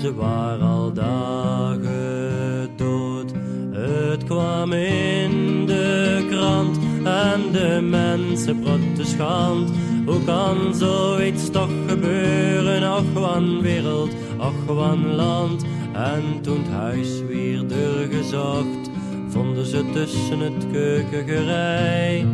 ze 0.00 0.14
waren 0.14 0.66
al 0.66 0.92
dagen 0.92 2.70
dood. 2.76 3.32
Het 3.70 4.24
kwam 4.24 4.72
in 4.72 5.66
de 5.66 6.26
krant 6.30 6.78
en 7.04 7.40
de 7.52 7.80
mensen 7.90 8.60
praten 8.60 9.06
schand. 9.06 9.70
Hoe 10.06 10.24
kan 10.24 10.74
zoiets 10.74 11.50
toch 11.50 11.70
gebeuren? 11.86 12.82
Ach, 12.82 13.12
wan 13.12 13.60
wereld, 13.60 14.10
ach, 14.38 14.74
wan 14.74 15.14
land. 15.14 15.64
En 15.96 16.40
toen 16.40 16.62
het 16.62 16.72
huis 16.72 17.20
weer 17.28 17.66
doorgezocht, 17.66 18.90
vonden 19.28 19.66
ze 19.66 19.90
tussen 19.92 20.38
het 20.38 20.70
keukengerei. 20.72 22.26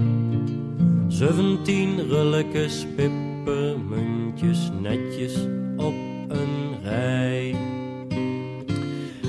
Zeventien 1.09 2.09
rulletjes 2.09 2.87
pippermuntjes 2.97 4.71
netjes 4.81 5.37
op 5.77 5.95
een 6.29 6.83
rij. 6.83 7.55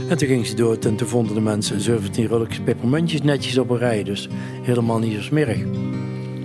En 0.10 0.18
toen 0.18 0.28
ging 0.28 0.48
ze 0.48 0.56
dood 0.56 0.86
en 0.86 0.96
toen 0.96 1.08
vonden 1.08 1.34
de 1.34 1.42
mensen 1.42 1.82
17 1.82 2.28
rulletjes 2.28 2.60
pepermuntjes 2.60 3.22
netjes 3.22 3.58
op 3.58 3.70
een 3.70 3.78
rij. 3.78 4.04
Dus 4.04 4.28
helemaal 4.62 5.00
niet 5.00 5.14
zo 5.14 5.22
smerig. 5.22 5.64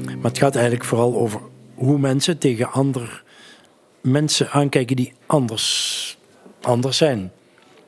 Maar 0.05 0.30
het 0.30 0.39
gaat 0.39 0.55
eigenlijk 0.55 0.84
vooral 0.84 1.14
over 1.14 1.41
hoe 1.74 1.99
mensen 1.99 2.39
tegen 2.39 2.72
andere 2.72 3.09
mensen 4.01 4.51
aankijken 4.51 4.97
die 4.97 5.12
anders, 5.26 6.18
anders 6.61 6.97
zijn. 6.97 7.32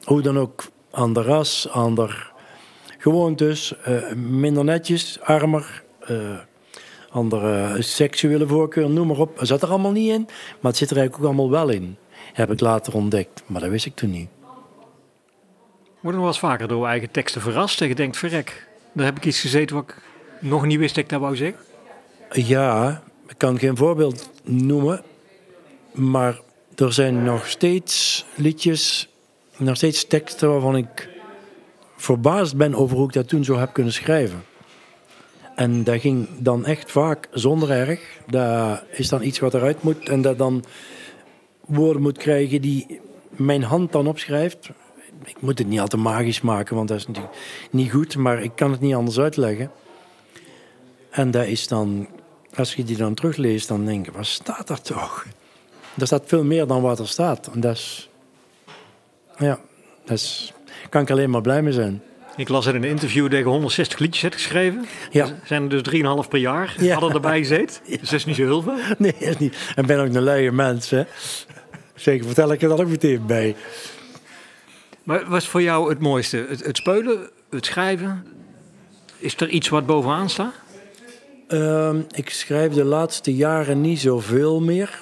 Hoe 0.05 0.23
dan 0.23 0.39
ook, 0.39 0.65
ander 0.91 1.25
ras, 1.25 1.69
ander 1.69 2.33
gewoontes, 2.99 3.77
eh, 3.83 4.13
minder 4.13 4.65
netjes, 4.65 5.21
armer, 5.21 5.83
eh, 6.01 6.39
andere 7.11 7.83
seksuele 7.83 8.47
voorkeur, 8.47 8.91
noem 8.91 9.07
maar 9.07 9.19
op. 9.19 9.39
Dat 9.39 9.47
zat 9.47 9.63
er 9.63 9.69
allemaal 9.69 9.93
niet 9.93 10.11
in, 10.11 10.27
maar 10.61 10.71
het 10.71 10.77
zit 10.77 10.91
er 10.91 10.97
eigenlijk 10.97 11.17
ook 11.17 11.35
allemaal 11.35 11.51
wel 11.51 11.69
in. 11.69 11.97
Heb 12.33 12.51
ik 12.51 12.61
later 12.61 12.95
ontdekt, 12.95 13.43
maar 13.47 13.61
dat 13.61 13.71
wist 13.71 13.87
ik 13.87 13.95
toen 13.95 14.11
niet. 14.11 14.29
Word 16.01 16.15
je 16.15 16.21
nog 16.21 16.21
wel 16.21 16.27
eens 16.27 16.39
vaker 16.39 16.69
door 16.69 16.87
eigen 16.87 17.11
teksten 17.11 17.41
verrast 17.41 17.81
en 17.81 17.89
je 17.89 17.95
denkt, 17.95 18.17
verrek, 18.17 18.69
daar 18.93 19.05
heb 19.05 19.17
ik 19.17 19.25
iets 19.25 19.41
gezeten 19.41 19.77
wat 19.77 19.85
ik 19.89 19.97
nog 20.41 20.67
niet 20.67 20.79
wist 20.79 20.95
dat 20.95 21.05
ik 21.05 21.11
dat 21.11 21.21
wou 21.21 21.37
zeggen? 21.37 21.65
Ja, 22.31 23.03
ik 23.29 23.39
kan 23.39 23.59
geen 23.59 23.77
voorbeeld 23.77 24.31
noemen, 24.43 25.03
maar 25.93 26.41
er 26.77 26.93
zijn 26.93 27.25
nog 27.25 27.47
steeds 27.47 28.25
liedjes, 28.35 29.09
nog 29.61 29.77
steeds 29.77 30.07
teksten 30.07 30.51
waarvan 30.51 30.77
ik 30.77 31.09
verbaasd 31.97 32.57
ben 32.57 32.75
over 32.75 32.97
hoe 32.97 33.07
ik 33.07 33.13
dat 33.13 33.29
toen 33.29 33.45
zo 33.45 33.57
heb 33.57 33.73
kunnen 33.73 33.93
schrijven. 33.93 34.43
En 35.55 35.85
dat 35.85 36.01
ging 36.01 36.29
dan 36.39 36.65
echt 36.65 36.91
vaak 36.91 37.29
zonder 37.33 37.71
erg. 37.71 38.01
Dat 38.27 38.83
is 38.91 39.09
dan 39.09 39.23
iets 39.23 39.39
wat 39.39 39.55
eruit 39.55 39.83
moet 39.83 40.09
en 40.09 40.23
dat 40.23 40.39
dan 40.39 40.65
woorden 41.67 42.03
moet 42.03 42.19
krijgen 42.19 42.61
die 42.61 43.01
mijn 43.29 43.63
hand 43.63 43.93
dan 43.93 44.07
opschrijft. 44.07 44.71
Ik 45.25 45.41
moet 45.41 45.59
het 45.59 45.67
niet 45.67 45.81
altijd 45.81 46.03
magisch 46.03 46.41
maken, 46.41 46.77
want 46.77 46.89
dat 46.89 46.97
is 46.97 47.07
natuurlijk 47.07 47.37
niet 47.71 47.91
goed, 47.91 48.17
maar 48.17 48.43
ik 48.43 48.53
kan 48.55 48.71
het 48.71 48.81
niet 48.81 48.95
anders 48.95 49.19
uitleggen. 49.19 49.71
En 51.11 51.31
dat 51.31 51.47
is 51.47 51.69
dan, 51.69 52.09
als 52.55 52.75
je 52.75 52.85
die 52.85 52.97
dan 52.97 53.15
terugleest, 53.15 53.69
dan 53.69 53.85
denk 53.85 54.07
je, 54.07 54.13
wat 54.13 54.27
staat 54.27 54.71
er 54.71 54.83
toch? 54.83 55.27
Er 55.99 56.07
staat 56.07 56.23
veel 56.27 56.45
meer 56.45 56.67
dan 56.67 56.83
wat 56.83 56.99
er 56.99 57.09
staat. 57.09 57.51
En 57.53 57.61
dat 57.61 57.77
is, 57.77 58.10
ja, 59.41 59.59
dat 60.05 60.17
is, 60.17 60.53
kan 60.89 61.03
ik 61.03 61.11
alleen 61.11 61.31
maar 61.31 61.41
blij 61.41 61.63
mee 61.63 61.73
zijn. 61.73 62.03
Ik 62.37 62.49
las 62.49 62.67
in 62.67 62.75
een 62.75 62.85
interview 62.85 63.31
dat 63.31 63.39
je 63.39 63.45
160 63.45 63.99
liedjes 63.99 64.23
hebt 64.23 64.35
geschreven. 64.35 64.87
Ja. 65.11 65.27
Er 65.27 65.41
zijn 65.45 65.71
er 65.71 65.83
dus 65.83 66.01
3,5 66.25 66.29
per 66.29 66.39
jaar. 66.39 66.75
Ja. 66.79 66.93
Hadden 66.93 67.13
erbij 67.13 67.39
gezeten. 67.39 67.81
Dus 68.01 68.01
dat 68.01 68.13
is 68.13 68.25
niet 68.25 68.37
zo 68.37 68.43
heel 68.43 68.63
veel. 68.63 68.77
Nee, 68.99 69.13
dat 69.19 69.29
is 69.29 69.39
niet. 69.39 69.57
En 69.75 69.87
ben 69.87 69.99
ook 70.01 70.15
een 70.15 70.23
luie 70.23 70.53
mens, 70.53 70.91
hè. 70.91 71.03
Zeker 71.95 72.27
vertel 72.27 72.53
ik 72.53 72.63
er 72.63 72.69
dan 72.69 72.81
ook 72.81 72.89
meteen 72.89 73.27
bij. 73.27 73.57
Maar 75.03 75.19
wat 75.21 75.29
was 75.29 75.49
voor 75.49 75.63
jou 75.63 75.89
het 75.89 75.99
mooiste? 75.99 76.47
Het, 76.49 76.65
het 76.65 76.77
spelen, 76.77 77.31
het 77.51 77.67
schrijven? 77.67 78.27
Is 79.19 79.37
er 79.37 79.49
iets 79.49 79.69
wat 79.69 79.87
bovenaan 79.87 80.31
staat? 80.31 80.55
Ehm, 81.49 82.01
ik 82.11 82.31
schrijf 82.31 82.73
de 82.73 82.85
laatste 82.85 83.35
jaren 83.35 83.81
niet 83.81 84.01
zoveel 84.01 84.61
meer. 84.61 84.99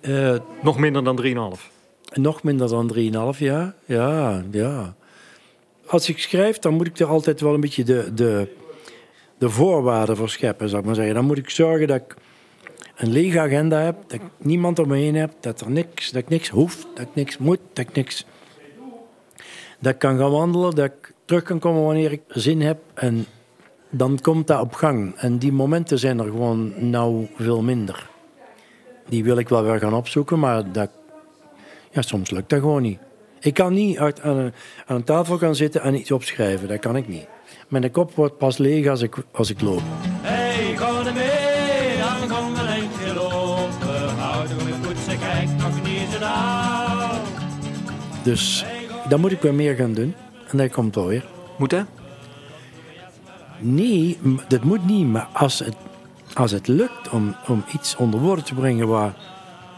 Eh, 0.00 0.36
Nog 0.62 0.78
minder 0.78 1.04
dan 1.04 1.16
3,5. 1.16 1.70
Nog 2.14 2.42
minder 2.42 2.68
dan 2.68 2.94
3,5 3.34 3.38
jaar. 3.38 3.74
Ja, 3.84 4.42
ja. 4.50 4.94
Als 5.86 6.08
ik 6.08 6.18
schrijf, 6.18 6.58
dan 6.58 6.74
moet 6.74 6.86
ik 6.86 6.98
er 6.98 7.06
altijd 7.06 7.40
wel 7.40 7.54
een 7.54 7.60
beetje 7.60 7.84
de, 7.84 8.10
de, 8.14 8.48
de 9.38 9.50
voorwaarden 9.50 10.16
voor 10.16 10.28
scheppen, 10.28 10.68
zou 10.68 10.80
ik 10.80 10.86
maar 10.86 10.94
zeggen. 10.94 11.14
Dan 11.14 11.24
moet 11.24 11.38
ik 11.38 11.50
zorgen 11.50 11.86
dat 11.86 11.96
ik 11.96 12.16
een 12.96 13.12
lege 13.12 13.40
agenda 13.40 13.80
heb, 13.80 13.96
dat 14.02 14.12
ik 14.12 14.22
niemand 14.36 14.78
om 14.78 14.88
me 14.88 14.96
heen 14.96 15.14
heb, 15.14 15.32
dat, 15.40 15.60
er 15.60 15.70
niks, 15.70 16.10
dat 16.10 16.22
ik 16.22 16.28
niks 16.28 16.48
hoef, 16.48 16.86
dat 16.94 17.06
ik 17.06 17.14
niks 17.14 17.38
moet, 17.38 17.58
dat 17.72 17.88
ik 17.88 17.94
niks... 17.94 18.26
Dat 19.78 19.92
ik 19.92 19.98
kan 19.98 20.18
gaan 20.18 20.30
wandelen, 20.30 20.74
dat 20.74 20.84
ik 20.84 21.12
terug 21.24 21.42
kan 21.42 21.58
komen 21.58 21.82
wanneer 21.82 22.12
ik 22.12 22.22
zin 22.28 22.60
heb. 22.60 22.78
En 22.94 23.26
dan 23.90 24.18
komt 24.20 24.46
dat 24.46 24.60
op 24.60 24.74
gang. 24.74 25.14
En 25.16 25.38
die 25.38 25.52
momenten 25.52 25.98
zijn 25.98 26.18
er 26.18 26.24
gewoon 26.24 26.90
nou 26.90 27.26
veel 27.36 27.62
minder. 27.62 28.10
Die 29.08 29.24
wil 29.24 29.36
ik 29.38 29.48
wel 29.48 29.62
weer 29.62 29.78
gaan 29.78 29.94
opzoeken, 29.94 30.38
maar 30.38 30.72
dat, 30.72 30.90
ja, 31.92 32.02
soms 32.02 32.30
lukt 32.30 32.50
dat 32.50 32.60
gewoon 32.60 32.82
niet. 32.82 32.98
Ik 33.40 33.54
kan 33.54 33.72
niet 33.72 33.98
uit, 33.98 34.20
aan, 34.20 34.36
een, 34.36 34.52
aan 34.86 34.96
een 34.96 35.04
tafel 35.04 35.38
gaan 35.38 35.54
zitten 35.54 35.82
en 35.82 35.94
iets 35.94 36.10
opschrijven. 36.10 36.68
Dat 36.68 36.78
kan 36.78 36.96
ik 36.96 37.08
niet. 37.08 37.26
Mijn 37.68 37.90
kop 37.90 38.14
wordt 38.14 38.38
pas 38.38 38.58
leeg 38.58 38.86
als 38.88 39.02
ik, 39.02 39.16
als 39.32 39.50
ik 39.50 39.60
loop. 39.60 39.82
Hey, 40.20 40.76
ga 40.76 41.06
er 41.06 41.14
mee, 41.14 41.98
dan 41.98 42.28
kom 42.28 42.54
er 42.54 42.72
eentje 42.72 43.14
lopen. 43.14 44.18
Houden 44.18 44.56
we 44.56 44.72
goed, 44.86 44.98
ze 44.98 45.18
kijkt 45.18 45.56
nog 45.56 45.82
niet 45.82 46.08
zo 46.12 46.18
nauw. 46.18 47.20
Dus 48.22 48.64
dan 49.08 49.20
moet 49.20 49.32
ik 49.32 49.40
weer 49.40 49.54
meer 49.54 49.74
gaan 49.74 49.94
doen. 49.94 50.14
En 50.50 50.58
dat 50.58 50.70
komt 50.70 50.94
wel 50.94 51.06
weer. 51.06 51.24
Moet 51.58 51.70
hè? 51.70 51.82
Nee, 53.58 54.18
dat 54.48 54.64
moet 54.64 54.86
niet. 54.86 55.06
Maar 55.06 55.28
als 55.32 55.58
het, 55.58 55.76
als 56.34 56.50
het 56.50 56.68
lukt 56.68 57.08
om, 57.10 57.34
om 57.48 57.64
iets 57.74 57.96
onder 57.96 58.20
woorden 58.20 58.44
te 58.44 58.54
brengen 58.54 58.88
waar... 58.88 59.14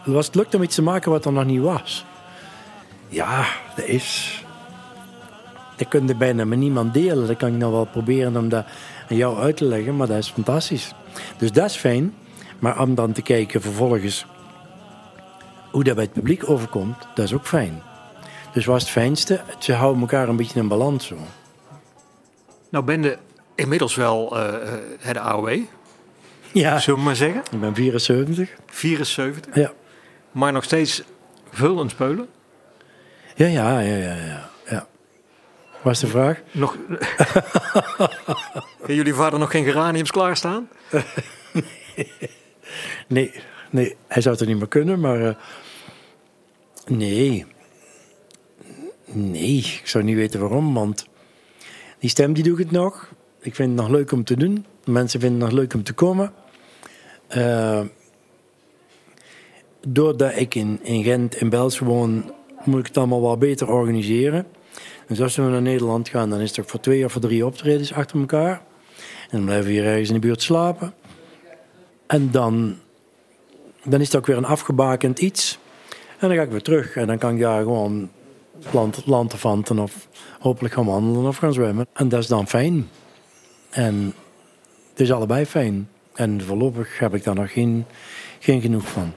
Als 0.07 0.27
het 0.27 0.35
lukt 0.35 0.55
om 0.55 0.63
iets 0.63 0.75
te 0.75 0.83
maken 0.83 1.11
wat 1.11 1.25
er 1.25 1.33
nog 1.33 1.45
niet 1.45 1.61
was. 1.61 2.05
Ja, 3.09 3.47
dat 3.77 3.85
is... 3.85 4.39
Dat 5.77 5.89
kun 5.89 6.07
je 6.07 6.15
bijna 6.15 6.45
met 6.45 6.59
niemand 6.59 6.95
delen. 6.95 7.27
Dat 7.27 7.37
kan 7.37 7.49
ik 7.49 7.55
nou 7.55 7.73
wel 7.73 7.85
proberen 7.85 8.37
om 8.37 8.49
dat 8.49 8.65
aan 9.11 9.17
jou 9.17 9.39
uit 9.39 9.57
te 9.57 9.65
leggen. 9.65 9.97
Maar 9.97 10.07
dat 10.07 10.17
is 10.17 10.31
fantastisch. 10.31 10.95
Dus 11.37 11.53
dat 11.53 11.71
is 11.71 11.77
fijn. 11.77 12.15
Maar 12.59 12.81
om 12.81 12.95
dan 12.95 13.13
te 13.13 13.23
kijken 13.23 13.61
vervolgens... 13.61 14.27
Hoe 15.71 15.85
dat 15.85 15.95
bij 15.95 16.05
het 16.05 16.13
publiek 16.13 16.49
overkomt, 16.51 17.07
dat 17.15 17.25
is 17.25 17.35
ook 17.35 17.47
fijn. 17.47 17.83
Dus 18.53 18.65
wat 18.65 18.77
is 18.77 18.83
het 18.83 18.91
fijnste? 18.91 19.41
Ze 19.59 19.73
houden 19.73 20.01
elkaar 20.01 20.29
een 20.29 20.37
beetje 20.37 20.61
in 20.61 20.69
balans. 20.69 21.07
Zo. 21.07 21.17
Nou 22.69 22.85
ben 22.85 23.03
je 23.03 23.19
inmiddels 23.55 23.95
wel 23.95 24.39
eh, 24.39 24.55
eh, 24.55 24.79
het 24.99 25.17
AOW, 25.17 25.59
Ja, 26.53 26.79
zullen 26.79 26.99
we 26.99 27.05
maar 27.05 27.17
zeggen. 27.17 27.43
ik 27.51 27.61
ben 27.61 27.75
74. 27.75 28.51
74. 28.67 29.55
Ja. 29.55 29.73
Maar 30.35 30.53
nog 30.53 30.65
steeds 30.65 31.03
het 31.51 31.91
spelen. 31.91 32.29
Ja, 33.35 33.47
ja, 33.47 33.81
ja, 33.81 33.97
ja, 33.97 34.15
ja. 34.15 34.51
ja. 34.71 34.87
Was 35.83 36.01
de 36.01 36.07
vraag? 36.07 36.41
Nog... 36.53 36.77
Hebben 38.79 38.95
jullie 38.95 39.15
vader 39.15 39.39
nog 39.39 39.51
geen 39.51 39.65
geraniums 39.65 40.11
klaarstaan? 40.11 40.69
Nee, 43.09 43.33
nee, 43.71 43.97
hij 44.07 44.23
zou 44.23 44.35
het 44.35 44.45
er 44.45 44.51
niet 44.51 44.59
meer 44.59 44.69
kunnen, 44.69 45.01
maar. 45.01 45.27
eh, 45.27 45.35
nee. 46.87 47.47
Nee, 49.07 49.57
ik 49.57 49.83
zou 49.85 50.05
niet 50.05 50.17
weten 50.17 50.41
waarom, 50.41 50.75
want 50.75 51.07
die 51.99 52.11
stem 52.11 52.33
die 52.33 52.43
doe 52.45 52.53
ik 52.53 52.59
het 52.59 52.71
nog. 52.71 53.09
Ik 53.41 53.55
vind 53.55 53.69
het 53.69 53.79
nog 53.81 53.89
leuk 53.89 54.13
om 54.13 54.25
te 54.25 54.37
doen. 54.37 54.67
Mensen 54.85 55.21
vinden 55.21 55.41
het 55.41 55.49
nog 55.51 55.59
leuk 55.59 55.75
om 55.75 55.83
te 55.83 55.93
komen. 55.93 56.33
Eh, 57.29 57.81
doordat 59.89 60.37
ik 60.37 60.55
in, 60.55 60.79
in 60.83 61.03
Gent, 61.03 61.37
in 61.37 61.49
België 61.49 61.85
woon, 61.85 62.33
moet 62.65 62.81
ik 62.81 62.87
het 62.87 62.97
allemaal 62.97 63.23
wel 63.23 63.37
beter 63.37 63.71
organiseren. 63.71 64.47
Dus 65.07 65.21
als 65.21 65.37
we 65.37 65.43
naar 65.43 65.63
Nederland 65.63 66.09
gaan, 66.09 66.31
dan 66.31 66.41
is 66.41 66.57
het 66.57 66.71
voor 66.71 66.81
twee 66.81 67.05
of 67.05 67.13
voor 67.13 67.21
drie 67.21 67.47
optredens 67.47 67.93
achter 67.93 68.19
elkaar. 68.19 68.63
En 69.21 69.31
dan 69.31 69.45
blijven 69.45 69.67
we 69.67 69.73
hier 69.73 69.85
ergens 69.85 70.09
in 70.09 70.15
de 70.15 70.21
buurt 70.21 70.43
slapen. 70.43 70.95
En 72.07 72.31
dan, 72.31 72.77
dan 73.85 74.01
is 74.01 74.07
het 74.07 74.17
ook 74.17 74.27
weer 74.27 74.37
een 74.37 74.45
afgebakend 74.45 75.19
iets. 75.19 75.59
En 76.19 76.29
dan 76.29 76.37
ga 76.37 76.43
ik 76.43 76.51
weer 76.51 76.63
terug. 76.63 76.97
En 76.97 77.07
dan 77.07 77.19
kan 77.19 77.35
ik 77.35 77.41
daar 77.41 77.63
gewoon 77.63 78.11
land, 78.73 79.03
lanterfanten 79.07 79.79
of 79.79 80.09
hopelijk 80.39 80.75
gaan 80.75 80.85
wandelen 80.85 81.29
of 81.29 81.37
gaan 81.37 81.53
zwemmen. 81.53 81.87
En 81.93 82.09
dat 82.09 82.21
is 82.21 82.27
dan 82.27 82.49
fijn. 82.49 82.89
En 83.71 84.15
het 84.91 85.01
is 85.01 85.13
allebei 85.13 85.47
fijn. 85.47 85.89
En 86.15 86.43
voorlopig 86.43 86.99
heb 86.99 87.15
ik 87.15 87.25
daar 87.25 87.35
nog 87.35 87.53
geen, 87.53 87.85
geen 88.39 88.61
genoeg 88.61 88.89
van. 88.89 89.13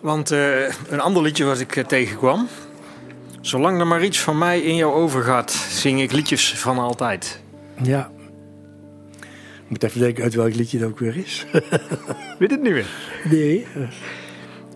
Want 0.00 0.30
eh, 0.30 0.68
een 0.88 1.00
ander 1.00 1.22
liedje 1.22 1.44
wat 1.44 1.60
ik 1.60 1.76
eh, 1.76 1.84
tegenkwam. 1.84 2.48
Zolang 3.40 3.80
er 3.80 3.86
maar 3.86 4.04
iets 4.04 4.20
van 4.20 4.38
mij 4.38 4.60
in 4.60 4.76
jou 4.76 4.92
overgaat, 4.92 5.50
zing 5.50 6.00
ik 6.00 6.12
liedjes 6.12 6.58
van 6.58 6.78
altijd. 6.78 7.40
Ja. 7.82 8.10
Ik 9.66 9.72
moet 9.72 9.82
even 9.82 10.00
denken 10.00 10.22
uit 10.22 10.34
welk 10.34 10.54
liedje 10.54 10.78
dat 10.78 10.88
ook 10.88 10.98
weer 10.98 11.16
is. 11.16 11.46
Weet 12.38 12.50
het 12.50 12.62
nu 12.62 12.72
weer? 12.74 12.86
Nee. 13.30 13.66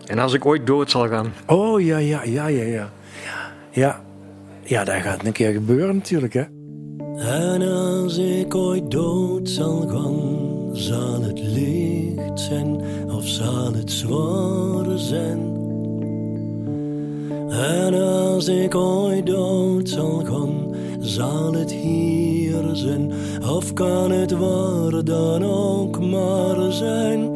En 0.05 0.19
als 0.19 0.33
ik 0.33 0.45
ooit 0.45 0.67
dood 0.67 0.91
zal 0.91 1.07
gaan. 1.07 1.33
Oh 1.45 1.81
ja, 1.81 1.97
ja, 1.97 2.23
ja, 2.23 2.47
ja, 2.47 2.63
ja. 2.63 2.91
Ja, 3.69 4.01
ja 4.63 4.83
dat 4.83 5.01
gaat 5.01 5.25
een 5.25 5.31
keer 5.31 5.51
gebeuren 5.51 5.95
natuurlijk, 5.95 6.33
hè. 6.33 6.43
En 7.17 7.61
als 7.61 8.17
ik 8.17 8.55
ooit 8.55 8.91
dood 8.91 9.49
zal 9.49 9.87
gaan, 9.87 10.50
zal 10.71 11.21
het 11.21 11.39
licht 11.39 12.39
zijn 12.39 12.81
of 13.11 13.27
zal 13.27 13.73
het 13.73 13.91
zwaar 13.91 14.97
zijn? 14.97 15.59
En 17.49 17.93
als 17.93 18.47
ik 18.47 18.75
ooit 18.75 19.25
dood 19.25 19.89
zal 19.89 20.25
gaan, 20.25 20.75
zal 20.99 21.53
het 21.53 21.71
hier 21.71 22.69
zijn 22.73 23.11
of 23.49 23.73
kan 23.73 24.11
het 24.11 24.31
waar 24.31 25.03
dan 25.03 25.43
ook 25.43 25.99
maar 25.99 26.71
zijn? 26.71 27.31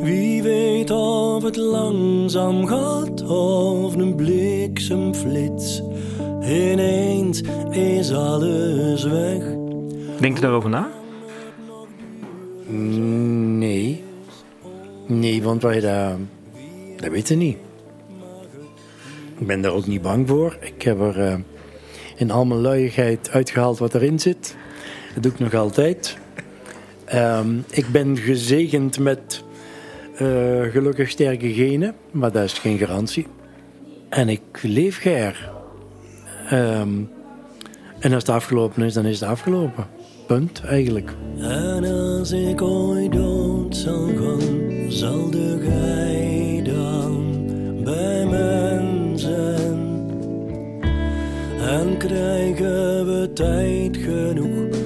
Wie 0.00 0.42
weet 0.42 0.90
of 0.90 1.42
het 1.42 1.56
langzaam 1.56 2.66
gaat 2.66 3.22
of 3.28 3.94
een 3.94 4.14
blik 4.14 4.72
bliksemflits. 4.72 5.82
Ineens 6.42 7.42
is 7.70 8.12
alles 8.12 9.02
weg. 9.02 9.42
Denk 10.20 10.34
je 10.34 10.40
daarover 10.40 10.70
na? 10.70 10.99
Nee. 12.70 14.04
Nee, 15.06 15.42
want 15.42 15.62
wij 15.62 15.80
dat, 15.80 16.16
dat 16.96 17.10
weten 17.10 17.38
niet. 17.38 17.56
Ik 19.38 19.46
ben 19.46 19.60
daar 19.60 19.72
ook 19.72 19.86
niet 19.86 20.02
bang 20.02 20.28
voor. 20.28 20.56
Ik 20.60 20.82
heb 20.82 21.00
er 21.00 21.20
eh, 21.20 21.36
in 22.16 22.30
al 22.30 22.44
mijn 22.44 22.60
luiigheid 22.60 23.30
uitgehaald 23.30 23.78
wat 23.78 23.94
erin 23.94 24.18
zit. 24.18 24.56
Dat 25.14 25.22
doe 25.22 25.32
ik 25.32 25.38
nog 25.38 25.54
altijd. 25.54 26.18
Ehm, 27.04 27.58
ik 27.70 27.86
ben 27.88 28.16
gezegend 28.16 28.98
met 28.98 29.44
eh, 30.16 30.62
gelukkig 30.62 31.10
sterke 31.10 31.52
genen, 31.52 31.94
maar 32.10 32.32
dat 32.32 32.44
is 32.44 32.52
geen 32.52 32.78
garantie. 32.78 33.26
En 34.08 34.28
ik 34.28 34.40
leef 34.62 34.98
ger. 34.98 35.50
Ehm, 36.48 37.02
en 37.98 38.12
als 38.12 38.22
het 38.22 38.28
afgelopen 38.28 38.82
is, 38.82 38.94
dan 38.94 39.04
is 39.04 39.20
het 39.20 39.28
afgelopen. 39.28 39.86
Punt, 40.30 40.60
eigenlijk. 40.64 41.16
En 41.40 41.84
als 41.84 42.30
ik 42.30 42.62
ooit 42.62 43.12
dood 43.12 43.76
zal 43.76 44.06
gaan, 44.06 44.92
zal 44.92 45.30
de 45.30 45.58
gij 45.62 46.62
dan 46.72 47.44
bij 47.84 48.26
mij 48.26 49.12
zijn. 49.14 49.78
En 51.60 51.96
krijgen 51.96 53.06
we 53.06 53.30
tijd 53.32 53.96
genoeg 53.96 54.76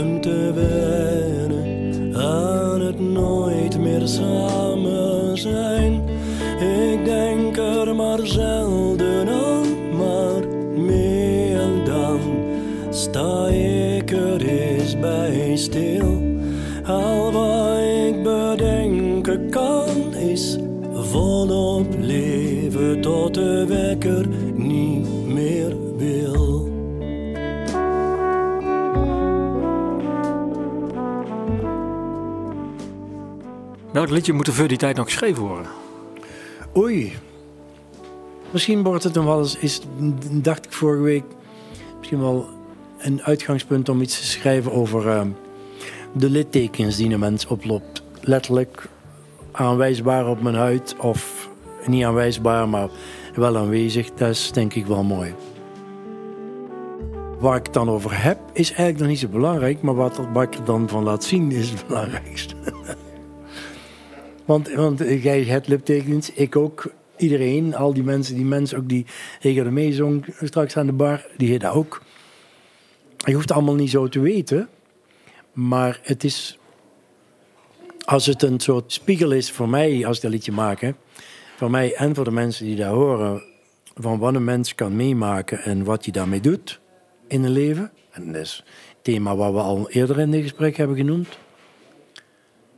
om 0.00 0.20
te 0.20 0.52
wennen 0.54 2.16
aan 2.16 2.80
het 2.80 3.00
nooit 3.00 3.78
meer 3.78 4.08
samen 4.08 5.38
zijn. 5.38 6.02
Ik 6.60 7.04
denk 7.04 7.56
er 7.56 7.94
maar 7.94 8.26
zelden 8.26 9.28
aan, 9.28 9.96
maar 9.96 10.48
meer 10.76 11.84
dan 11.84 12.20
sta 12.90 13.46
bij 13.46 13.69
stil. 15.60 16.38
Al 16.84 17.32
wat 17.32 17.78
ik 17.78 18.22
bedenken 18.22 19.50
kan 19.50 20.14
is 20.14 20.58
volop 20.92 21.86
leven 21.98 23.00
tot 23.00 23.34
de 23.34 23.66
wekker 23.66 24.28
niet 24.54 25.26
meer 25.26 25.96
wil. 25.96 26.68
Welk 33.92 34.10
liedje 34.10 34.32
moet 34.32 34.46
er 34.46 34.52
voor 34.52 34.68
die 34.68 34.78
tijd 34.78 34.96
nog 34.96 35.04
geschreven 35.04 35.42
worden? 35.42 35.70
Oei. 36.76 37.12
Misschien 38.50 38.82
wordt 38.82 39.04
het 39.04 39.14
nog 39.14 39.24
wel 39.24 39.38
eens, 39.38 39.56
is, 39.56 39.80
dacht 40.32 40.66
ik 40.66 40.72
vorige 40.72 41.02
week, 41.02 41.24
misschien 41.98 42.20
wel 42.20 42.48
een 42.98 43.22
uitgangspunt 43.22 43.88
om 43.88 44.00
iets 44.00 44.18
te 44.20 44.26
schrijven 44.26 44.72
over 44.72 45.08
eh, 45.08 45.22
de 46.12 46.30
littekens 46.30 46.96
die 46.96 47.12
een 47.12 47.20
mens 47.20 47.46
oploopt. 47.46 48.02
Letterlijk 48.20 48.88
aanwijsbaar 49.52 50.28
op 50.28 50.42
mijn 50.42 50.54
huid 50.54 50.96
of 50.98 51.48
niet 51.86 52.04
aanwijsbaar, 52.04 52.68
maar 52.68 52.88
wel 53.34 53.56
aanwezig. 53.56 54.10
Dat 54.14 54.28
is 54.28 54.52
denk 54.52 54.74
ik 54.74 54.86
wel 54.86 55.02
mooi. 55.02 55.34
Waar 57.38 57.56
ik 57.56 57.64
het 57.64 57.74
dan 57.74 57.90
over 57.90 58.22
heb, 58.22 58.38
is 58.52 58.68
eigenlijk 58.68 58.98
nog 58.98 59.08
niet 59.08 59.18
zo 59.18 59.28
belangrijk, 59.28 59.82
maar 59.82 59.94
wat, 59.94 60.18
ik 60.18 60.54
er 60.54 60.64
dan 60.64 60.88
van 60.88 61.02
laat 61.02 61.24
zien 61.24 61.52
is 61.52 61.70
het 61.70 61.86
belangrijkste. 61.86 62.54
Want, 64.44 64.72
want 64.72 64.98
jij 64.98 65.42
hebt 65.42 65.68
liptekens, 65.68 66.32
ik 66.32 66.56
ook. 66.56 66.92
Iedereen, 67.16 67.74
al 67.74 67.94
die 67.94 68.02
mensen, 68.02 68.34
die 68.34 68.44
mensen 68.44 68.78
ook 68.78 68.88
die 68.88 69.06
Hege 69.40 69.62
de 69.62 69.70
meezong 69.70 70.24
straks 70.40 70.76
aan 70.76 70.86
de 70.86 70.92
bar, 70.92 71.26
die 71.36 71.48
heet 71.48 71.60
dat 71.60 71.74
ook. 71.74 72.02
Je 73.16 73.32
hoeft 73.32 73.48
het 73.48 73.56
allemaal 73.56 73.74
niet 73.74 73.90
zo 73.90 74.08
te 74.08 74.20
weten. 74.20 74.68
Maar 75.68 76.00
het 76.02 76.24
is, 76.24 76.58
als 78.04 78.26
het 78.26 78.42
een 78.42 78.60
soort 78.60 78.92
spiegel 78.92 79.30
is 79.30 79.50
voor 79.50 79.68
mij, 79.68 80.06
als 80.06 80.16
ik 80.16 80.22
dat 80.22 80.30
liedje 80.30 80.52
maak, 80.52 80.80
hè, 80.80 80.90
voor 81.56 81.70
mij 81.70 81.94
en 81.94 82.14
voor 82.14 82.24
de 82.24 82.30
mensen 82.30 82.66
die 82.66 82.76
daar 82.76 82.92
horen, 82.92 83.42
van 83.94 84.18
wat 84.18 84.34
een 84.34 84.44
mens 84.44 84.74
kan 84.74 84.96
meemaken 84.96 85.62
en 85.62 85.84
wat 85.84 86.04
hij 86.04 86.12
daarmee 86.12 86.40
doet 86.40 86.80
in 87.26 87.44
een 87.44 87.50
leven. 87.50 87.92
En 88.10 88.32
dat 88.32 88.42
is 88.42 88.64
een 88.66 89.02
thema 89.02 89.36
wat 89.36 89.52
we 89.52 89.58
al 89.58 89.90
eerder 89.90 90.18
in 90.18 90.30
dit 90.30 90.42
gesprek 90.42 90.76
hebben 90.76 90.96
genoemd 90.96 91.38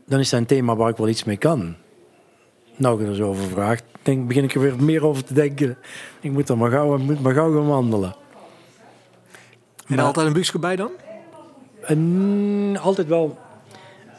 dan 0.06 0.20
is 0.20 0.30
dat 0.30 0.40
een 0.40 0.46
thema 0.46 0.76
waar 0.76 0.90
ik 0.90 0.96
wel 0.96 1.08
iets 1.08 1.24
mee 1.24 1.36
kan. 1.36 1.76
Nou, 2.76 3.02
ik 3.02 3.08
er 3.08 3.14
zo 3.14 3.28
over 3.28 3.44
vraagt, 3.44 3.84
denk, 4.02 4.26
begin 4.28 4.44
ik 4.44 4.54
er 4.54 4.60
weer 4.60 4.82
meer 4.82 5.06
over 5.06 5.24
te 5.24 5.34
denken. 5.34 5.78
Ik 6.20 6.30
moet 6.30 6.48
er 6.48 6.56
maar 6.58 6.70
gauw, 6.70 6.98
moet 6.98 7.20
maar 7.20 7.34
gauw 7.34 7.52
gaan 7.54 7.66
wandelen. 7.66 8.16
En 9.86 9.96
Maar- 9.96 10.04
altijd 10.04 10.26
een 10.26 10.32
buskje 10.32 10.58
bij 10.58 10.76
dan? 10.76 10.90
En 11.82 12.76
altijd 12.80 13.06
wel, 13.08 13.38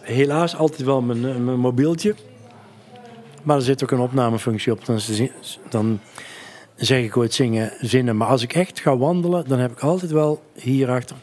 helaas 0.01 0.55
altijd 0.55 0.81
wel 0.81 1.01
mijn, 1.01 1.25
eh, 1.25 1.35
mijn 1.35 1.59
mobieltje. 1.59 2.15
Maar 3.43 3.55
er 3.55 3.61
zit 3.61 3.83
ook 3.83 3.91
een 3.91 3.99
opnamefunctie 3.99 4.71
op. 4.71 4.85
Dan, 4.85 4.99
dan 5.69 5.99
zeg 6.75 7.03
ik 7.03 7.17
ooit 7.17 7.33
zingen, 7.33 7.73
zinnen. 7.79 8.17
Maar 8.17 8.27
als 8.27 8.41
ik 8.41 8.53
echt 8.53 8.79
ga 8.79 8.97
wandelen, 8.97 9.47
dan 9.47 9.59
heb 9.59 9.71
ik 9.71 9.79
altijd 9.79 10.11
wel 10.11 10.43
hierachter 10.53 11.15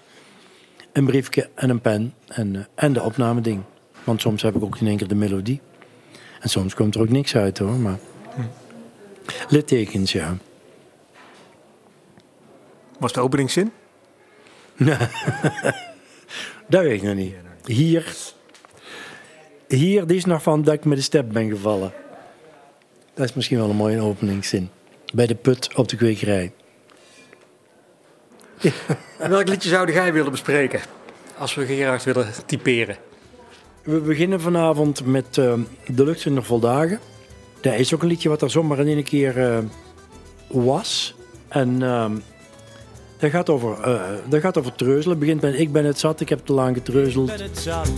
een 0.92 1.04
briefje 1.06 1.48
en 1.54 1.70
een 1.70 1.80
pen 1.80 2.14
en, 2.26 2.56
eh, 2.56 2.62
en 2.74 2.92
de 2.92 3.02
opnameding. 3.02 3.62
Want 4.04 4.20
soms 4.20 4.42
heb 4.42 4.56
ik 4.56 4.62
ook 4.62 4.78
in 4.78 4.86
één 4.86 4.96
keer 4.96 5.08
de 5.08 5.14
melodie. 5.14 5.60
En 6.40 6.48
soms 6.48 6.74
komt 6.74 6.94
er 6.94 7.00
ook 7.00 7.08
niks 7.08 7.36
uit 7.36 7.58
hoor. 7.58 7.72
Maar... 7.72 7.98
Littekens, 9.48 10.12
ja. 10.12 10.36
Was 12.98 13.12
de 13.12 13.20
openingszin? 13.20 13.72
Dat 16.70 16.82
weet 16.82 16.92
ik 16.92 17.02
nog 17.02 17.14
niet. 17.14 17.34
Hier, 17.64 18.14
hier, 19.68 20.06
die 20.06 20.16
is 20.16 20.24
nog 20.24 20.42
van 20.42 20.62
dat 20.62 20.74
ik 20.74 20.84
met 20.84 20.96
de 20.96 21.02
step 21.04 21.32
ben 21.32 21.48
gevallen. 21.48 21.92
Dat 23.14 23.28
is 23.28 23.34
misschien 23.34 23.58
wel 23.58 23.70
een 23.70 23.76
mooie 23.76 24.00
openingszin. 24.00 24.70
Bij 25.14 25.26
de 25.26 25.34
put 25.34 25.74
op 25.74 25.88
de 25.88 25.96
kwekerij. 25.96 26.52
Welk 29.18 29.48
liedje 29.48 29.68
zou 29.68 29.92
jij 29.92 30.12
willen 30.12 30.30
bespreken? 30.30 30.80
Als 31.38 31.54
we 31.54 31.66
Gerard 31.66 32.04
willen 32.04 32.28
typeren. 32.46 32.96
We 33.82 34.00
beginnen 34.00 34.40
vanavond 34.40 35.06
met 35.06 35.38
eh, 35.38 35.54
De 35.86 36.04
lucht 36.04 36.20
zijn 36.20 36.34
nog 36.34 36.46
vol 36.46 36.60
dagen. 36.60 37.00
Dat 37.60 37.74
is 37.74 37.94
ook 37.94 38.02
een 38.02 38.08
liedje 38.08 38.28
wat 38.28 38.42
er 38.42 38.50
zomaar 38.50 38.78
in 38.78 38.86
één 38.86 39.04
keer 39.04 39.38
eh, 39.38 39.58
was. 40.46 41.14
En 41.48 41.82
ehm, 41.82 42.16
dat, 43.20 43.30
gaat 43.30 43.48
over, 43.50 43.80
eh, 43.80 44.00
dat 44.28 44.40
gaat 44.40 44.58
over 44.58 44.74
treuzelen. 44.74 45.10
Het 45.10 45.18
begint 45.18 45.40
met 45.40 45.58
ik 45.58 45.72
ben 45.72 45.84
het 45.84 45.98
zat, 45.98 46.20
ik 46.20 46.28
heb 46.28 46.40
te 46.44 46.52
lang 46.52 46.76
getreuzeld. 46.76 47.30
Ik 47.30 47.36
ben 47.36 47.46
het 47.46 47.58
zat, 47.58 47.90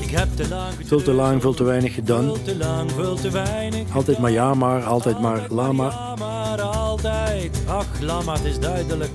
ik 0.00 0.10
heb 0.10 0.28
te 0.34 0.48
lang 0.48 0.72
Veel 0.84 1.02
te 1.02 1.12
lang, 1.12 1.40
veel 1.40 1.54
te 1.54 1.64
weinig 1.64 1.94
gedaan. 1.94 2.24
Veel 2.24 2.42
te 2.42 2.56
lang, 2.56 2.90
veel 2.92 3.14
te 3.14 3.30
weinig. 3.30 3.94
Altijd 3.94 4.18
maar 4.18 4.30
ja 4.30 4.54
maar, 4.54 4.82
altijd 4.82 5.20
maar 5.20 5.46
lama. 5.48 5.84
Ja, 5.84 6.14
maar 6.18 6.60
altijd. 6.60 7.62
Ach, 7.66 8.00
lama, 8.00 8.32
het 8.32 8.44
is 8.44 8.58
duidelijk. 8.58 9.10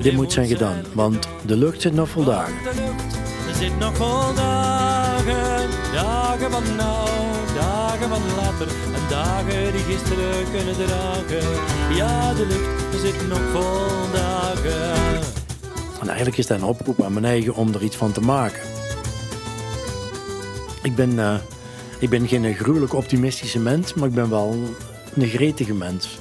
Dit 0.00 0.12
moet 0.12 0.32
zijn 0.32 0.46
gedaan, 0.46 0.84
want 0.92 1.28
de 1.46 1.56
lucht 1.56 1.80
zit 1.80 1.94
nog 1.94 2.08
vol 2.08 2.24
dagen. 2.24 2.54
Zit 3.62 3.78
nog 3.78 3.96
vol 3.96 4.34
dagen. 4.34 5.70
Dagen 5.92 6.50
van 6.50 6.76
nou, 6.76 7.08
dagen 7.54 8.08
van 8.08 8.22
later. 8.36 8.66
En 8.68 9.08
dagen 9.08 9.72
die 9.72 9.80
gisteren 9.80 10.50
kunnen 10.52 10.74
dragen. 10.74 11.42
Ja, 11.96 12.34
de 12.34 12.46
lucht, 12.46 13.00
zit 13.00 13.28
nog 13.28 13.40
vol 13.52 14.12
dagen. 14.12 15.20
En 16.00 16.06
eigenlijk 16.06 16.38
is 16.38 16.46
dat 16.46 16.58
een 16.58 16.64
oproep 16.64 17.02
aan 17.02 17.12
mijn 17.12 17.24
eigen 17.24 17.54
om 17.54 17.74
er 17.74 17.82
iets 17.82 17.96
van 17.96 18.12
te 18.12 18.20
maken. 18.20 18.62
Ik 20.82 20.94
ben, 20.94 21.18
eh, 21.18 21.34
ik 21.98 22.10
ben 22.10 22.28
geen 22.28 22.54
gruwelijk 22.54 22.94
optimistische 22.94 23.58
mens, 23.58 23.94
maar 23.94 24.08
ik 24.08 24.14
ben 24.14 24.30
wel 24.30 24.56
een 25.14 25.28
gretige 25.28 25.74
mens. 25.74 26.18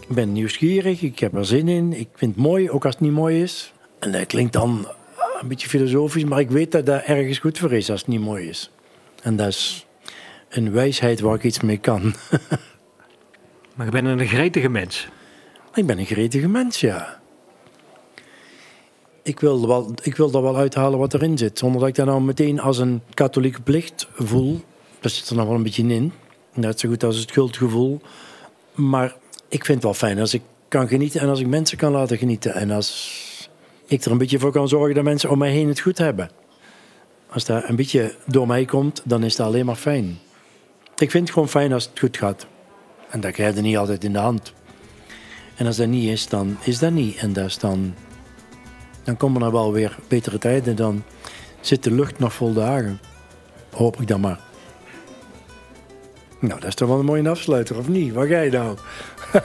Ik 0.00 0.14
ben 0.14 0.32
nieuwsgierig, 0.32 1.02
ik 1.02 1.18
heb 1.18 1.34
er 1.34 1.46
zin 1.46 1.68
in, 1.68 1.92
ik 1.92 2.08
vind 2.14 2.34
het 2.34 2.44
mooi, 2.44 2.70
ook 2.70 2.84
als 2.84 2.94
het 2.94 3.02
niet 3.02 3.12
mooi 3.12 3.42
is. 3.42 3.72
En 3.98 4.12
dat 4.12 4.26
klinkt 4.26 4.52
dan 4.52 4.86
een 5.40 5.48
beetje 5.48 5.68
filosofisch, 5.68 6.24
maar 6.24 6.40
ik 6.40 6.50
weet 6.50 6.72
dat 6.72 6.86
dat 6.86 7.02
ergens 7.02 7.38
goed 7.38 7.58
voor 7.58 7.72
is 7.72 7.90
als 7.90 8.00
het 8.00 8.08
niet 8.08 8.20
mooi 8.20 8.48
is. 8.48 8.70
En 9.22 9.36
dat 9.36 9.48
is 9.48 9.86
een 10.48 10.72
wijsheid 10.72 11.20
waar 11.20 11.34
ik 11.34 11.44
iets 11.44 11.60
mee 11.60 11.78
kan. 11.78 12.02
Maar 13.78 13.86
je 13.86 13.92
bent 13.92 14.06
een 14.06 14.26
gretige 14.26 14.68
mens. 14.68 15.08
Ik 15.74 15.86
ben 15.86 15.98
een 15.98 16.06
gretige 16.06 16.48
mens, 16.48 16.80
ja. 16.80 17.20
Ik 19.22 19.40
wil, 19.40 19.66
wel, 19.66 19.92
ik 20.02 20.16
wil 20.16 20.32
er 20.32 20.42
wel 20.42 20.56
uithalen 20.56 20.98
wat 20.98 21.14
erin 21.14 21.38
zit. 21.38 21.58
Zonder 21.58 21.80
dat 21.80 21.88
ik 21.88 21.94
dat 21.94 22.06
nou 22.06 22.20
meteen 22.20 22.60
als 22.60 22.78
een 22.78 23.02
katholieke 23.14 23.60
plicht 23.60 24.08
voel. 24.12 24.60
Dat 25.00 25.12
zit 25.12 25.28
er 25.28 25.36
nog 25.36 25.46
wel 25.46 25.54
een 25.54 25.62
beetje 25.62 25.86
in. 25.86 26.12
Net 26.54 26.80
zo 26.80 26.88
goed 26.88 27.04
als 27.04 27.16
het 27.16 27.28
schuldgevoel. 27.28 28.00
Maar 28.74 29.16
ik 29.48 29.64
vind 29.64 29.76
het 29.76 29.82
wel 29.82 29.94
fijn 29.94 30.18
als 30.18 30.34
ik 30.34 30.42
kan 30.68 30.88
genieten 30.88 31.20
en 31.20 31.28
als 31.28 31.40
ik 31.40 31.46
mensen 31.46 31.78
kan 31.78 31.92
laten 31.92 32.18
genieten. 32.18 32.54
En 32.54 32.70
als 32.70 33.22
ik 33.88 34.04
er 34.04 34.10
een 34.10 34.18
beetje 34.18 34.38
voor 34.38 34.52
kan 34.52 34.68
zorgen 34.68 34.94
dat 34.94 35.04
mensen 35.04 35.30
om 35.30 35.38
mij 35.38 35.50
heen 35.50 35.68
het 35.68 35.80
goed 35.80 35.98
hebben. 35.98 36.30
Als 37.30 37.44
dat 37.44 37.68
een 37.68 37.76
beetje 37.76 38.14
door 38.26 38.46
mij 38.46 38.64
komt, 38.64 39.02
dan 39.04 39.24
is 39.24 39.36
dat 39.36 39.46
alleen 39.46 39.66
maar 39.66 39.76
fijn. 39.76 40.18
Ik 40.96 41.10
vind 41.10 41.24
het 41.24 41.32
gewoon 41.32 41.48
fijn 41.48 41.72
als 41.72 41.84
het 41.84 41.98
goed 41.98 42.16
gaat. 42.16 42.46
En 43.10 43.20
dat 43.20 43.32
krijg 43.32 43.54
je 43.54 43.60
niet 43.60 43.76
altijd 43.76 44.04
in 44.04 44.12
de 44.12 44.18
hand. 44.18 44.52
En 45.56 45.66
als 45.66 45.76
dat 45.76 45.86
niet 45.86 46.08
is, 46.08 46.28
dan 46.28 46.56
is 46.62 46.78
dat 46.78 46.92
niet. 46.92 47.16
En 47.16 47.32
dat 47.32 47.46
is 47.46 47.58
dan, 47.58 47.94
dan 49.04 49.16
komen 49.16 49.42
er 49.42 49.52
wel 49.52 49.72
weer 49.72 49.98
betere 50.08 50.38
tijden. 50.38 50.76
Dan 50.76 51.04
zit 51.60 51.82
de 51.82 51.92
lucht 51.92 52.18
nog 52.18 52.32
vol 52.32 52.52
dagen. 52.52 53.00
Hoop 53.72 54.00
ik 54.00 54.08
dan 54.08 54.20
maar. 54.20 54.40
Nou, 56.40 56.60
dat 56.60 56.68
is 56.68 56.74
toch 56.74 56.88
wel 56.88 56.98
een 56.98 57.04
mooie 57.04 57.28
afsluiter, 57.28 57.78
of 57.78 57.88
niet? 57.88 58.12
Wat 58.12 58.26
ga 58.26 58.40
je 58.40 58.50
nou? 58.50 58.76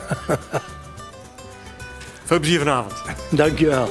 Veel 2.24 2.40
plezier 2.40 2.60
vanavond. 2.60 2.94
Dankjewel. 3.32 3.90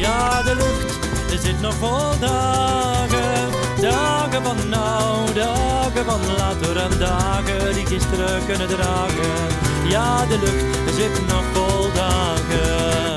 Ja, 0.00 0.42
de 0.42 0.54
lucht 0.54 0.98
er 1.32 1.38
zit 1.38 1.60
nog 1.60 1.74
vol 1.74 2.18
dagen. 2.20 3.50
Dagen 3.80 4.42
van 4.42 4.68
nou, 4.68 5.32
dagen 5.34 6.04
van 6.04 6.20
later 6.36 6.76
en 6.76 6.98
dagen 6.98 7.74
die 7.74 7.86
gisteren 7.86 8.46
kunnen 8.46 8.68
dragen. 8.68 9.48
Ja, 9.88 10.26
de 10.26 10.38
lucht 10.38 10.88
er 10.88 10.94
zit 10.94 11.26
nog 11.26 11.44
vol 11.52 11.92
dagen. 11.92 13.09